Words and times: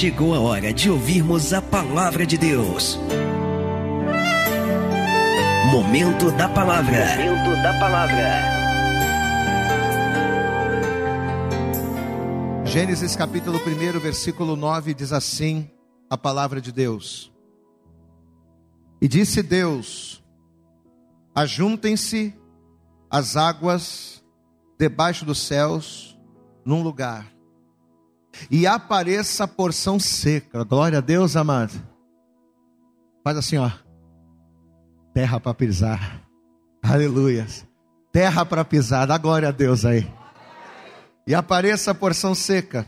chegou 0.00 0.34
a 0.34 0.40
hora 0.40 0.72
de 0.72 0.88
ouvirmos 0.88 1.52
a 1.52 1.60
palavra 1.60 2.24
de 2.24 2.38
Deus. 2.38 2.98
Momento 5.70 6.30
da 6.38 6.48
palavra. 6.48 7.04
Momento 7.18 7.62
da 7.62 7.78
palavra. 7.78 8.40
Gênesis 12.64 13.14
capítulo 13.14 13.58
1, 13.58 14.00
versículo 14.00 14.56
9 14.56 14.94
diz 14.94 15.12
assim: 15.12 15.70
a 16.08 16.16
palavra 16.16 16.62
de 16.62 16.72
Deus. 16.72 17.30
E 19.02 19.06
disse 19.06 19.42
Deus: 19.42 20.24
Ajuntem-se 21.34 22.34
as 23.10 23.36
águas 23.36 24.24
debaixo 24.78 25.26
dos 25.26 25.40
céus 25.40 26.18
num 26.64 26.82
lugar 26.82 27.26
e 28.50 28.66
apareça 28.66 29.44
a 29.44 29.48
porção 29.48 29.98
seca. 29.98 30.64
Glória 30.64 30.98
a 30.98 31.00
Deus, 31.00 31.36
amado. 31.36 31.72
Faz 33.24 33.36
assim, 33.36 33.56
ó. 33.58 33.70
Terra 35.12 35.40
para 35.40 35.54
pisar. 35.54 36.22
Aleluia. 36.82 37.46
Terra 38.12 38.44
para 38.44 38.64
pisar. 38.64 39.06
Dá 39.06 39.18
glória 39.18 39.48
a 39.48 39.52
Deus 39.52 39.84
aí. 39.84 40.10
E 41.26 41.34
apareça 41.34 41.90
a 41.90 41.94
porção 41.94 42.34
seca. 42.34 42.86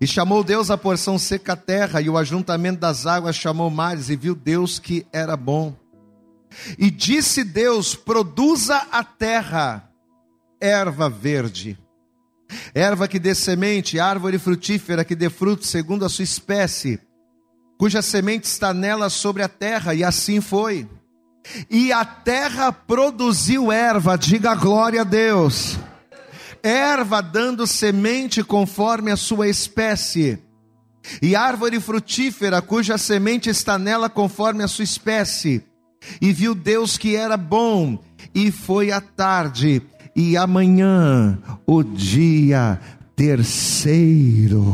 E 0.00 0.06
chamou 0.06 0.44
Deus 0.44 0.70
a 0.70 0.78
porção 0.78 1.18
seca 1.18 1.54
a 1.54 1.56
terra, 1.56 2.00
e 2.00 2.08
o 2.08 2.18
ajuntamento 2.18 2.80
das 2.80 3.06
águas 3.06 3.36
chamou 3.36 3.70
mares, 3.70 4.10
e 4.10 4.16
viu 4.16 4.34
Deus 4.34 4.78
que 4.78 5.06
era 5.12 5.36
bom. 5.36 5.74
E 6.78 6.90
disse 6.90 7.42
Deus: 7.42 7.94
produza 7.94 8.76
a 8.92 9.02
terra 9.02 9.90
erva 10.60 11.08
verde 11.08 11.78
erva 12.74 13.08
que 13.08 13.18
dê 13.18 13.34
semente, 13.34 14.00
árvore 14.00 14.38
frutífera 14.38 15.04
que 15.04 15.14
dê 15.14 15.28
fruto 15.28 15.66
segundo 15.66 16.04
a 16.04 16.08
sua 16.08 16.24
espécie, 16.24 17.00
cuja 17.78 18.02
semente 18.02 18.46
está 18.46 18.72
nela 18.74 19.10
sobre 19.10 19.42
a 19.42 19.48
terra, 19.48 19.94
e 19.94 20.02
assim 20.02 20.40
foi. 20.40 20.88
E 21.70 21.92
a 21.92 22.04
terra 22.04 22.72
produziu 22.72 23.72
erva, 23.72 24.16
diga 24.16 24.54
glória 24.54 25.02
a 25.02 25.04
Deus. 25.04 25.78
Erva 26.62 27.20
dando 27.20 27.66
semente 27.66 28.42
conforme 28.42 29.10
a 29.10 29.16
sua 29.16 29.48
espécie, 29.48 30.42
e 31.22 31.36
árvore 31.36 31.80
frutífera 31.80 32.60
cuja 32.60 32.98
semente 32.98 33.48
está 33.48 33.78
nela 33.78 34.10
conforme 34.10 34.62
a 34.62 34.68
sua 34.68 34.84
espécie. 34.84 35.64
E 36.20 36.32
viu 36.32 36.54
Deus 36.54 36.98
que 36.98 37.16
era 37.16 37.36
bom, 37.36 37.98
e 38.34 38.50
foi 38.50 38.90
a 38.90 39.00
tarde 39.00 39.82
e 40.18 40.36
amanhã 40.36 41.38
o 41.64 41.80
dia 41.80 42.80
terceiro. 43.14 44.64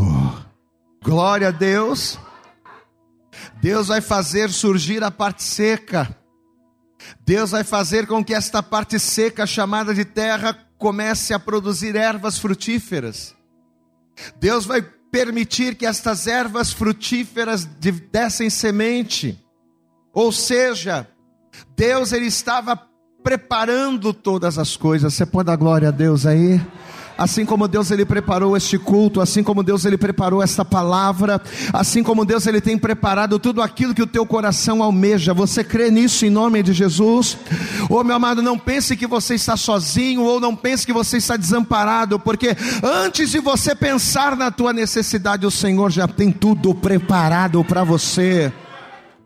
Glória 1.02 1.48
a 1.48 1.50
Deus. 1.50 2.18
Deus 3.60 3.88
vai 3.88 4.00
fazer 4.00 4.48
surgir 4.48 5.04
a 5.04 5.10
parte 5.10 5.42
seca. 5.42 6.16
Deus 7.26 7.50
vai 7.50 7.62
fazer 7.62 8.06
com 8.06 8.24
que 8.24 8.32
esta 8.32 8.62
parte 8.62 8.98
seca, 8.98 9.46
chamada 9.46 9.92
de 9.92 10.06
terra, 10.06 10.58
comece 10.78 11.34
a 11.34 11.38
produzir 11.38 11.94
ervas 11.94 12.38
frutíferas. 12.38 13.36
Deus 14.40 14.64
vai 14.64 14.80
permitir 14.80 15.74
que 15.74 15.84
estas 15.84 16.26
ervas 16.26 16.72
frutíferas 16.72 17.66
dessem 18.10 18.48
semente. 18.48 19.38
Ou 20.10 20.32
seja, 20.32 21.06
Deus 21.76 22.12
ele 22.12 22.26
estava 22.26 22.93
preparando 23.24 24.12
todas 24.12 24.58
as 24.58 24.76
coisas. 24.76 25.14
Você 25.14 25.24
pode 25.24 25.46
dar 25.46 25.56
glória 25.56 25.88
a 25.88 25.90
Deus 25.90 26.26
aí? 26.26 26.60
Assim 27.16 27.46
como 27.46 27.68
Deus 27.68 27.92
ele 27.92 28.04
preparou 28.04 28.56
este 28.56 28.76
culto, 28.76 29.20
assim 29.20 29.42
como 29.42 29.62
Deus 29.62 29.84
ele 29.84 29.96
preparou 29.96 30.42
esta 30.42 30.64
palavra, 30.64 31.40
assim 31.72 32.02
como 32.02 32.24
Deus 32.24 32.44
ele 32.46 32.60
tem 32.60 32.76
preparado 32.76 33.38
tudo 33.38 33.62
aquilo 33.62 33.94
que 33.94 34.02
o 34.02 34.06
teu 34.06 34.26
coração 34.26 34.82
almeja. 34.82 35.32
Você 35.32 35.62
crê 35.62 35.92
nisso 35.92 36.26
em 36.26 36.30
nome 36.30 36.60
de 36.60 36.72
Jesus? 36.72 37.38
Ô 37.88 38.00
oh, 38.00 38.04
meu 38.04 38.16
amado, 38.16 38.42
não 38.42 38.58
pense 38.58 38.96
que 38.96 39.06
você 39.06 39.36
está 39.36 39.56
sozinho 39.56 40.22
ou 40.22 40.40
não 40.40 40.56
pense 40.56 40.84
que 40.84 40.92
você 40.92 41.18
está 41.18 41.36
desamparado, 41.36 42.18
porque 42.18 42.56
antes 42.82 43.30
de 43.30 43.38
você 43.38 43.76
pensar 43.76 44.36
na 44.36 44.50
tua 44.50 44.72
necessidade, 44.72 45.46
o 45.46 45.52
Senhor 45.52 45.92
já 45.92 46.08
tem 46.08 46.32
tudo 46.32 46.74
preparado 46.74 47.62
para 47.64 47.84
você. 47.84 48.52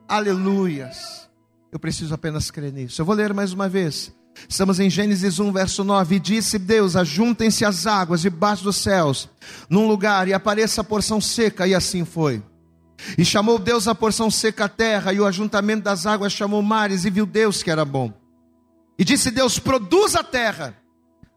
Aleluias. 0.07 1.28
Eu 1.71 1.79
preciso 1.79 2.15
apenas 2.15 2.51
crer 2.51 2.73
nisso. 2.73 3.01
Eu 3.01 3.05
vou 3.05 3.15
ler 3.15 3.35
mais 3.35 3.53
uma 3.53 3.69
vez. 3.69 4.13
Estamos 4.49 4.79
em 4.81 4.89
Gênesis 4.89 5.39
1, 5.39 5.53
verso 5.53 5.85
9. 5.85 6.17
E 6.17 6.21
disse 6.21 6.59
Deus: 6.59 6.97
Ajuntem-se 6.97 7.65
as 7.65 7.87
águas 7.87 8.23
debaixo 8.23 8.65
dos 8.65 8.77
céus, 8.77 9.29
num 9.69 9.87
lugar, 9.87 10.29
e 10.29 10.33
apareça 10.33 10.81
a 10.81 10.85
porção 10.85 11.21
seca, 11.21 11.67
e 11.67 11.75
assim 11.75 12.05
foi. 12.05 12.43
E 13.17 13.25
chamou 13.25 13.59
Deus 13.59 13.87
a 13.87 13.95
porção 13.95 14.31
seca 14.31 14.65
a 14.65 14.69
terra, 14.69 15.13
e 15.13 15.21
o 15.21 15.27
ajuntamento 15.27 15.85
das 15.85 16.07
águas 16.07 16.33
chamou 16.33 16.63
mares, 16.63 17.05
e 17.05 17.11
viu 17.11 17.27
Deus 17.27 17.63
que 17.63 17.71
era 17.71 17.85
bom. 17.85 18.13
E 18.99 19.05
disse 19.05 19.31
Deus: 19.31 19.59
Produz 19.59 20.15
a 20.15 20.25
terra 20.25 20.75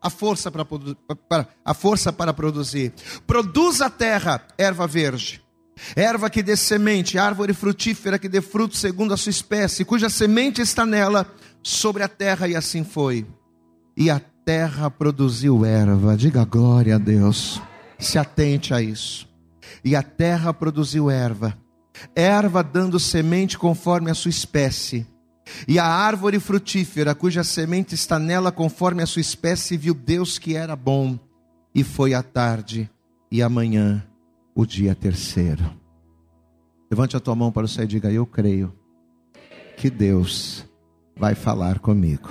a 0.02 0.10
força 0.10 0.50
para, 0.50 1.48
a 1.64 1.74
força 1.74 2.12
para 2.14 2.34
produzir. 2.34 2.94
Produz 3.28 3.82
a 3.82 3.90
terra 3.90 4.42
erva 4.58 4.88
verde 4.88 5.44
erva 5.96 6.30
que 6.30 6.44
dê 6.44 6.56
semente, 6.56 7.18
árvore 7.18 7.54
frutífera 7.54 8.20
que 8.20 8.30
dê 8.30 8.42
fruto 8.42 8.76
segundo 8.76 9.14
a 9.14 9.18
sua 9.18 9.30
espécie, 9.30 9.86
cuja 9.86 10.10
semente 10.10 10.62
está 10.62 10.86
nela 10.86 11.28
sobre 11.64 12.04
a 12.04 12.08
terra, 12.08 12.48
e 12.48 12.56
assim 12.56 12.84
foi. 12.84 13.26
E 13.96 14.10
a 14.10 14.20
terra 14.46 14.90
produziu 14.90 15.66
erva, 15.66 16.16
diga 16.16 16.46
glória 16.46 16.96
a 16.96 17.00
Deus, 17.00 17.62
se 18.00 18.18
atente 18.18 18.74
a 18.74 18.82
isso. 18.82 19.28
E 19.84 19.96
a 19.96 20.04
terra 20.04 20.54
produziu 20.54 21.10
erva, 21.10 21.58
erva 22.16 22.64
dando 22.64 23.00
semente 23.00 23.58
conforme 23.58 24.12
a 24.12 24.16
sua 24.16 24.30
espécie. 24.30 25.06
E 25.68 25.78
a 25.78 25.86
árvore 25.86 26.40
frutífera, 26.40 27.14
cuja 27.14 27.44
semente 27.44 27.96
está 27.96 28.18
nela 28.18 28.52
conforme 28.52 29.04
a 29.04 29.06
sua 29.06 29.22
espécie, 29.22 29.76
viu 29.76 29.94
Deus 29.94 30.40
que 30.40 30.56
era 30.56 30.76
bom, 30.76 31.20
e 31.74 31.84
foi 31.84 32.14
a 32.14 32.24
tarde 32.24 32.90
e 33.32 33.42
amanhã 33.42 34.04
o 34.56 34.66
dia 34.66 34.96
terceiro. 34.96 35.64
Levante 36.90 37.16
a 37.16 37.20
tua 37.20 37.36
mão 37.36 37.52
para 37.52 37.66
o 37.66 37.68
céu 37.68 37.86
e 37.86 37.88
diga: 37.88 38.12
Eu 38.12 38.26
creio 38.26 38.74
que 39.78 39.90
Deus 39.90 40.66
vai 41.16 41.36
falar 41.36 41.80
comigo. 41.80 42.30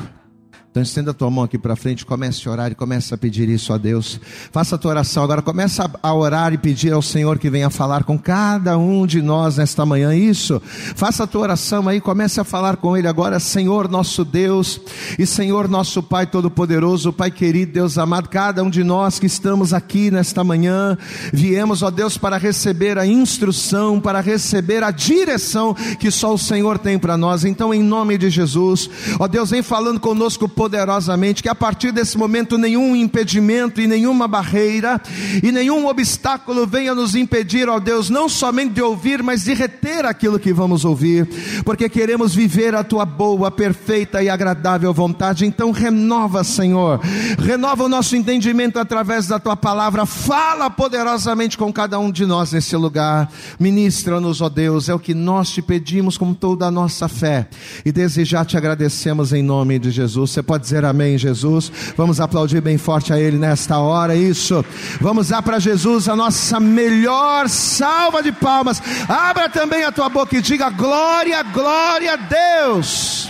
Então 0.70 0.84
estenda 0.84 1.10
a 1.10 1.14
tua 1.14 1.28
mão 1.28 1.42
aqui 1.42 1.58
para 1.58 1.74
frente, 1.74 2.06
comece 2.06 2.48
a 2.48 2.52
orar 2.52 2.70
e 2.70 2.76
comece 2.76 3.12
a 3.12 3.18
pedir 3.18 3.48
isso 3.48 3.72
a 3.72 3.76
Deus. 3.76 4.20
Faça 4.52 4.76
a 4.76 4.78
tua 4.78 4.92
oração 4.92 5.24
agora, 5.24 5.42
começa 5.42 5.90
a 6.00 6.14
orar 6.14 6.52
e 6.52 6.58
pedir 6.58 6.92
ao 6.92 7.02
Senhor 7.02 7.40
que 7.40 7.50
venha 7.50 7.68
falar 7.68 8.04
com 8.04 8.16
cada 8.16 8.78
um 8.78 9.04
de 9.04 9.20
nós 9.20 9.56
nesta 9.56 9.84
manhã. 9.84 10.14
Isso. 10.14 10.62
Faça 10.94 11.24
a 11.24 11.26
tua 11.26 11.40
oração 11.40 11.88
aí, 11.88 12.00
comece 12.00 12.40
a 12.40 12.44
falar 12.44 12.76
com 12.76 12.96
ele 12.96 13.08
agora, 13.08 13.40
Senhor 13.40 13.88
nosso 13.88 14.24
Deus 14.24 14.80
e 15.18 15.26
Senhor 15.26 15.66
nosso 15.68 16.04
Pai 16.04 16.24
todo-poderoso, 16.24 17.12
Pai 17.12 17.32
querido, 17.32 17.72
Deus 17.72 17.98
amado, 17.98 18.28
cada 18.28 18.62
um 18.62 18.70
de 18.70 18.84
nós 18.84 19.18
que 19.18 19.26
estamos 19.26 19.74
aqui 19.74 20.08
nesta 20.08 20.44
manhã, 20.44 20.96
viemos, 21.32 21.82
ó 21.82 21.90
Deus, 21.90 22.16
para 22.16 22.36
receber 22.36 22.96
a 22.96 23.04
instrução, 23.04 24.00
para 24.00 24.20
receber 24.20 24.84
a 24.84 24.92
direção 24.92 25.74
que 25.98 26.12
só 26.12 26.32
o 26.32 26.38
Senhor 26.38 26.78
tem 26.78 26.96
para 26.96 27.16
nós. 27.16 27.44
Então, 27.44 27.74
em 27.74 27.82
nome 27.82 28.16
de 28.16 28.30
Jesus, 28.30 28.88
ó 29.18 29.26
Deus, 29.26 29.50
vem 29.50 29.64
falando 29.64 29.98
conosco 29.98 30.48
poderosamente, 30.60 31.42
que 31.42 31.48
a 31.48 31.54
partir 31.54 31.90
desse 31.90 32.18
momento 32.18 32.58
nenhum 32.58 32.94
impedimento 32.94 33.80
e 33.80 33.86
nenhuma 33.86 34.28
barreira 34.28 35.00
e 35.42 35.50
nenhum 35.50 35.86
obstáculo 35.86 36.66
venha 36.66 36.94
nos 36.94 37.14
impedir, 37.14 37.66
ó 37.66 37.80
Deus, 37.80 38.10
não 38.10 38.28
somente 38.28 38.74
de 38.74 38.82
ouvir, 38.82 39.22
mas 39.22 39.44
de 39.44 39.54
reter 39.54 40.04
aquilo 40.04 40.38
que 40.38 40.52
vamos 40.52 40.84
ouvir, 40.84 41.26
porque 41.64 41.88
queremos 41.88 42.34
viver 42.34 42.74
a 42.74 42.84
tua 42.84 43.06
boa, 43.06 43.50
perfeita 43.50 44.22
e 44.22 44.28
agradável 44.28 44.92
vontade. 44.92 45.46
Então 45.46 45.70
renova, 45.70 46.44
Senhor, 46.44 47.00
renova 47.38 47.84
o 47.84 47.88
nosso 47.88 48.14
entendimento 48.14 48.78
através 48.78 49.26
da 49.26 49.38
tua 49.38 49.56
palavra, 49.56 50.04
fala 50.04 50.68
poderosamente 50.68 51.56
com 51.56 51.72
cada 51.72 51.98
um 51.98 52.12
de 52.12 52.26
nós 52.26 52.52
nesse 52.52 52.76
lugar, 52.76 53.32
ministra-nos, 53.58 54.42
ó 54.42 54.50
Deus, 54.50 54.90
é 54.90 54.94
o 54.94 54.98
que 54.98 55.14
nós 55.14 55.48
te 55.48 55.62
pedimos 55.62 56.18
com 56.18 56.34
toda 56.34 56.66
a 56.66 56.70
nossa 56.70 57.08
fé 57.08 57.48
e 57.82 57.90
desejar 57.90 58.44
te 58.44 58.58
agradecemos 58.58 59.32
em 59.32 59.42
nome 59.42 59.78
de 59.78 59.90
Jesus. 59.90 60.32
Você 60.32 60.49
pode 60.50 60.64
dizer 60.64 60.84
amém, 60.84 61.16
Jesus? 61.16 61.70
Vamos 61.96 62.18
aplaudir 62.18 62.60
bem 62.60 62.76
forte 62.76 63.12
a 63.12 63.20
Ele 63.20 63.38
nesta 63.38 63.78
hora, 63.78 64.16
isso. 64.16 64.64
Vamos 65.00 65.28
dar 65.28 65.42
para 65.42 65.60
Jesus 65.60 66.08
a 66.08 66.16
nossa 66.16 66.58
melhor 66.58 67.48
salva 67.48 68.20
de 68.20 68.32
palmas. 68.32 68.82
Abra 69.08 69.48
também 69.48 69.84
a 69.84 69.92
tua 69.92 70.08
boca 70.08 70.36
e 70.36 70.42
diga 70.42 70.68
glória, 70.68 71.40
glória 71.44 72.14
a 72.14 72.16
Deus. 72.16 73.28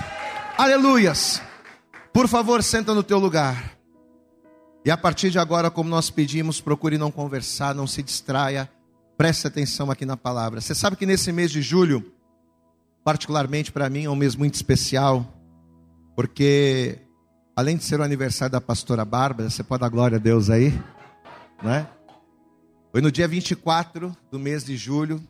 Aleluias. 0.57 1.43
Por 2.11 2.27
favor, 2.27 2.63
senta 2.63 2.95
no 2.95 3.03
teu 3.03 3.19
lugar. 3.19 3.77
E 4.83 4.91
a 4.91 4.97
partir 4.97 5.29
de 5.29 5.39
agora, 5.39 5.71
como 5.71 5.91
nós 5.91 6.09
pedimos, 6.09 6.59
procure 6.59 6.97
não 6.97 7.11
conversar, 7.11 7.75
não 7.75 7.87
se 7.87 8.03
distraia. 8.03 8.67
Preste 9.19 9.47
atenção 9.47 9.91
aqui 9.91 10.07
na 10.07 10.17
palavra. 10.17 10.59
Você 10.59 10.75
sabe 10.75 10.97
que 10.97 11.05
nesse 11.05 11.31
mês 11.33 11.51
de 11.51 11.61
julho, 11.61 12.03
particularmente 13.05 13.71
para 13.71 13.91
mim, 13.91 14.05
é 14.05 14.11
um 14.11 14.17
mês 14.17 14.35
muito 14.35 14.55
especial, 14.55 15.27
porque 16.17 16.99
além 17.61 17.77
de 17.77 17.85
ser 17.85 18.01
o 18.01 18.03
aniversário 18.03 18.53
da 18.53 18.61
pastora 18.61 19.05
Bárbara, 19.05 19.51
você 19.51 19.63
pode 19.63 19.83
dar 19.83 19.91
glória 19.91 20.17
a 20.17 20.19
Deus 20.19 20.49
aí, 20.49 20.73
né? 21.63 21.87
Foi 22.91 23.03
no 23.03 23.13
dia 23.13 23.29
24 23.29 24.17
do 24.31 24.39
mês 24.39 24.65
de 24.65 24.77
julho. 24.79 25.23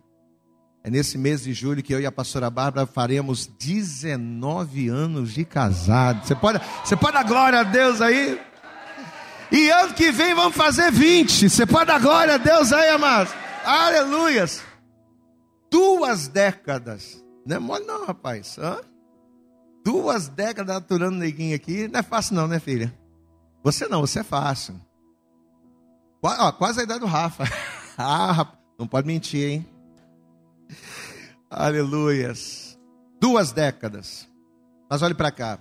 É 0.85 0.89
nesse 0.89 1.19
mês 1.19 1.43
de 1.43 1.53
julho 1.53 1.83
que 1.83 1.93
eu 1.93 2.01
e 2.01 2.07
a 2.07 2.13
pastora 2.13 2.49
Bárbara 2.49 2.87
faremos 2.87 3.47
19 3.47 4.89
anos 4.89 5.33
de 5.33 5.45
casado. 5.45 6.25
Você 6.25 6.35
pode, 6.37 6.61
você 6.85 6.97
pode 6.97 7.15
dar 7.15 7.25
glória 7.25 7.61
a 7.61 7.65
Deus 7.65 8.01
aí? 8.01 8.41
E 9.51 9.69
ano 9.69 9.93
que 9.93 10.13
vem 10.13 10.33
vamos 10.33 10.57
fazer 10.57 10.93
20. 10.93 11.51
Você 11.51 11.67
pode 11.67 11.87
dar 11.87 12.01
glória 12.01 12.35
a 12.35 12.39
Deus 12.39 12.73
aí, 12.73 12.91
amados? 12.91 13.35
Aleluias. 13.65 14.63
Duas 15.69 16.29
décadas. 16.29 17.23
Não 17.45 17.57
é 17.57 17.59
mole 17.59 17.85
não, 17.85 18.07
rapaz. 18.07 18.57
Hã? 18.57 18.79
Duas 19.91 20.29
décadas 20.29 20.77
aturando 20.77 21.17
neguinho 21.17 21.57
aqui. 21.57 21.89
Não 21.89 21.99
é 21.99 22.03
fácil 22.05 22.37
não, 22.37 22.47
né, 22.47 22.61
filha? 22.61 22.97
Você 23.65 23.89
não, 23.89 24.03
você 24.03 24.21
é 24.21 24.23
fácil. 24.23 24.81
Ó, 26.23 26.53
quase 26.53 26.79
a 26.79 26.85
idade 26.85 27.01
do 27.01 27.07
Rafa. 27.07 27.43
ah, 27.99 28.53
não 28.79 28.87
pode 28.87 29.09
mentir, 29.09 29.51
hein? 29.51 29.67
Aleluias. 31.51 32.79
Duas 33.21 33.51
décadas. 33.51 34.29
Mas 34.89 35.03
olhe 35.03 35.13
para 35.13 35.33
cá. 35.33 35.59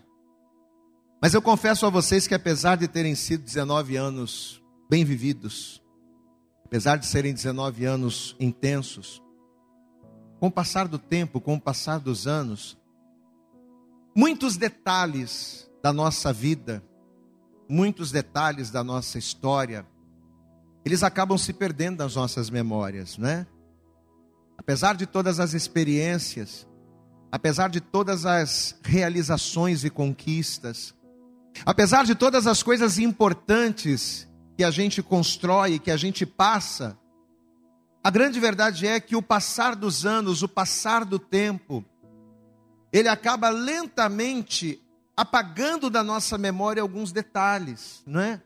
Mas 1.20 1.34
eu 1.34 1.42
confesso 1.42 1.88
a 1.88 1.90
vocês 1.90 2.28
que 2.28 2.36
apesar 2.36 2.76
de 2.76 2.88
terem 2.88 3.16
sido 3.16 3.44
19 3.44 3.96
anos 3.96 4.62
bem 4.88 5.04
vividos, 5.04 5.82
apesar 6.64 6.98
de 6.98 7.08
serem 7.08 7.34
19 7.34 7.84
anos 7.84 8.36
intensos, 8.40 9.24
com 10.40 10.50
o 10.50 10.52
passar 10.52 10.88
do 10.88 11.00
tempo, 11.00 11.42
com 11.42 11.56
o 11.56 11.60
passar 11.60 12.00
dos 12.00 12.28
anos, 12.28 12.79
muitos 14.16 14.58
detalhes 14.58 15.70
da 15.82 15.94
nossa 15.94 16.34
vida, 16.34 16.84
muitos 17.70 18.12
detalhes 18.12 18.72
da 18.72 18.84
nossa 18.84 19.18
história, 19.18 19.86
eles 20.84 21.04
acabam 21.04 21.38
se 21.38 21.54
perdendo 21.54 22.00
nas 22.04 22.16
nossas 22.16 22.50
memórias, 22.50 23.18
né? 23.18 23.46
Apesar 24.58 24.96
de 24.96 25.06
todas 25.06 25.40
as 25.40 25.54
experiências, 25.54 26.68
apesar 27.32 27.70
de 27.70 27.80
todas 27.80 28.26
as 28.26 28.76
realizações 28.84 29.84
e 29.84 29.90
conquistas, 29.90 30.94
apesar 31.66 32.06
de 32.06 32.16
todas 32.16 32.48
as 32.48 32.64
coisas 32.64 32.98
importantes 32.98 34.28
que 34.58 34.64
a 34.64 34.72
gente 34.72 35.02
constrói, 35.02 35.80
que 35.80 35.92
a 35.92 35.98
gente 35.98 36.26
passa, 36.26 36.98
a 38.04 38.10
grande 38.10 38.40
verdade 38.40 38.88
é 38.88 39.00
que 39.00 39.16
o 39.16 39.22
passar 39.22 39.76
dos 39.76 40.06
anos, 40.06 40.42
o 40.42 40.48
passar 40.48 41.06
do 41.06 41.20
tempo, 41.20 41.86
ele 42.92 43.08
acaba 43.08 43.50
lentamente 43.50 44.82
apagando 45.16 45.90
da 45.90 46.04
nossa 46.04 46.38
memória 46.38 46.82
alguns 46.82 47.12
detalhes, 47.12 48.02
não 48.06 48.22
é? 48.22 48.42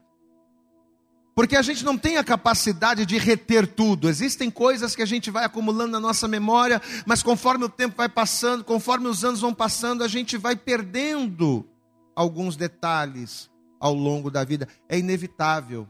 Porque 1.35 1.55
a 1.55 1.61
gente 1.61 1.83
não 1.83 1.97
tem 1.97 2.17
a 2.17 2.23
capacidade 2.23 3.05
de 3.05 3.17
reter 3.17 3.65
tudo. 3.65 4.07
Existem 4.07 4.51
coisas 4.51 4.95
que 4.95 5.01
a 5.01 5.05
gente 5.05 5.31
vai 5.31 5.43
acumulando 5.43 5.91
na 5.91 5.99
nossa 5.99 6.27
memória, 6.27 6.81
mas 7.05 7.23
conforme 7.23 7.65
o 7.65 7.69
tempo 7.69 7.95
vai 7.97 8.07
passando, 8.07 8.63
conforme 8.63 9.07
os 9.07 9.25
anos 9.25 9.41
vão 9.41 9.53
passando, 9.53 10.03
a 10.03 10.07
gente 10.07 10.37
vai 10.37 10.55
perdendo 10.55 11.67
alguns 12.15 12.55
detalhes 12.55 13.49
ao 13.79 13.93
longo 13.93 14.29
da 14.29 14.43
vida. 14.43 14.67
É 14.87 14.97
inevitável. 14.97 15.87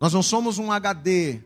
Nós 0.00 0.12
não 0.12 0.22
somos 0.22 0.58
um 0.58 0.72
HD 0.72 1.42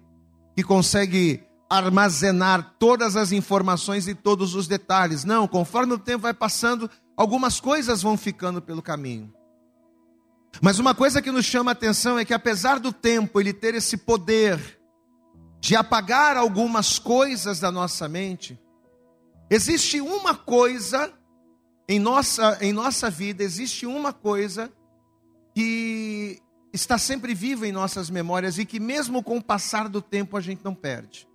que 0.54 0.62
consegue 0.62 1.42
armazenar 1.70 2.74
todas 2.80 3.14
as 3.14 3.30
informações 3.30 4.08
e 4.08 4.14
todos 4.14 4.56
os 4.56 4.66
detalhes. 4.66 5.22
Não, 5.22 5.46
conforme 5.46 5.94
o 5.94 5.98
tempo 5.98 6.22
vai 6.22 6.34
passando, 6.34 6.90
algumas 7.16 7.60
coisas 7.60 8.02
vão 8.02 8.16
ficando 8.16 8.60
pelo 8.60 8.82
caminho. 8.82 9.32
Mas 10.60 10.80
uma 10.80 10.92
coisa 10.92 11.22
que 11.22 11.30
nos 11.30 11.46
chama 11.46 11.70
a 11.70 11.72
atenção 11.72 12.18
é 12.18 12.24
que 12.24 12.34
apesar 12.34 12.80
do 12.80 12.92
tempo 12.92 13.40
ele 13.40 13.52
ter 13.52 13.76
esse 13.76 13.96
poder 13.96 14.80
de 15.60 15.76
apagar 15.76 16.36
algumas 16.36 16.98
coisas 16.98 17.60
da 17.60 17.70
nossa 17.70 18.08
mente, 18.08 18.58
existe 19.48 20.00
uma 20.00 20.34
coisa 20.34 21.12
em 21.88 22.00
nossa, 22.00 22.58
em 22.60 22.72
nossa 22.72 23.08
vida, 23.08 23.44
existe 23.44 23.86
uma 23.86 24.12
coisa 24.12 24.72
que 25.54 26.40
está 26.72 26.98
sempre 26.98 27.32
viva 27.32 27.66
em 27.66 27.72
nossas 27.72 28.10
memórias 28.10 28.58
e 28.58 28.64
que 28.64 28.80
mesmo 28.80 29.22
com 29.22 29.36
o 29.36 29.42
passar 29.42 29.88
do 29.88 30.02
tempo 30.02 30.36
a 30.36 30.40
gente 30.40 30.64
não 30.64 30.74
perde. 30.74 31.29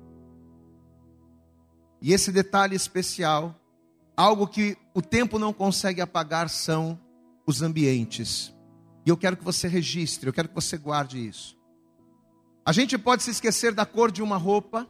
E 2.05 2.13
esse 2.13 2.31
detalhe 2.31 2.75
especial, 2.75 3.59
algo 4.15 4.45
que 4.45 4.77
o 4.93 5.01
tempo 5.01 5.39
não 5.39 5.51
consegue 5.51 6.01
apagar, 6.01 6.51
são 6.51 6.99
os 7.47 7.63
ambientes. 7.63 8.53
E 9.03 9.09
eu 9.09 9.17
quero 9.17 9.35
que 9.35 9.43
você 9.43 9.67
registre, 9.67 10.29
eu 10.29 10.33
quero 10.33 10.47
que 10.49 10.53
você 10.53 10.77
guarde 10.77 11.27
isso. 11.27 11.57
A 12.63 12.71
gente 12.71 12.95
pode 12.95 13.23
se 13.23 13.31
esquecer 13.31 13.73
da 13.73 13.87
cor 13.87 14.11
de 14.11 14.21
uma 14.21 14.37
roupa, 14.37 14.87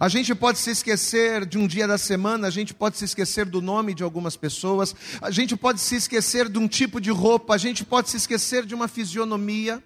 a 0.00 0.08
gente 0.08 0.34
pode 0.34 0.58
se 0.60 0.70
esquecer 0.70 1.44
de 1.44 1.58
um 1.58 1.66
dia 1.66 1.86
da 1.86 1.98
semana, 1.98 2.46
a 2.46 2.50
gente 2.50 2.72
pode 2.72 2.96
se 2.96 3.04
esquecer 3.04 3.44
do 3.44 3.60
nome 3.60 3.92
de 3.92 4.02
algumas 4.02 4.34
pessoas, 4.34 4.96
a 5.20 5.30
gente 5.30 5.58
pode 5.58 5.78
se 5.78 5.96
esquecer 5.96 6.48
de 6.48 6.58
um 6.58 6.66
tipo 6.66 7.02
de 7.02 7.10
roupa, 7.10 7.54
a 7.54 7.58
gente 7.58 7.84
pode 7.84 8.08
se 8.08 8.16
esquecer 8.16 8.64
de 8.64 8.74
uma 8.74 8.88
fisionomia, 8.88 9.84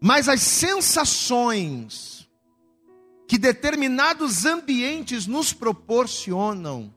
mas 0.00 0.28
as 0.28 0.40
sensações 0.40 2.23
que 3.26 3.38
determinados 3.38 4.44
ambientes 4.44 5.26
nos 5.26 5.52
proporcionam, 5.52 6.92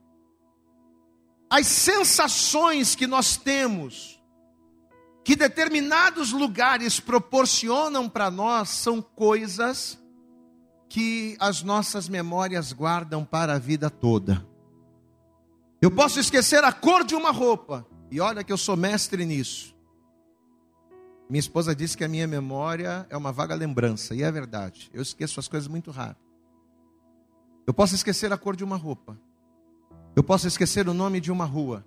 as 1.50 1.68
sensações 1.68 2.95
que 2.95 3.07
nós 3.07 3.38
temos, 3.38 4.21
que 5.24 5.35
determinados 5.35 6.31
lugares 6.31 7.00
proporcionam 7.00 8.09
para 8.09 8.29
nós 8.29 8.69
são 8.69 9.01
coisas 9.01 9.97
que 10.89 11.35
as 11.39 11.63
nossas 11.63 12.09
memórias 12.09 12.71
guardam 12.74 13.24
para 13.24 13.56
a 13.56 13.59
vida 13.59 13.89
toda. 13.89 14.45
Eu 15.81 15.91
posso 15.91 16.19
esquecer 16.19 16.63
a 16.63 16.71
cor 16.71 17.03
de 17.03 17.15
uma 17.15 17.31
roupa, 17.31 17.85
e 18.09 18.19
olha 18.19 18.44
que 18.44 18.51
eu 18.51 18.57
sou 18.57 18.75
mestre 18.75 19.25
nisso. 19.25 19.76
Minha 21.29 21.39
esposa 21.39 21.75
disse 21.75 21.97
que 21.97 22.03
a 22.03 22.07
minha 22.07 22.25
memória 22.25 23.06
é 23.09 23.18
uma 23.18 23.31
vaga 23.31 23.53
lembrança, 23.53 24.15
e 24.15 24.24
é 24.24 24.31
verdade. 24.31 24.89
Eu 24.94 25.01
esqueço 25.01 25.39
as 25.39 25.47
coisas 25.47 25.68
muito 25.68 25.91
rápido. 25.91 26.25
Eu 27.65 27.74
posso 27.74 27.95
esquecer 27.95 28.31
a 28.31 28.38
cor 28.38 28.56
de 28.56 28.63
uma 28.63 28.77
roupa. 28.77 29.19
Eu 30.15 30.24
posso 30.24 30.47
esquecer 30.47 30.88
o 30.88 30.94
nome 30.94 31.19
de 31.19 31.31
uma 31.31 31.44
rua. 31.44 31.85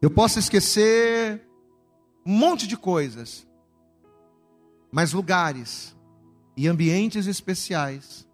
Eu 0.00 0.10
posso 0.10 0.38
esquecer 0.38 1.46
um 2.24 2.32
monte 2.32 2.66
de 2.66 2.76
coisas, 2.76 3.46
mas 4.90 5.12
lugares 5.12 5.94
e 6.56 6.66
ambientes 6.66 7.26
especiais 7.26 8.26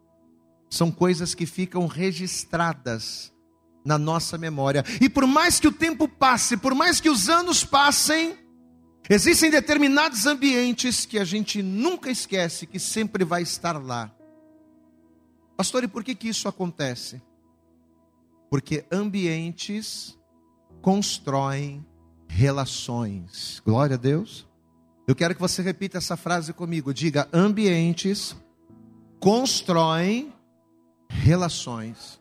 são 0.71 0.91
coisas 0.91 1.35
que 1.35 1.47
ficam 1.47 1.87
registradas 1.87 3.33
na 3.85 3.99
nossa 3.99 4.39
memória. 4.39 4.85
E 5.01 5.09
por 5.09 5.27
mais 5.27 5.59
que 5.59 5.69
o 5.69 5.73
tempo 5.73 6.09
passe, 6.09 6.57
por 6.57 6.75
mais 6.75 7.01
que 7.01 7.11
os 7.11 7.29
anos 7.29 7.65
passem, 7.65 8.37
existem 9.09 9.51
determinados 9.51 10.27
ambientes 10.27 11.07
que 11.07 11.19
a 11.19 11.25
gente 11.25 11.63
nunca 11.63 12.11
esquece, 12.11 12.67
que 12.67 12.79
sempre 12.79 13.25
vai 13.25 13.43
estar 13.43 13.83
lá. 13.83 14.11
Pastor, 15.57 15.85
e 15.85 15.89
por 15.89 16.05
que, 16.05 16.15
que 16.15 16.29
isso 16.29 16.49
acontece? 16.49 17.23
Porque 18.51 18.85
ambientes 18.91 20.19
constroem 20.83 21.85
relações. 22.29 23.63
Glória 23.65 23.95
a 23.95 23.99
Deus. 23.99 24.47
Eu 25.07 25.15
quero 25.15 25.35
que 25.35 25.41
você 25.41 25.63
repita 25.63 25.99
essa 25.99 26.17
frase 26.17 26.53
comigo. 26.53 26.93
Diga: 26.93 27.29
ambientes 27.33 28.37
constroem 29.21 30.33
relações. 31.09 32.21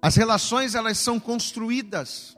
As 0.00 0.16
relações 0.16 0.74
elas 0.74 0.98
são 0.98 1.20
construídas. 1.20 2.36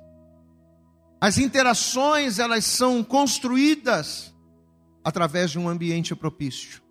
As 1.24 1.38
interações 1.38 2.38
elas 2.38 2.66
são 2.66 3.02
construídas 3.02 4.34
através 5.02 5.52
de 5.52 5.58
um 5.58 5.70
ambiente 5.70 6.14
propício. 6.14 6.82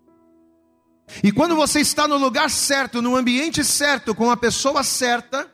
E 1.22 1.30
quando 1.30 1.54
você 1.54 1.78
está 1.78 2.08
no 2.08 2.16
lugar 2.16 2.50
certo, 2.50 3.00
no 3.00 3.14
ambiente 3.14 3.62
certo, 3.62 4.12
com 4.12 4.32
a 4.32 4.36
pessoa 4.36 4.82
certa, 4.82 5.48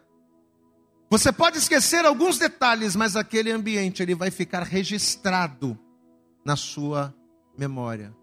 você 1.11 1.31
pode 1.31 1.59
esquecer 1.59 2.07
alguns 2.07 2.39
detalhes, 2.39 2.97
mas 2.97 3.17
aquele 3.17 3.51
ambiente 3.51 4.03
ele 4.03 4.15
vai 4.15 4.31
ficar 4.31 4.63
registrado 4.63 5.79
na 6.43 6.57
sua 6.57 7.15
memória. 7.59 8.17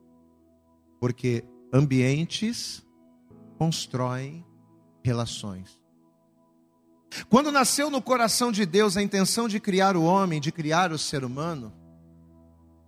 Porque 1.00 1.46
ambientes 1.72 2.84
constroem 3.60 4.44
relações. 5.04 5.80
Quando 7.30 7.52
nasceu 7.52 7.90
no 7.90 8.02
coração 8.02 8.52
de 8.52 8.66
Deus 8.66 8.98
a 8.98 9.02
intenção 9.02 9.48
de 9.48 9.60
criar 9.60 9.96
o 9.96 10.04
homem, 10.04 10.42
de 10.42 10.52
criar 10.52 10.92
o 10.92 10.98
ser 10.98 11.24
humano, 11.24 11.74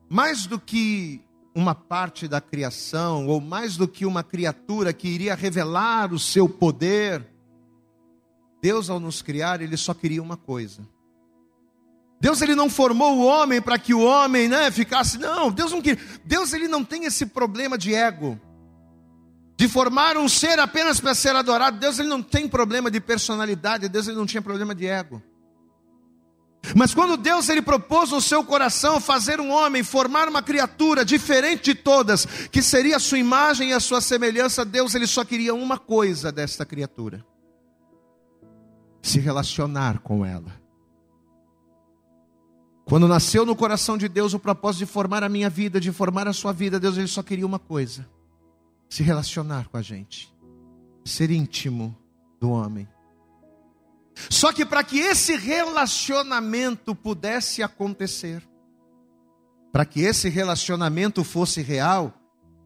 mais 0.10 0.46
do 0.46 0.60
que 0.60 1.22
uma 1.54 1.76
parte 1.76 2.28
da 2.28 2.40
criação, 2.40 3.28
ou 3.28 3.42
mais 3.42 3.76
do 3.76 3.88
que 3.88 4.06
uma 4.06 4.24
criatura 4.24 4.94
que 4.94 5.08
iria 5.08 5.36
revelar 5.36 6.14
o 6.14 6.20
seu 6.20 6.48
poder, 6.48 7.26
Deus, 8.62 8.90
ao 8.90 9.00
nos 9.00 9.22
criar, 9.22 9.62
Ele 9.62 9.78
só 9.78 9.94
queria 9.94 10.22
uma 10.22 10.38
coisa: 10.38 10.88
Deus 12.20 12.42
ele 12.42 12.54
não 12.54 12.70
formou 12.70 13.18
o 13.18 13.26
homem 13.26 13.62
para 13.62 13.80
que 13.80 13.94
o 13.94 14.02
homem, 14.02 14.50
né, 14.50 14.70
ficasse, 14.72 15.18
não, 15.18 15.50
Deus 15.50 15.72
não 15.72 15.82
quer. 15.82 15.98
Deus 16.26 16.52
ele 16.54 16.68
não 16.68 16.84
tem 16.84 17.06
esse 17.06 17.26
problema 17.26 17.78
de 17.78 17.94
ego. 17.94 18.40
De 19.60 19.68
formar 19.68 20.16
um 20.16 20.30
ser 20.30 20.58
apenas 20.58 21.02
para 21.02 21.14
ser 21.14 21.36
adorado. 21.36 21.80
Deus 21.80 22.00
ele 22.00 22.08
não 22.08 22.24
tem 22.24 22.48
problema 22.48 22.90
de 22.90 23.02
personalidade, 23.02 23.90
Deus 23.90 24.08
ele 24.08 24.16
não 24.16 24.26
tinha 24.26 24.42
problema 24.42 24.74
de 24.74 24.88
ego. 24.88 25.22
Mas 26.74 26.94
quando 26.94 27.18
Deus 27.18 27.50
ele 27.50 27.62
propôs 27.62 28.12
no 28.12 28.22
seu 28.22 28.42
coração 28.42 29.02
fazer 29.02 29.42
um 29.42 29.52
homem, 29.52 29.84
formar 29.84 30.30
uma 30.30 30.42
criatura 30.42 31.04
diferente 31.04 31.74
de 31.74 31.76
todas, 31.76 32.26
que 32.26 32.62
seria 32.62 32.96
a 32.96 33.02
sua 33.02 33.18
imagem 33.18 33.72
e 33.72 33.74
a 33.74 33.82
sua 33.82 34.00
semelhança, 34.00 34.64
Deus 34.64 34.96
ele 34.96 35.06
só 35.06 35.26
queria 35.26 35.54
uma 35.54 35.78
coisa 35.78 36.32
desta 36.32 36.66
criatura: 36.66 37.26
se 39.02 39.20
relacionar 39.20 40.00
com 40.00 40.26
ela. 40.26 40.58
Quando 42.86 43.10
nasceu 43.10 43.46
no 43.46 43.58
coração 43.58 43.98
de 43.98 44.08
Deus 44.08 44.34
o 44.34 44.40
propósito 44.40 44.86
de 44.86 44.92
formar 44.92 45.22
a 45.22 45.28
minha 45.28 45.50
vida, 45.50 45.82
de 45.82 45.92
formar 45.92 46.30
a 46.30 46.34
sua 46.34 46.54
vida, 46.54 46.80
Deus 46.80 46.98
ele 46.98 47.10
só 47.10 47.22
queria 47.22 47.46
uma 47.46 47.60
coisa: 47.60 48.08
se 48.90 49.04
relacionar 49.04 49.70
com 49.70 49.78
a 49.78 49.82
gente, 49.82 50.34
ser 51.06 51.30
íntimo 51.30 51.96
do 52.40 52.50
homem. 52.50 52.88
Só 54.30 54.52
que 54.52 54.66
para 54.66 54.84
que 54.84 55.00
esse 55.00 55.38
relacionamento 55.38 56.96
pudesse 56.96 57.62
acontecer, 57.62 58.44
para 59.72 59.86
que 59.86 60.02
esse 60.02 60.28
relacionamento 60.28 61.24
fosse 61.24 61.62
real, 61.62 62.14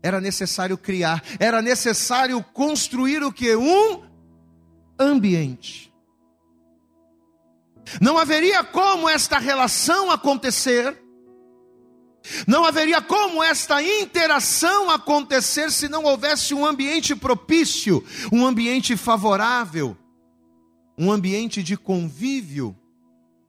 era 0.01 0.19
necessário 0.19 0.77
criar, 0.77 1.21
era 1.39 1.61
necessário 1.61 2.41
construir 2.53 3.21
o 3.23 3.31
que? 3.31 3.55
Um 3.55 4.03
ambiente. 4.97 5.93
Não 8.01 8.17
haveria 8.17 8.63
como 8.63 9.09
esta 9.09 9.37
relação 9.37 10.09
acontecer, 10.09 11.02
não 12.47 12.63
haveria 12.63 13.01
como 13.01 13.43
esta 13.43 13.81
interação 13.83 14.89
acontecer 14.89 15.71
se 15.71 15.87
não 15.87 16.03
houvesse 16.03 16.53
um 16.53 16.65
ambiente 16.65 17.15
propício, 17.15 18.03
um 18.31 18.45
ambiente 18.45 18.95
favorável 18.95 19.97
um 20.97 21.11
ambiente 21.11 21.63
de 21.63 21.75
convívio, 21.75 22.75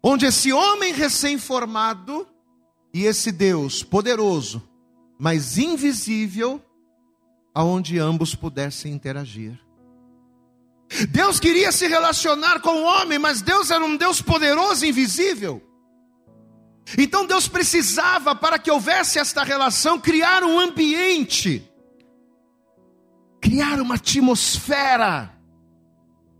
onde 0.02 0.26
esse 0.26 0.52
homem 0.52 0.92
recém-formado 0.92 2.26
e 2.92 3.04
esse 3.04 3.30
Deus 3.30 3.82
poderoso, 3.82 4.62
mas 5.18 5.58
invisível, 5.58 6.62
aonde 7.54 7.98
ambos 7.98 8.34
pudessem 8.34 8.92
interagir. 8.92 9.58
Deus 11.10 11.40
queria 11.40 11.72
se 11.72 11.86
relacionar 11.86 12.60
com 12.60 12.70
o 12.70 12.84
homem, 12.84 13.18
mas 13.18 13.40
Deus 13.40 13.70
era 13.70 13.84
um 13.84 13.96
Deus 13.96 14.20
poderoso 14.20 14.84
e 14.84 14.88
invisível. 14.88 15.62
Então 16.98 17.26
Deus 17.26 17.48
precisava, 17.48 18.34
para 18.34 18.58
que 18.58 18.70
houvesse 18.70 19.18
esta 19.18 19.42
relação, 19.42 19.98
criar 19.98 20.42
um 20.44 20.58
ambiente, 20.58 21.68
criar 23.40 23.80
uma 23.80 23.94
atmosfera 23.94 25.32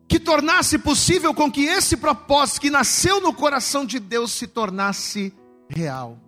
que 0.07 0.21
tornasse 0.21 0.79
possível 0.79 1.35
com 1.35 1.51
que 1.51 1.65
esse 1.65 1.97
propósito 1.97 2.61
que 2.61 2.71
nasceu 2.71 3.21
no 3.21 3.33
coração 3.33 3.87
de 3.87 3.99
Deus 3.99 4.33
se 4.33 4.47
tornasse 4.47 5.35
real. 5.69 6.19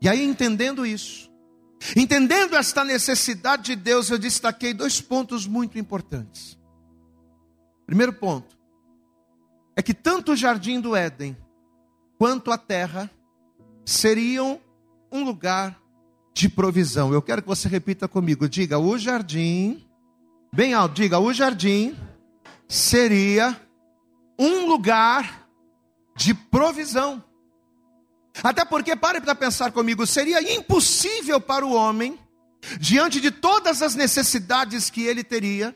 E 0.00 0.08
aí, 0.08 0.22
entendendo 0.22 0.86
isso, 0.86 1.30
entendendo 1.96 2.56
esta 2.56 2.84
necessidade 2.84 3.64
de 3.64 3.76
Deus, 3.76 4.08
eu 4.08 4.18
destaquei 4.18 4.72
dois 4.72 5.00
pontos 5.00 5.46
muito 5.46 5.78
importantes. 5.78 6.58
Primeiro 7.86 8.12
ponto 8.12 8.56
é 9.76 9.82
que 9.82 9.92
tanto 9.92 10.32
o 10.32 10.36
jardim 10.36 10.80
do 10.80 10.94
Éden 10.94 11.36
quanto 12.18 12.50
a 12.50 12.58
terra 12.58 13.10
seriam 13.84 14.60
um 15.10 15.24
lugar 15.24 15.80
de 16.34 16.48
provisão. 16.48 17.12
Eu 17.12 17.22
quero 17.22 17.42
que 17.42 17.48
você 17.48 17.68
repita 17.68 18.08
comigo, 18.08 18.48
diga: 18.48 18.78
o 18.78 18.98
jardim 18.98 19.84
Bem 20.54 20.72
alto, 20.72 20.94
diga: 20.94 21.18
o 21.18 21.32
jardim 21.32 21.96
seria 22.68 23.60
um 24.38 24.66
lugar 24.66 25.48
de 26.16 26.32
provisão. 26.32 27.24
Até 28.40 28.64
porque, 28.64 28.94
pare 28.94 29.20
para 29.20 29.34
pensar 29.34 29.72
comigo, 29.72 30.06
seria 30.06 30.40
impossível 30.54 31.40
para 31.40 31.66
o 31.66 31.72
homem, 31.72 32.16
diante 32.78 33.20
de 33.20 33.32
todas 33.32 33.82
as 33.82 33.96
necessidades 33.96 34.90
que 34.90 35.02
ele 35.02 35.24
teria, 35.24 35.74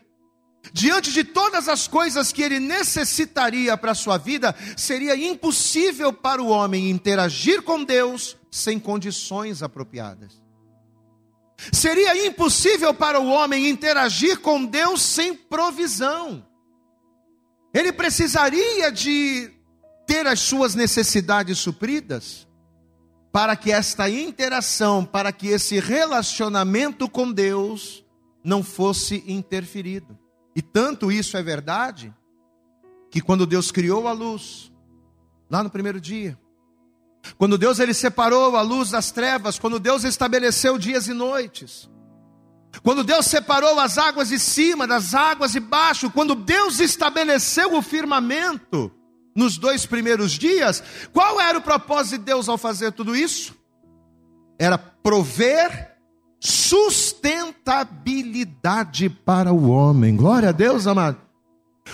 diante 0.73 1.13
de 1.13 1.25
todas 1.25 1.69
as 1.69 1.87
coisas 1.89 2.33
que 2.33 2.43
ele 2.43 2.61
necessitaria 2.61 3.77
para 3.77 3.93
a 3.93 3.95
sua 3.95 4.19
vida, 4.19 4.55
seria 4.77 5.17
impossível 5.17 6.13
para 6.13 6.43
o 6.43 6.49
homem 6.49 6.91
interagir 6.91 7.63
com 7.63 7.83
Deus 7.83 8.37
sem 8.51 8.79
condições 8.79 9.63
apropriadas. 9.63 10.41
Seria 11.73 12.27
impossível 12.27 12.95
para 12.95 13.21
o 13.21 13.29
homem 13.29 13.69
interagir 13.69 14.39
com 14.41 14.65
Deus 14.65 15.03
sem 15.03 15.35
provisão. 15.35 16.47
Ele 17.75 17.93
precisaria 17.93 18.91
de 18.93 19.51
ter 20.07 20.27
as 20.27 20.41
suas 20.41 20.75
necessidades 20.75 21.59
supridas 21.59 22.47
para 23.33 23.55
que 23.57 23.71
esta 23.71 24.09
interação, 24.09 25.05
para 25.05 25.33
que 25.33 25.49
esse 25.49 25.79
relacionamento 25.79 27.09
com 27.09 27.31
Deus 27.31 28.05
não 28.43 28.63
fosse 28.63 29.23
interferido. 29.27 30.19
E 30.55 30.63
tanto 30.63 31.13
isso 31.13 31.37
é 31.37 31.43
verdade 31.43 32.15
que 33.11 33.21
quando 33.21 33.47
Deus 33.47 33.71
criou 33.71 34.07
a 34.09 34.13
luz, 34.13 34.73
lá 35.51 35.63
no 35.63 35.71
primeiro 35.71 36.01
dia, 36.01 36.39
quando 37.37 37.59
Deus 37.59 37.79
ele 37.79 37.95
separou 37.95 38.57
a 38.57 38.63
luz 38.63 38.91
das 38.91 39.11
trevas, 39.11 39.59
quando 39.59 39.79
Deus 39.79 40.05
estabeleceu 40.05 40.79
dias 40.79 41.09
e 41.09 41.13
noites, 41.13 41.89
quando 42.83 43.03
Deus 43.03 43.27
separou 43.27 43.79
as 43.81 43.99
águas 43.99 44.29
de 44.29 44.39
cima 44.39 44.87
das 44.87 45.15
águas 45.15 45.53
de 45.53 45.61
baixo, 45.61 46.11
quando 46.11 46.35
Deus 46.35 46.81
estabeleceu 46.81 47.75
o 47.75 47.83
firmamento 47.83 48.93
nos 49.35 49.57
dois 49.57 49.87
primeiros 49.87 50.33
dias, 50.33 50.83
qual 51.13 51.41
era 51.41 51.59
o 51.59 51.63
propósito 51.63 52.19
de 52.19 52.25
Deus 52.25 52.49
ao 52.49 52.59
fazer 52.59 52.93
tudo 52.93 53.15
isso? 53.15 53.57
Era 54.59 54.77
prover 54.77 55.98
sustentabilidade 56.41 59.09
para 59.09 59.53
o 59.53 59.69
homem. 59.69 60.17
Glória 60.17 60.51
a 60.51 60.53
Deus, 60.53 60.87
amado. 60.87 61.17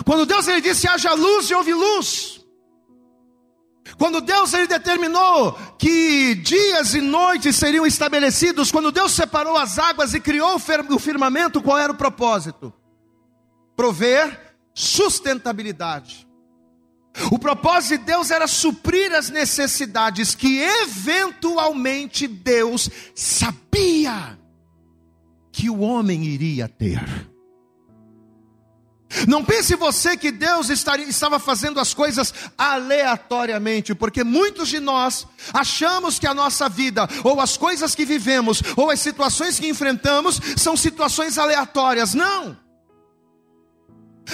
Quando 0.04 0.26
Deus 0.26 0.46
ele 0.48 0.60
disse 0.60 0.88
haja 0.88 1.14
luz 1.14 1.48
e 1.50 1.54
houve 1.54 1.72
luz. 1.72 2.44
Quando 3.98 4.20
Deus 4.20 4.52
ele 4.54 4.66
determinou 4.66 5.52
que 5.78 6.34
dias 6.36 6.94
e 6.94 7.00
noites 7.00 7.56
seriam 7.56 7.86
estabelecidos, 7.86 8.72
quando 8.72 8.90
Deus 8.90 9.12
separou 9.12 9.56
as 9.56 9.78
águas 9.78 10.14
e 10.14 10.20
criou 10.20 10.56
o 10.56 10.98
firmamento, 10.98 11.62
qual 11.62 11.78
era 11.78 11.92
o 11.92 11.96
propósito? 11.96 12.72
Prover 13.76 14.56
sustentabilidade. 14.74 16.26
O 17.30 17.38
propósito 17.38 17.98
de 18.00 18.04
Deus 18.06 18.30
era 18.30 18.46
suprir 18.46 19.12
as 19.12 19.30
necessidades 19.30 20.34
que 20.34 20.58
eventualmente 20.58 22.26
Deus 22.26 22.90
sabia 23.14 24.38
que 25.52 25.70
o 25.70 25.80
homem 25.80 26.24
iria 26.24 26.68
ter. 26.68 27.00
Não 29.28 29.44
pense 29.44 29.76
você 29.76 30.16
que 30.16 30.32
Deus 30.32 30.70
estaria, 30.70 31.06
estava 31.06 31.38
fazendo 31.38 31.78
as 31.78 31.94
coisas 31.94 32.34
aleatoriamente, 32.58 33.94
porque 33.94 34.24
muitos 34.24 34.68
de 34.68 34.80
nós 34.80 35.24
achamos 35.52 36.18
que 36.18 36.26
a 36.26 36.34
nossa 36.34 36.68
vida, 36.68 37.08
ou 37.22 37.40
as 37.40 37.56
coisas 37.56 37.94
que 37.94 38.04
vivemos, 38.04 38.60
ou 38.76 38.90
as 38.90 38.98
situações 38.98 39.60
que 39.60 39.68
enfrentamos, 39.68 40.40
são 40.56 40.76
situações 40.76 41.38
aleatórias. 41.38 42.12
Não! 42.12 42.63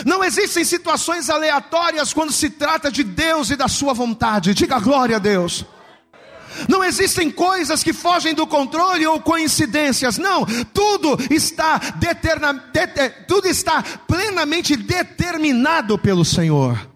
Não 0.06 0.22
existem 0.22 0.64
situações 0.64 1.28
aleatórias 1.28 2.12
quando 2.12 2.32
se 2.32 2.50
trata 2.50 2.90
de 2.90 3.02
Deus 3.02 3.50
e 3.50 3.56
da 3.56 3.68
Sua 3.68 3.92
vontade. 3.92 4.54
Diga 4.54 4.78
glória 4.78 5.16
a 5.16 5.18
Deus. 5.18 5.64
Não 6.68 6.82
existem 6.82 7.30
coisas 7.30 7.82
que 7.82 7.92
fogem 7.92 8.34
do 8.34 8.46
controle 8.46 9.06
ou 9.06 9.20
coincidências. 9.20 10.18
Não, 10.18 10.44
tudo 10.72 11.16
está 11.30 11.78
deterna, 11.78 12.52
de, 12.52 13.10
tudo 13.26 13.46
está 13.46 13.82
plenamente 13.82 14.76
determinado 14.76 15.98
pelo 15.98 16.24
Senhor. 16.24 16.88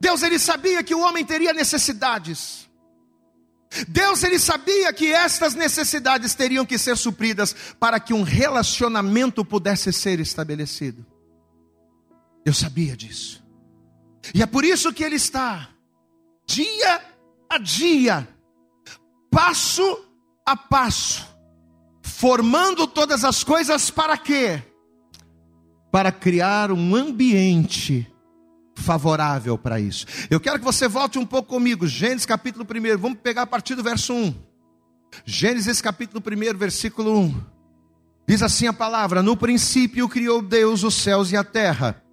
Deus 0.00 0.22
ele 0.22 0.38
sabia 0.38 0.82
que 0.82 0.94
o 0.94 1.00
homem 1.00 1.24
teria 1.24 1.52
necessidades. 1.52 2.66
Deus 3.88 4.22
ele 4.22 4.38
sabia 4.38 4.92
que 4.92 5.12
estas 5.12 5.54
necessidades 5.54 6.34
teriam 6.34 6.64
que 6.64 6.78
ser 6.78 6.96
supridas 6.96 7.54
para 7.78 7.98
que 7.98 8.14
um 8.14 8.22
relacionamento 8.22 9.44
pudesse 9.44 9.92
ser 9.92 10.20
estabelecido. 10.20 11.04
Eu 12.46 12.54
sabia 12.54 12.96
disso. 12.96 13.44
E 14.32 14.40
é 14.40 14.46
por 14.46 14.64
isso 14.64 14.92
que 14.92 15.02
ele 15.02 15.16
está 15.16 15.68
dia 16.46 17.02
a 17.50 17.58
dia, 17.58 18.28
passo 19.28 20.04
a 20.46 20.56
passo, 20.56 21.26
formando 22.00 22.86
todas 22.86 23.24
as 23.24 23.42
coisas 23.42 23.90
para 23.90 24.16
quê? 24.16 24.62
Para 25.90 26.12
criar 26.12 26.70
um 26.70 26.94
ambiente 26.94 28.08
favorável 28.76 29.58
para 29.58 29.80
isso. 29.80 30.06
Eu 30.30 30.38
quero 30.38 30.60
que 30.60 30.64
você 30.64 30.86
volte 30.86 31.18
um 31.18 31.26
pouco 31.26 31.48
comigo, 31.48 31.84
Gênesis 31.84 32.26
capítulo 32.26 32.64
1, 32.64 32.96
vamos 32.96 33.18
pegar 33.18 33.42
a 33.42 33.46
partir 33.46 33.74
do 33.74 33.82
verso 33.82 34.14
1. 34.14 34.32
Gênesis 35.24 35.80
capítulo 35.82 36.22
1, 36.24 36.56
versículo 36.56 37.18
1. 37.18 37.44
Diz 38.28 38.40
assim 38.40 38.68
a 38.68 38.72
palavra: 38.72 39.20
No 39.20 39.36
princípio 39.36 40.08
criou 40.08 40.40
Deus 40.40 40.84
os 40.84 40.94
céus 40.94 41.32
e 41.32 41.36
a 41.36 41.42
terra. 41.42 42.05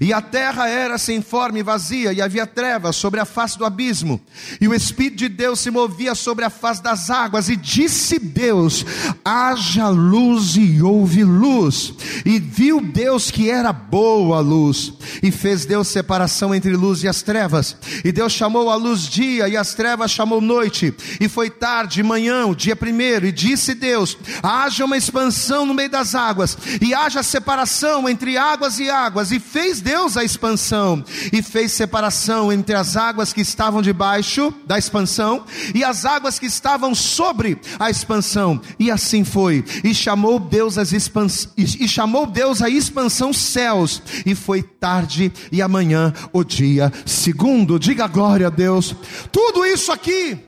E 0.00 0.12
a 0.12 0.22
terra 0.22 0.68
era 0.68 0.96
sem 0.98 1.20
forma 1.20 1.58
e 1.58 1.62
vazia, 1.62 2.12
e 2.12 2.22
havia 2.22 2.46
trevas 2.46 2.96
sobre 2.96 3.20
a 3.20 3.24
face 3.24 3.58
do 3.58 3.64
abismo, 3.64 4.20
e 4.60 4.68
o 4.68 4.74
Espírito 4.74 5.16
de 5.16 5.28
Deus 5.28 5.60
se 5.60 5.70
movia 5.70 6.14
sobre 6.14 6.44
a 6.44 6.50
face 6.50 6.82
das 6.82 7.10
águas, 7.10 7.48
e 7.48 7.56
disse 7.56 8.18
Deus: 8.18 8.86
haja 9.24 9.88
luz, 9.88 10.56
e 10.56 10.80
houve 10.80 11.24
luz. 11.24 11.92
E 12.24 12.38
viu 12.38 12.80
Deus 12.80 13.30
que 13.30 13.50
era 13.50 13.72
boa 13.72 14.38
a 14.38 14.40
luz, 14.40 14.92
e 15.22 15.30
fez 15.30 15.64
Deus 15.64 15.88
separação 15.88 16.54
entre 16.54 16.76
luz 16.76 17.02
e 17.02 17.08
as 17.08 17.22
trevas. 17.22 17.76
E 18.04 18.12
Deus 18.12 18.32
chamou 18.32 18.70
a 18.70 18.76
luz 18.76 19.02
dia, 19.02 19.48
e 19.48 19.56
as 19.56 19.74
trevas 19.74 20.10
chamou 20.10 20.40
noite. 20.40 20.94
E 21.20 21.28
foi 21.28 21.50
tarde, 21.50 22.02
manhã, 22.02 22.46
o 22.46 22.54
dia 22.54 22.76
primeiro, 22.76 23.26
e 23.26 23.32
disse 23.32 23.74
Deus: 23.74 24.16
haja 24.42 24.84
uma 24.84 24.96
expansão 24.96 25.66
no 25.66 25.74
meio 25.74 25.90
das 25.90 26.14
águas, 26.14 26.56
e 26.80 26.94
haja 26.94 27.22
separação 27.22 28.08
entre 28.08 28.38
águas 28.38 28.78
e 28.78 28.88
águas, 28.88 29.32
e 29.32 29.40
fez 29.40 29.63
fez 29.64 29.80
Deus 29.80 30.18
a 30.18 30.22
expansão 30.22 31.02
e 31.32 31.40
fez 31.40 31.72
separação 31.72 32.52
entre 32.52 32.74
as 32.74 32.98
águas 32.98 33.32
que 33.32 33.40
estavam 33.40 33.80
debaixo 33.80 34.52
da 34.66 34.78
expansão 34.78 35.46
e 35.74 35.82
as 35.82 36.04
águas 36.04 36.38
que 36.38 36.44
estavam 36.44 36.94
sobre 36.94 37.58
a 37.78 37.88
expansão. 37.88 38.60
E 38.78 38.90
assim 38.90 39.24
foi. 39.24 39.64
E 39.82 39.94
chamou 39.94 40.38
Deus 40.38 40.76
as 40.76 40.92
expans... 40.92 41.48
e 41.56 41.88
chamou 41.88 42.26
Deus 42.26 42.60
a 42.60 42.68
expansão 42.68 43.32
céus. 43.32 44.02
E 44.26 44.34
foi 44.34 44.62
tarde 44.62 45.32
e 45.50 45.62
amanhã 45.62 46.12
o 46.30 46.44
dia 46.44 46.92
segundo. 47.06 47.78
Diga 47.78 48.06
glória 48.06 48.48
a 48.48 48.50
Deus. 48.50 48.94
Tudo 49.32 49.64
isso 49.64 49.90
aqui 49.90 50.38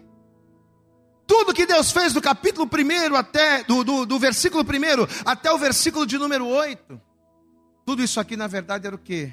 tudo 1.27 1.53
que 1.53 1.67
Deus 1.67 1.91
fez 1.91 2.13
do 2.13 2.21
capítulo 2.21 2.71
1 2.73 3.17
até, 3.17 3.65
do, 3.65 3.83
do, 3.83 4.07
do 4.07 4.17
versículo 4.17 4.63
1 4.63 4.67
até 5.25 5.51
o 5.51 5.59
versículo 5.59 6.07
de 6.07 6.19
número 6.19 6.47
8, 6.47 7.01
tudo 7.87 8.03
isso 8.03 8.19
aqui, 8.19 8.37
na 8.37 8.49
verdade, 8.49 8.89
era 8.89 8.97
o 8.97 8.99
que? 8.99 9.33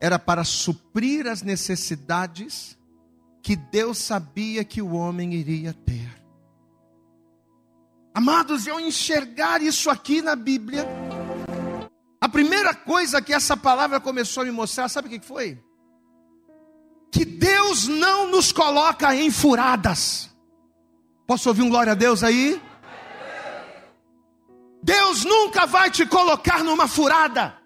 Era 0.00 0.18
para 0.18 0.42
suprir 0.44 1.26
as 1.26 1.42
necessidades 1.42 2.78
que 3.42 3.54
Deus 3.54 3.98
sabia 3.98 4.64
que 4.64 4.80
o 4.80 4.94
homem 4.94 5.34
iria 5.34 5.74
ter. 5.74 6.10
Amados, 8.14 8.66
eu 8.66 8.80
enxergar 8.80 9.60
isso 9.60 9.90
aqui 9.90 10.22
na 10.22 10.34
Bíblia, 10.34 10.86
a 12.18 12.28
primeira 12.28 12.74
coisa 12.74 13.20
que 13.20 13.34
essa 13.34 13.54
palavra 13.54 14.00
começou 14.00 14.42
a 14.42 14.46
me 14.46 14.52
mostrar, 14.52 14.88
sabe 14.88 15.08
o 15.08 15.10
que 15.10 15.26
foi? 15.26 15.62
Que 17.12 17.26
Deus 17.26 17.86
não 17.86 18.30
nos 18.30 18.52
coloca 18.52 19.14
em 19.14 19.30
furadas. 19.30 20.30
Posso 21.26 21.50
ouvir 21.50 21.60
um 21.60 21.68
glória 21.68 21.92
a 21.92 21.94
Deus 21.94 22.24
aí? 22.24 22.60
Deus 24.84 25.24
nunca 25.24 25.66
vai 25.66 25.90
te 25.90 26.04
colocar 26.04 26.62
numa 26.62 26.86
furada. 26.86 27.56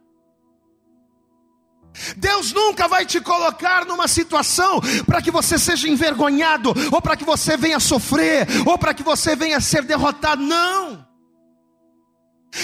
Deus 2.17 2.53
nunca 2.53 2.87
vai 2.87 3.05
te 3.05 3.21
colocar 3.21 3.85
numa 3.85 4.07
situação 4.07 4.81
para 5.05 5.21
que 5.21 5.29
você 5.29 5.59
seja 5.59 5.89
envergonhado, 5.89 6.73
ou 6.93 7.03
para 7.03 7.17
que 7.17 7.25
você 7.25 7.57
venha 7.57 7.81
sofrer, 7.81 8.47
ou 8.65 8.79
para 8.79 8.95
que 8.95 9.03
você 9.03 9.35
venha 9.35 9.61
ser 9.61 9.83
derrotado. 9.83 10.41
Não. 10.41 11.05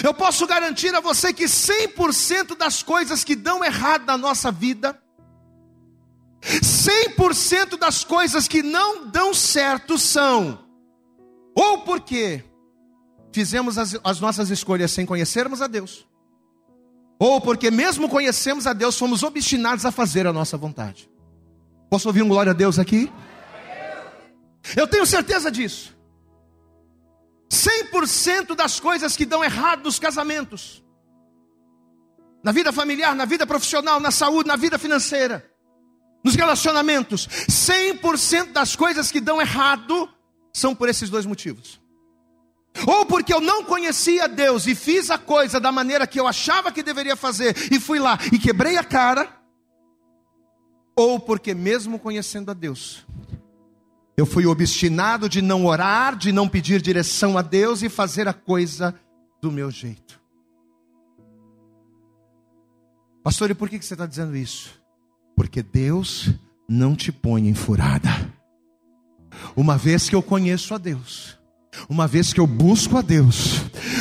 Eu 0.05 0.15
posso 0.15 0.47
garantir 0.47 0.95
a 0.95 1.01
você 1.01 1.33
que 1.33 1.47
100% 1.47 2.57
das 2.57 2.81
coisas 2.81 3.25
que 3.25 3.35
dão 3.35 3.65
errado 3.65 4.07
na 4.07 4.17
nossa 4.17 4.53
vida, 4.53 4.97
100% 6.41 7.77
das 7.77 8.05
coisas 8.05 8.47
que 8.47 8.63
não 8.63 9.09
dão 9.09 9.35
certo 9.35 9.99
são 9.99 10.61
ou 11.57 11.79
porque 11.79 12.45
fizemos 13.35 13.77
as, 13.77 13.99
as 14.05 14.21
nossas 14.21 14.49
escolhas 14.49 14.93
sem 14.93 15.05
conhecermos 15.05 15.61
a 15.61 15.67
Deus, 15.67 16.07
ou 17.19 17.41
porque, 17.41 17.69
mesmo 17.69 18.09
conhecemos 18.09 18.65
a 18.65 18.73
Deus, 18.73 18.97
fomos 18.97 19.25
obstinados 19.25 19.85
a 19.85 19.91
fazer 19.91 20.25
a 20.27 20.33
nossa 20.33 20.57
vontade. 20.57 21.11
Posso 21.91 22.09
ouvir 22.09 22.23
um 22.23 22.29
glória 22.29 22.51
a 22.51 22.55
Deus 22.55 22.79
aqui? 22.79 23.13
Eu 24.77 24.87
tenho 24.87 25.05
certeza 25.05 25.51
disso. 25.51 25.95
100% 27.51 28.55
das 28.55 28.79
coisas 28.79 29.17
que 29.17 29.27
dão 29.27 29.43
errado 29.45 29.83
nos 29.83 29.99
casamentos, 29.99 30.85
na 32.43 32.53
vida 32.53 32.73
familiar, 32.73 33.17
na 33.17 33.25
vida 33.25 33.47
profissional, 33.47 33.99
na 33.99 34.11
saúde, 34.11 34.49
na 34.49 34.57
vida 34.57 34.79
financeira, 34.79 35.45
nos 36.25 36.37
relacionamentos, 36.37 37.27
100% 37.27 38.53
das 38.53 38.77
coisas 38.77 39.11
que 39.11 39.21
dão 39.21 39.41
errado 39.41 40.09
são 40.53 40.75
por 40.75 40.89
esses 40.89 41.11
dois 41.11 41.27
motivos. 41.27 41.84
Ou 42.87 43.07
porque 43.07 43.33
eu 43.33 43.41
não 43.41 43.65
conhecia 43.65 44.29
Deus 44.29 44.67
e 44.67 44.75
fiz 44.75 45.11
a 45.11 45.17
coisa 45.17 45.61
da 45.61 45.71
maneira 45.71 46.07
que 46.07 46.19
eu 46.19 46.27
achava 46.27 46.73
que 46.73 46.83
deveria 46.83 47.15
fazer 47.15 47.57
e 47.71 47.79
fui 47.79 47.99
lá 47.99 48.19
e 48.33 48.39
quebrei 48.39 48.77
a 48.77 48.85
cara, 48.85 49.29
ou 50.97 51.21
porque 51.21 51.55
mesmo 51.55 51.99
conhecendo 51.99 52.51
a 52.51 52.55
Deus, 52.55 53.07
eu 54.17 54.27
fui 54.27 54.47
obstinado 54.47 55.29
de 55.29 55.41
não 55.41 55.67
orar, 55.67 56.17
de 56.17 56.33
não 56.33 56.49
pedir 56.49 56.81
direção 56.81 57.39
a 57.39 57.43
Deus 57.43 57.83
e 57.83 57.89
fazer 57.89 58.29
a 58.29 58.33
coisa 58.33 58.95
do 59.41 59.51
meu 59.51 59.71
jeito. 59.71 60.21
Pastor, 63.23 63.51
e 63.51 63.55
por 63.55 63.69
que 63.69 63.81
você 63.81 63.95
está 63.95 64.07
dizendo 64.07 64.37
isso? 64.37 64.81
Porque 65.35 65.63
Deus 65.63 66.31
não 66.69 66.95
te 66.95 67.11
põe 67.11 67.49
em 67.49 67.55
furada. 67.55 68.11
Uma 69.57 69.77
vez 69.77 70.09
que 70.09 70.15
eu 70.15 70.23
conheço 70.23 70.75
a 70.75 70.79
Deus, 70.79 71.39
uma 71.89 72.07
vez 72.07 72.33
que 72.33 72.41
eu 72.41 72.47
busco 72.47 72.97
a 72.97 73.03
Deus, 73.03 73.61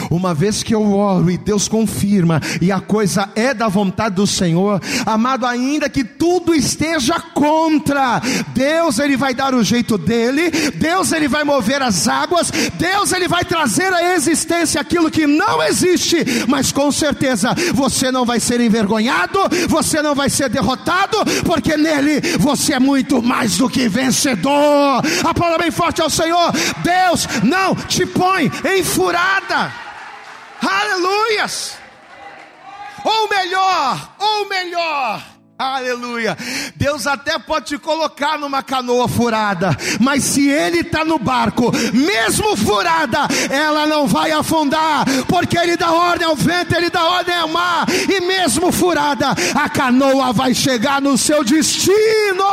uma 0.10 0.34
vez 0.34 0.64
que 0.64 0.74
eu 0.74 0.94
oro 0.94 1.30
e 1.30 1.38
Deus 1.38 1.68
confirma, 1.68 2.42
e 2.62 2.72
a 2.72 2.80
coisa 2.80 3.30
é 3.36 3.54
da 3.54 3.68
vontade 3.68 4.16
do 4.16 4.28
Senhor, 4.28 4.82
amado, 5.06 5.46
ainda 5.46 5.90
que 5.90 6.04
tudo 6.04 6.54
esteja 6.54 7.20
contra, 7.20 8.22
Deus 8.54 9.00
ele 9.00 9.18
vai 9.18 9.34
dar 9.34 9.54
o 9.54 9.64
jeito 9.64 9.98
dele, 9.98 10.50
Deus 10.76 11.12
ele 11.12 11.28
vai 11.28 11.44
mover 11.44 11.82
as 11.82 12.08
águas, 12.08 12.52
Deus 12.78 13.12
ele 13.12 13.28
vai 13.28 13.44
trazer 13.44 13.94
à 13.94 14.14
existência 14.16 14.80
aquilo 14.80 15.12
que 15.12 15.26
não 15.26 15.62
existe, 15.64 16.18
mas 16.48 16.72
com 16.72 16.92
certeza 16.92 17.54
você 17.74 18.12
não 18.12 18.26
vai 18.26 18.40
ser 18.40 18.60
envergonhado, 18.62 19.40
você 19.68 20.02
não 20.02 20.16
vai 20.16 20.30
ser 20.30 20.50
derrotado, 20.50 21.18
porque 21.46 21.78
nele 21.78 22.22
você 22.40 22.74
é 22.74 22.80
muito 22.80 23.22
mais 23.22 23.58
do 23.58 23.70
que 23.70 23.88
vencedor. 23.88 25.02
A 25.24 25.34
palavra 25.34 25.64
bem 25.64 25.72
forte 25.72 26.02
ao 26.02 26.10
Senhor, 26.10 26.52
Deus 26.84 27.28
não 27.44 27.76
te 27.76 28.06
põe 28.06 28.52
em 28.66 28.84
furada. 28.84 29.72
Aleluias! 30.68 31.78
Ou 33.04 33.30
melhor, 33.30 34.16
ou 34.18 34.48
melhor, 34.48 35.22
Aleluia. 35.58 36.36
Deus 36.76 37.06
até 37.06 37.38
pode 37.38 37.68
te 37.68 37.78
colocar 37.78 38.40
numa 38.40 38.64
canoa 38.64 39.08
furada, 39.08 39.70
mas 40.00 40.24
se 40.24 40.50
Ele 40.50 40.80
está 40.80 41.06
no 41.06 41.20
barco, 41.20 41.72
mesmo 41.94 42.58
furada, 42.58 43.28
ela 43.52 43.86
não 43.86 44.08
vai 44.08 44.32
afundar, 44.32 45.06
porque 45.28 45.58
Ele 45.58 45.78
dá 45.78 45.92
ordem 45.92 46.28
ao 46.28 46.36
vento, 46.36 46.76
Ele 46.76 46.90
dá 46.90 47.06
ordem 47.06 47.36
ao 47.36 47.48
mar, 47.48 47.86
e 47.90 48.20
mesmo 48.22 48.72
furada, 48.72 49.30
a 49.54 49.70
canoa 49.70 50.34
vai 50.34 50.56
chegar 50.56 51.00
no 51.00 51.18
seu 51.18 51.44
destino. 51.44 52.44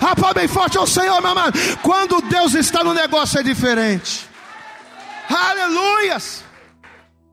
Rapaz, 0.00 0.34
bem 0.34 0.48
forte 0.48 0.78
ao 0.78 0.86
Senhor, 0.86 1.20
meu 1.20 1.30
amado. 1.30 1.58
Quando 1.82 2.22
Deus 2.22 2.54
está 2.54 2.82
no 2.82 2.94
negócio 2.94 3.38
é 3.38 3.42
diferente. 3.42 4.26
Aleluias. 5.28 6.45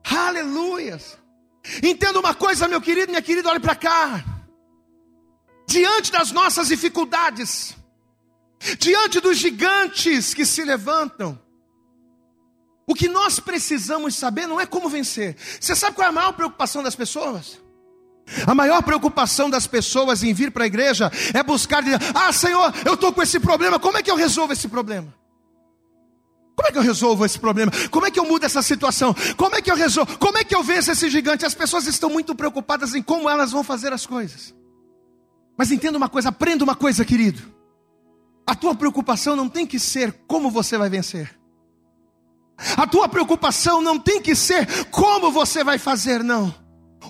Aleluias. 0.04 1.18
Entenda 1.82 2.20
uma 2.20 2.34
coisa, 2.34 2.68
meu 2.68 2.80
querido, 2.80 3.08
minha 3.10 3.22
querida, 3.22 3.48
olhe 3.48 3.60
para 3.60 3.74
cá. 3.74 4.22
Diante 5.66 6.12
das 6.12 6.30
nossas 6.30 6.68
dificuldades, 6.68 7.74
diante 8.78 9.18
dos 9.18 9.38
gigantes 9.38 10.34
que 10.34 10.44
se 10.44 10.62
levantam, 10.62 11.40
o 12.86 12.94
que 12.94 13.08
nós 13.08 13.40
precisamos 13.40 14.14
saber 14.14 14.46
não 14.46 14.60
é 14.60 14.66
como 14.66 14.90
vencer. 14.90 15.36
Você 15.58 15.74
sabe 15.74 15.96
qual 15.96 16.06
é 16.06 16.10
a 16.10 16.12
maior 16.12 16.32
preocupação 16.32 16.82
das 16.82 16.94
pessoas? 16.94 17.58
A 18.46 18.54
maior 18.54 18.82
preocupação 18.82 19.48
das 19.48 19.66
pessoas 19.66 20.22
em 20.22 20.32
vir 20.32 20.50
para 20.50 20.64
a 20.64 20.66
igreja 20.66 21.10
é 21.32 21.42
buscar 21.42 21.82
dizer: 21.82 21.98
Ah, 22.14 22.32
Senhor, 22.32 22.72
eu 22.84 22.94
estou 22.94 23.12
com 23.12 23.22
esse 23.22 23.40
problema, 23.40 23.78
como 23.78 23.96
é 23.96 24.02
que 24.02 24.10
eu 24.10 24.16
resolvo 24.16 24.52
esse 24.52 24.68
problema? 24.68 25.12
Como 26.56 26.68
é 26.68 26.72
que 26.72 26.78
eu 26.78 26.82
resolvo 26.82 27.24
esse 27.24 27.38
problema? 27.38 27.72
Como 27.90 28.06
é 28.06 28.10
que 28.10 28.18
eu 28.18 28.24
mudo 28.24 28.44
essa 28.44 28.62
situação? 28.62 29.14
Como 29.36 29.56
é 29.56 29.62
que 29.62 29.70
eu 29.70 29.76
resolvo? 29.76 30.16
Como 30.18 30.38
é 30.38 30.44
que 30.44 30.54
eu 30.54 30.62
venço 30.62 30.90
esse 30.92 31.10
gigante? 31.10 31.44
As 31.44 31.54
pessoas 31.54 31.86
estão 31.86 32.08
muito 32.08 32.34
preocupadas 32.34 32.94
em 32.94 33.02
como 33.02 33.28
elas 33.28 33.50
vão 33.50 33.64
fazer 33.64 33.92
as 33.92 34.06
coisas. 34.06 34.54
Mas 35.56 35.70
entenda 35.72 35.98
uma 35.98 36.08
coisa, 36.08 36.28
aprenda 36.28 36.64
uma 36.64 36.74
coisa, 36.74 37.04
querido. 37.04 37.42
A 38.46 38.54
tua 38.54 38.74
preocupação 38.74 39.34
não 39.34 39.48
tem 39.48 39.66
que 39.66 39.78
ser 39.78 40.12
como 40.26 40.50
você 40.50 40.78
vai 40.78 40.88
vencer. 40.88 41.34
A 42.76 42.86
tua 42.86 43.08
preocupação 43.08 43.80
não 43.80 43.98
tem 43.98 44.20
que 44.20 44.34
ser 44.36 44.86
como 44.86 45.32
você 45.32 45.64
vai 45.64 45.78
fazer, 45.78 46.22
não. 46.22 46.54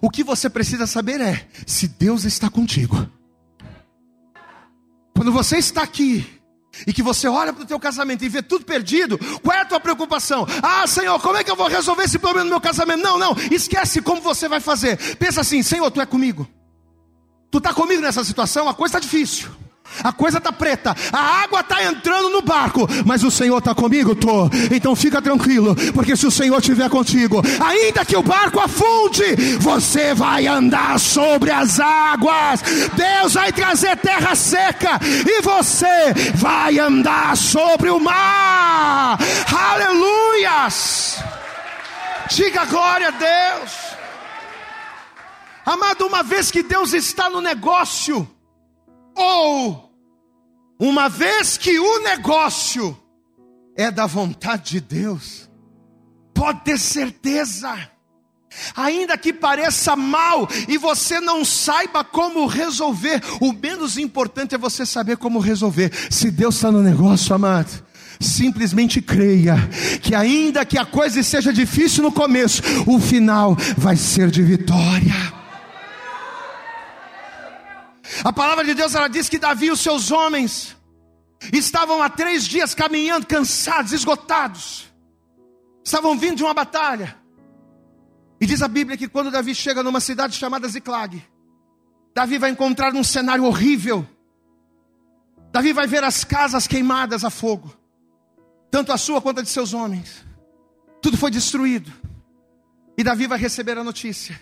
O 0.00 0.10
que 0.10 0.24
você 0.24 0.48
precisa 0.48 0.86
saber 0.86 1.20
é 1.20 1.48
se 1.66 1.86
Deus 1.86 2.24
está 2.24 2.48
contigo. 2.48 3.08
Quando 5.14 5.32
você 5.32 5.58
está 5.58 5.82
aqui 5.82 6.33
e 6.86 6.92
que 6.92 7.02
você 7.02 7.28
olha 7.28 7.52
para 7.52 7.62
o 7.62 7.66
teu 7.66 7.78
casamento 7.78 8.24
e 8.24 8.28
vê 8.28 8.42
tudo 8.42 8.64
perdido, 8.64 9.18
qual 9.42 9.56
é 9.56 9.60
a 9.60 9.64
tua 9.64 9.80
preocupação? 9.80 10.46
Ah, 10.62 10.86
Senhor, 10.86 11.20
como 11.20 11.36
é 11.36 11.44
que 11.44 11.50
eu 11.50 11.56
vou 11.56 11.68
resolver 11.68 12.04
esse 12.04 12.18
problema 12.18 12.44
no 12.44 12.50
meu 12.50 12.60
casamento? 12.60 13.02
Não, 13.02 13.18
não, 13.18 13.36
esquece 13.50 14.00
como 14.00 14.20
você 14.20 14.48
vai 14.48 14.60
fazer. 14.60 15.16
Pensa 15.16 15.40
assim, 15.40 15.62
Senhor, 15.62 15.90
tu 15.90 16.00
é 16.00 16.06
comigo. 16.06 16.48
Tu 17.50 17.58
está 17.58 17.72
comigo 17.72 18.02
nessa 18.02 18.24
situação, 18.24 18.68
a 18.68 18.74
coisa 18.74 18.98
está 18.98 19.00
difícil. 19.00 19.48
A 20.02 20.12
coisa 20.12 20.38
está 20.38 20.52
preta, 20.52 20.94
a 21.12 21.42
água 21.42 21.60
está 21.60 21.82
entrando 21.84 22.30
no 22.30 22.42
barco, 22.42 22.88
mas 23.04 23.22
o 23.22 23.30
Senhor 23.30 23.58
está 23.58 23.74
comigo, 23.74 24.14
tô. 24.14 24.50
Então 24.70 24.94
fica 24.96 25.22
tranquilo, 25.22 25.74
porque 25.92 26.16
se 26.16 26.26
o 26.26 26.30
Senhor 26.30 26.58
estiver 26.58 26.90
contigo, 26.90 27.42
ainda 27.60 28.04
que 28.04 28.16
o 28.16 28.22
barco 28.22 28.60
afunde, 28.60 29.56
você 29.60 30.12
vai 30.12 30.46
andar 30.46 30.98
sobre 30.98 31.50
as 31.50 31.78
águas. 31.80 32.62
Deus 32.94 33.34
vai 33.34 33.52
trazer 33.52 33.96
terra 33.98 34.34
seca 34.34 35.00
e 35.26 35.40
você 35.42 36.12
vai 36.34 36.78
andar 36.78 37.36
sobre 37.36 37.90
o 37.90 38.00
mar. 38.00 39.18
Aleluias! 39.52 41.22
Diga 42.30 42.64
glória 42.64 43.08
a 43.08 43.10
Deus. 43.10 43.72
Amado, 45.64 46.06
uma 46.06 46.22
vez 46.22 46.50
que 46.50 46.62
Deus 46.62 46.92
está 46.92 47.30
no 47.30 47.40
negócio, 47.40 48.28
ou, 49.16 49.92
uma 50.78 51.08
vez 51.08 51.56
que 51.56 51.78
o 51.78 51.98
negócio 52.00 52.96
é 53.76 53.90
da 53.90 54.06
vontade 54.06 54.72
de 54.72 54.80
Deus, 54.80 55.48
pode 56.32 56.62
ter 56.62 56.78
certeza, 56.78 57.76
ainda 58.74 59.16
que 59.16 59.32
pareça 59.32 59.96
mal 59.96 60.48
e 60.68 60.78
você 60.78 61.20
não 61.20 61.44
saiba 61.44 62.04
como 62.04 62.46
resolver, 62.46 63.22
o 63.40 63.52
menos 63.52 63.96
importante 63.98 64.54
é 64.54 64.58
você 64.58 64.84
saber 64.84 65.16
como 65.16 65.38
resolver. 65.38 65.92
Se 66.10 66.30
Deus 66.30 66.56
está 66.56 66.70
no 66.70 66.82
negócio, 66.82 67.34
amado. 67.34 67.84
Simplesmente 68.20 69.02
creia 69.02 69.56
que, 70.00 70.14
ainda 70.14 70.64
que 70.64 70.78
a 70.78 70.86
coisa 70.86 71.20
seja 71.22 71.52
difícil 71.52 72.02
no 72.02 72.12
começo, 72.12 72.62
o 72.86 73.00
final 73.00 73.56
vai 73.76 73.96
ser 73.96 74.30
de 74.30 74.40
vitória. 74.40 75.33
A 78.24 78.32
palavra 78.32 78.64
de 78.64 78.72
Deus 78.72 78.94
ela 78.94 79.06
diz 79.06 79.28
que 79.28 79.38
Davi 79.38 79.66
e 79.66 79.70
os 79.70 79.80
seus 79.80 80.10
homens 80.10 80.74
estavam 81.52 82.02
há 82.02 82.08
três 82.08 82.46
dias 82.46 82.74
caminhando, 82.74 83.26
cansados, 83.26 83.92
esgotados. 83.92 84.90
Estavam 85.84 86.18
vindo 86.18 86.36
de 86.36 86.42
uma 86.42 86.54
batalha. 86.54 87.18
E 88.40 88.46
diz 88.46 88.62
a 88.62 88.68
Bíblia 88.68 88.96
que 88.96 89.08
quando 89.08 89.30
Davi 89.30 89.54
chega 89.54 89.82
numa 89.82 90.00
cidade 90.00 90.34
chamada 90.36 90.66
Ziclag, 90.66 91.22
Davi 92.14 92.38
vai 92.38 92.48
encontrar 92.48 92.94
um 92.94 93.04
cenário 93.04 93.44
horrível. 93.44 94.08
Davi 95.52 95.74
vai 95.74 95.86
ver 95.86 96.02
as 96.02 96.24
casas 96.24 96.66
queimadas 96.66 97.24
a 97.24 97.30
fogo, 97.30 97.76
tanto 98.70 98.90
a 98.90 98.96
sua 98.96 99.20
quanto 99.20 99.40
a 99.40 99.42
de 99.42 99.50
seus 99.50 99.74
homens. 99.74 100.24
Tudo 101.02 101.18
foi 101.18 101.30
destruído. 101.30 101.92
E 102.96 103.04
Davi 103.04 103.26
vai 103.26 103.38
receber 103.38 103.76
a 103.76 103.84
notícia 103.84 104.40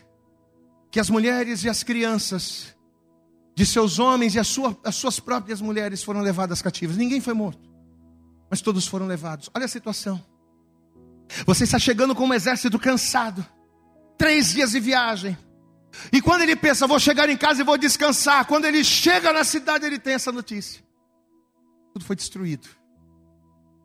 que 0.88 1.00
as 1.00 1.10
mulheres 1.10 1.64
e 1.64 1.68
as 1.68 1.82
crianças 1.82 2.76
de 3.54 3.66
seus 3.66 3.98
homens 3.98 4.34
e 4.34 4.38
as, 4.38 4.48
sua, 4.48 4.76
as 4.84 4.96
suas 4.96 5.20
próprias 5.20 5.60
mulheres 5.60 6.02
foram 6.02 6.20
levadas 6.20 6.62
cativas. 6.62 6.96
Ninguém 6.96 7.20
foi 7.20 7.34
morto, 7.34 7.70
mas 8.50 8.60
todos 8.60 8.86
foram 8.86 9.06
levados. 9.06 9.50
Olha 9.54 9.66
a 9.66 9.68
situação. 9.68 10.22
Você 11.46 11.64
está 11.64 11.78
chegando 11.78 12.14
com 12.14 12.26
um 12.26 12.34
exército 12.34 12.78
cansado, 12.78 13.46
três 14.18 14.52
dias 14.52 14.72
de 14.72 14.80
viagem. 14.80 15.36
E 16.10 16.20
quando 16.22 16.42
ele 16.42 16.56
pensa, 16.56 16.86
vou 16.86 16.98
chegar 16.98 17.28
em 17.28 17.36
casa 17.36 17.60
e 17.60 17.64
vou 17.64 17.76
descansar, 17.76 18.46
quando 18.46 18.64
ele 18.64 18.82
chega 18.82 19.32
na 19.32 19.44
cidade, 19.44 19.84
ele 19.84 19.98
tem 19.98 20.14
essa 20.14 20.32
notícia: 20.32 20.82
tudo 21.92 22.04
foi 22.04 22.16
destruído. 22.16 22.68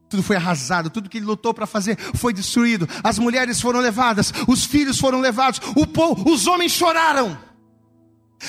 Tudo 0.09 0.23
foi 0.23 0.37
arrasado, 0.37 0.89
tudo 0.89 1.09
que 1.09 1.17
ele 1.17 1.25
lutou 1.25 1.53
para 1.53 1.65
fazer 1.65 1.97
foi 2.15 2.31
destruído. 2.31 2.87
As 3.03 3.19
mulheres 3.19 3.59
foram 3.59 3.81
levadas, 3.81 4.31
os 4.47 4.63
filhos 4.63 4.97
foram 4.97 5.19
levados, 5.19 5.59
o 5.75 5.85
povo, 5.85 6.31
os 6.31 6.47
homens 6.47 6.71
choraram. 6.71 7.37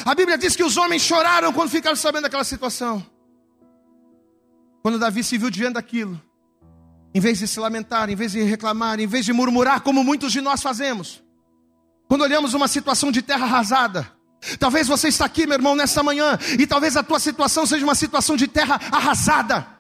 A 0.05 0.14
Bíblia 0.14 0.37
diz 0.37 0.55
que 0.55 0.62
os 0.62 0.77
homens 0.77 1.03
choraram 1.03 1.53
quando 1.53 1.70
ficaram 1.70 1.96
sabendo 1.96 2.24
daquela 2.24 2.44
situação. 2.44 3.05
Quando 4.83 4.98
Davi 4.98 5.24
se 5.24 5.38
viu 5.38 5.51
diante 5.51 5.74
daquilo, 5.74 6.20
em 7.14 7.20
vez 7.20 7.38
de 7.38 7.48
se 7.48 7.59
lamentar, 7.59 8.11
em 8.11 8.16
vez 8.16 8.33
de 8.33 8.42
reclamar, 8.42 9.01
em 9.01 9.07
vez 9.07 9.24
de 9.24 9.33
murmurar, 9.33 9.81
como 9.81 10.05
muitos 10.05 10.33
de 10.33 10.40
nós 10.40 10.62
fazemos, 10.62 11.22
quando 12.07 12.22
olhamos 12.22 12.55
uma 12.55 12.68
situação 12.68 13.11
de 13.11 13.22
terra 13.22 13.44
arrasada, 13.44 14.11
talvez 14.59 14.87
você 14.87 15.09
está 15.09 15.24
aqui, 15.24 15.46
meu 15.46 15.57
irmão, 15.57 15.74
nessa 15.74 16.03
manhã, 16.03 16.38
e 16.59 16.66
talvez 16.66 16.96
a 16.96 17.03
tua 17.03 17.18
situação 17.18 17.66
seja 17.66 17.85
uma 17.85 17.94
situação 17.94 18.37
de 18.37 18.46
terra 18.46 18.81
arrasada. 18.92 19.78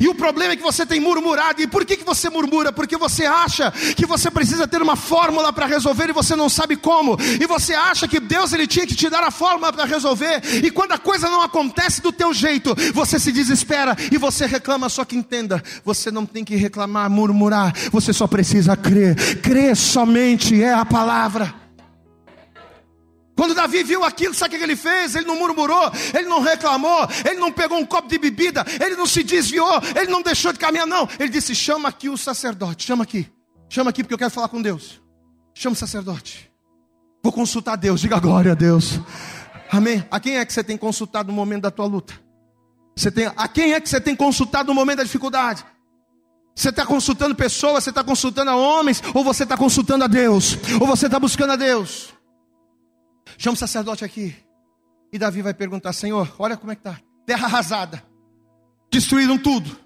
E 0.00 0.08
o 0.08 0.14
problema 0.14 0.52
é 0.52 0.56
que 0.56 0.62
você 0.62 0.86
tem 0.86 1.00
murmurado. 1.00 1.60
E 1.60 1.66
por 1.66 1.84
que, 1.84 1.96
que 1.96 2.04
você 2.04 2.30
murmura? 2.30 2.72
Porque 2.72 2.96
você 2.96 3.24
acha 3.24 3.70
que 3.96 4.06
você 4.06 4.30
precisa 4.30 4.66
ter 4.66 4.80
uma 4.80 4.96
fórmula 4.96 5.52
para 5.52 5.66
resolver 5.66 6.08
e 6.08 6.12
você 6.12 6.36
não 6.36 6.48
sabe 6.48 6.76
como. 6.76 7.16
E 7.40 7.46
você 7.46 7.74
acha 7.74 8.06
que 8.06 8.20
Deus 8.20 8.52
ele 8.52 8.66
tinha 8.66 8.86
que 8.86 8.94
te 8.94 9.10
dar 9.10 9.24
a 9.24 9.30
fórmula 9.30 9.72
para 9.72 9.84
resolver. 9.84 10.40
E 10.64 10.70
quando 10.70 10.92
a 10.92 10.98
coisa 10.98 11.28
não 11.28 11.42
acontece 11.42 12.00
do 12.00 12.12
teu 12.12 12.32
jeito, 12.32 12.74
você 12.94 13.18
se 13.18 13.32
desespera 13.32 13.96
e 14.10 14.16
você 14.18 14.46
reclama. 14.46 14.88
Só 14.88 15.04
que 15.04 15.16
entenda, 15.16 15.62
você 15.84 16.10
não 16.10 16.24
tem 16.24 16.44
que 16.44 16.54
reclamar, 16.54 17.10
murmurar. 17.10 17.74
Você 17.90 18.12
só 18.12 18.26
precisa 18.26 18.76
crer. 18.76 19.16
Crer 19.40 19.76
somente 19.76 20.62
é 20.62 20.72
a 20.72 20.84
palavra. 20.84 21.61
Quando 23.42 23.56
Davi 23.56 23.82
viu 23.82 24.04
aquilo, 24.04 24.32
sabe 24.32 24.54
o 24.54 24.58
que 24.58 24.62
ele 24.62 24.76
fez? 24.76 25.16
Ele 25.16 25.26
não 25.26 25.36
murmurou, 25.36 25.90
ele 26.14 26.28
não 26.28 26.40
reclamou, 26.40 27.08
ele 27.28 27.40
não 27.40 27.50
pegou 27.50 27.76
um 27.76 27.84
copo 27.84 28.06
de 28.06 28.16
bebida, 28.16 28.64
ele 28.80 28.94
não 28.94 29.04
se 29.04 29.24
desviou, 29.24 29.82
ele 29.96 30.12
não 30.12 30.22
deixou 30.22 30.52
de 30.52 30.60
caminhar, 30.60 30.86
não. 30.86 31.08
Ele 31.18 31.28
disse: 31.28 31.52
chama 31.52 31.88
aqui 31.88 32.08
o 32.08 32.16
sacerdote, 32.16 32.86
chama 32.86 33.02
aqui, 33.02 33.28
chama 33.68 33.90
aqui 33.90 34.04
porque 34.04 34.14
eu 34.14 34.18
quero 34.18 34.30
falar 34.30 34.46
com 34.46 34.62
Deus. 34.62 35.02
Chama 35.54 35.72
o 35.74 35.76
sacerdote. 35.76 36.52
Vou 37.20 37.32
consultar 37.32 37.74
Deus, 37.74 38.00
diga 38.00 38.20
glória 38.20 38.52
a 38.52 38.54
Deus. 38.54 39.00
Amém. 39.72 40.06
A 40.08 40.20
quem 40.20 40.36
é 40.36 40.44
que 40.44 40.52
você 40.52 40.62
tem 40.62 40.76
consultado 40.76 41.26
no 41.26 41.34
momento 41.34 41.62
da 41.62 41.70
tua 41.72 41.86
luta? 41.86 42.14
Você 42.94 43.10
tem, 43.10 43.28
a 43.36 43.48
quem 43.48 43.72
é 43.72 43.80
que 43.80 43.88
você 43.88 44.00
tem 44.00 44.14
consultado 44.14 44.68
no 44.68 44.74
momento 44.74 44.98
da 44.98 45.02
dificuldade? 45.02 45.64
Você 46.54 46.68
está 46.68 46.86
consultando 46.86 47.34
pessoas, 47.34 47.82
você 47.82 47.90
está 47.90 48.04
consultando 48.04 48.52
a 48.52 48.54
homens, 48.54 49.02
ou 49.12 49.24
você 49.24 49.42
está 49.42 49.56
consultando 49.56 50.04
a 50.04 50.06
Deus, 50.06 50.56
ou 50.80 50.86
você 50.86 51.06
está 51.06 51.18
buscando 51.18 51.54
a 51.54 51.56
Deus? 51.56 52.14
Chama 53.38 53.54
o 53.54 53.58
sacerdote 53.58 54.04
aqui. 54.04 54.36
E 55.12 55.18
Davi 55.18 55.42
vai 55.42 55.54
perguntar: 55.54 55.92
Senhor, 55.92 56.34
olha 56.38 56.56
como 56.56 56.72
é 56.72 56.74
que 56.74 56.80
está. 56.80 56.98
Terra 57.26 57.46
arrasada. 57.46 58.02
Destruíram 58.90 59.38
tudo. 59.38 59.78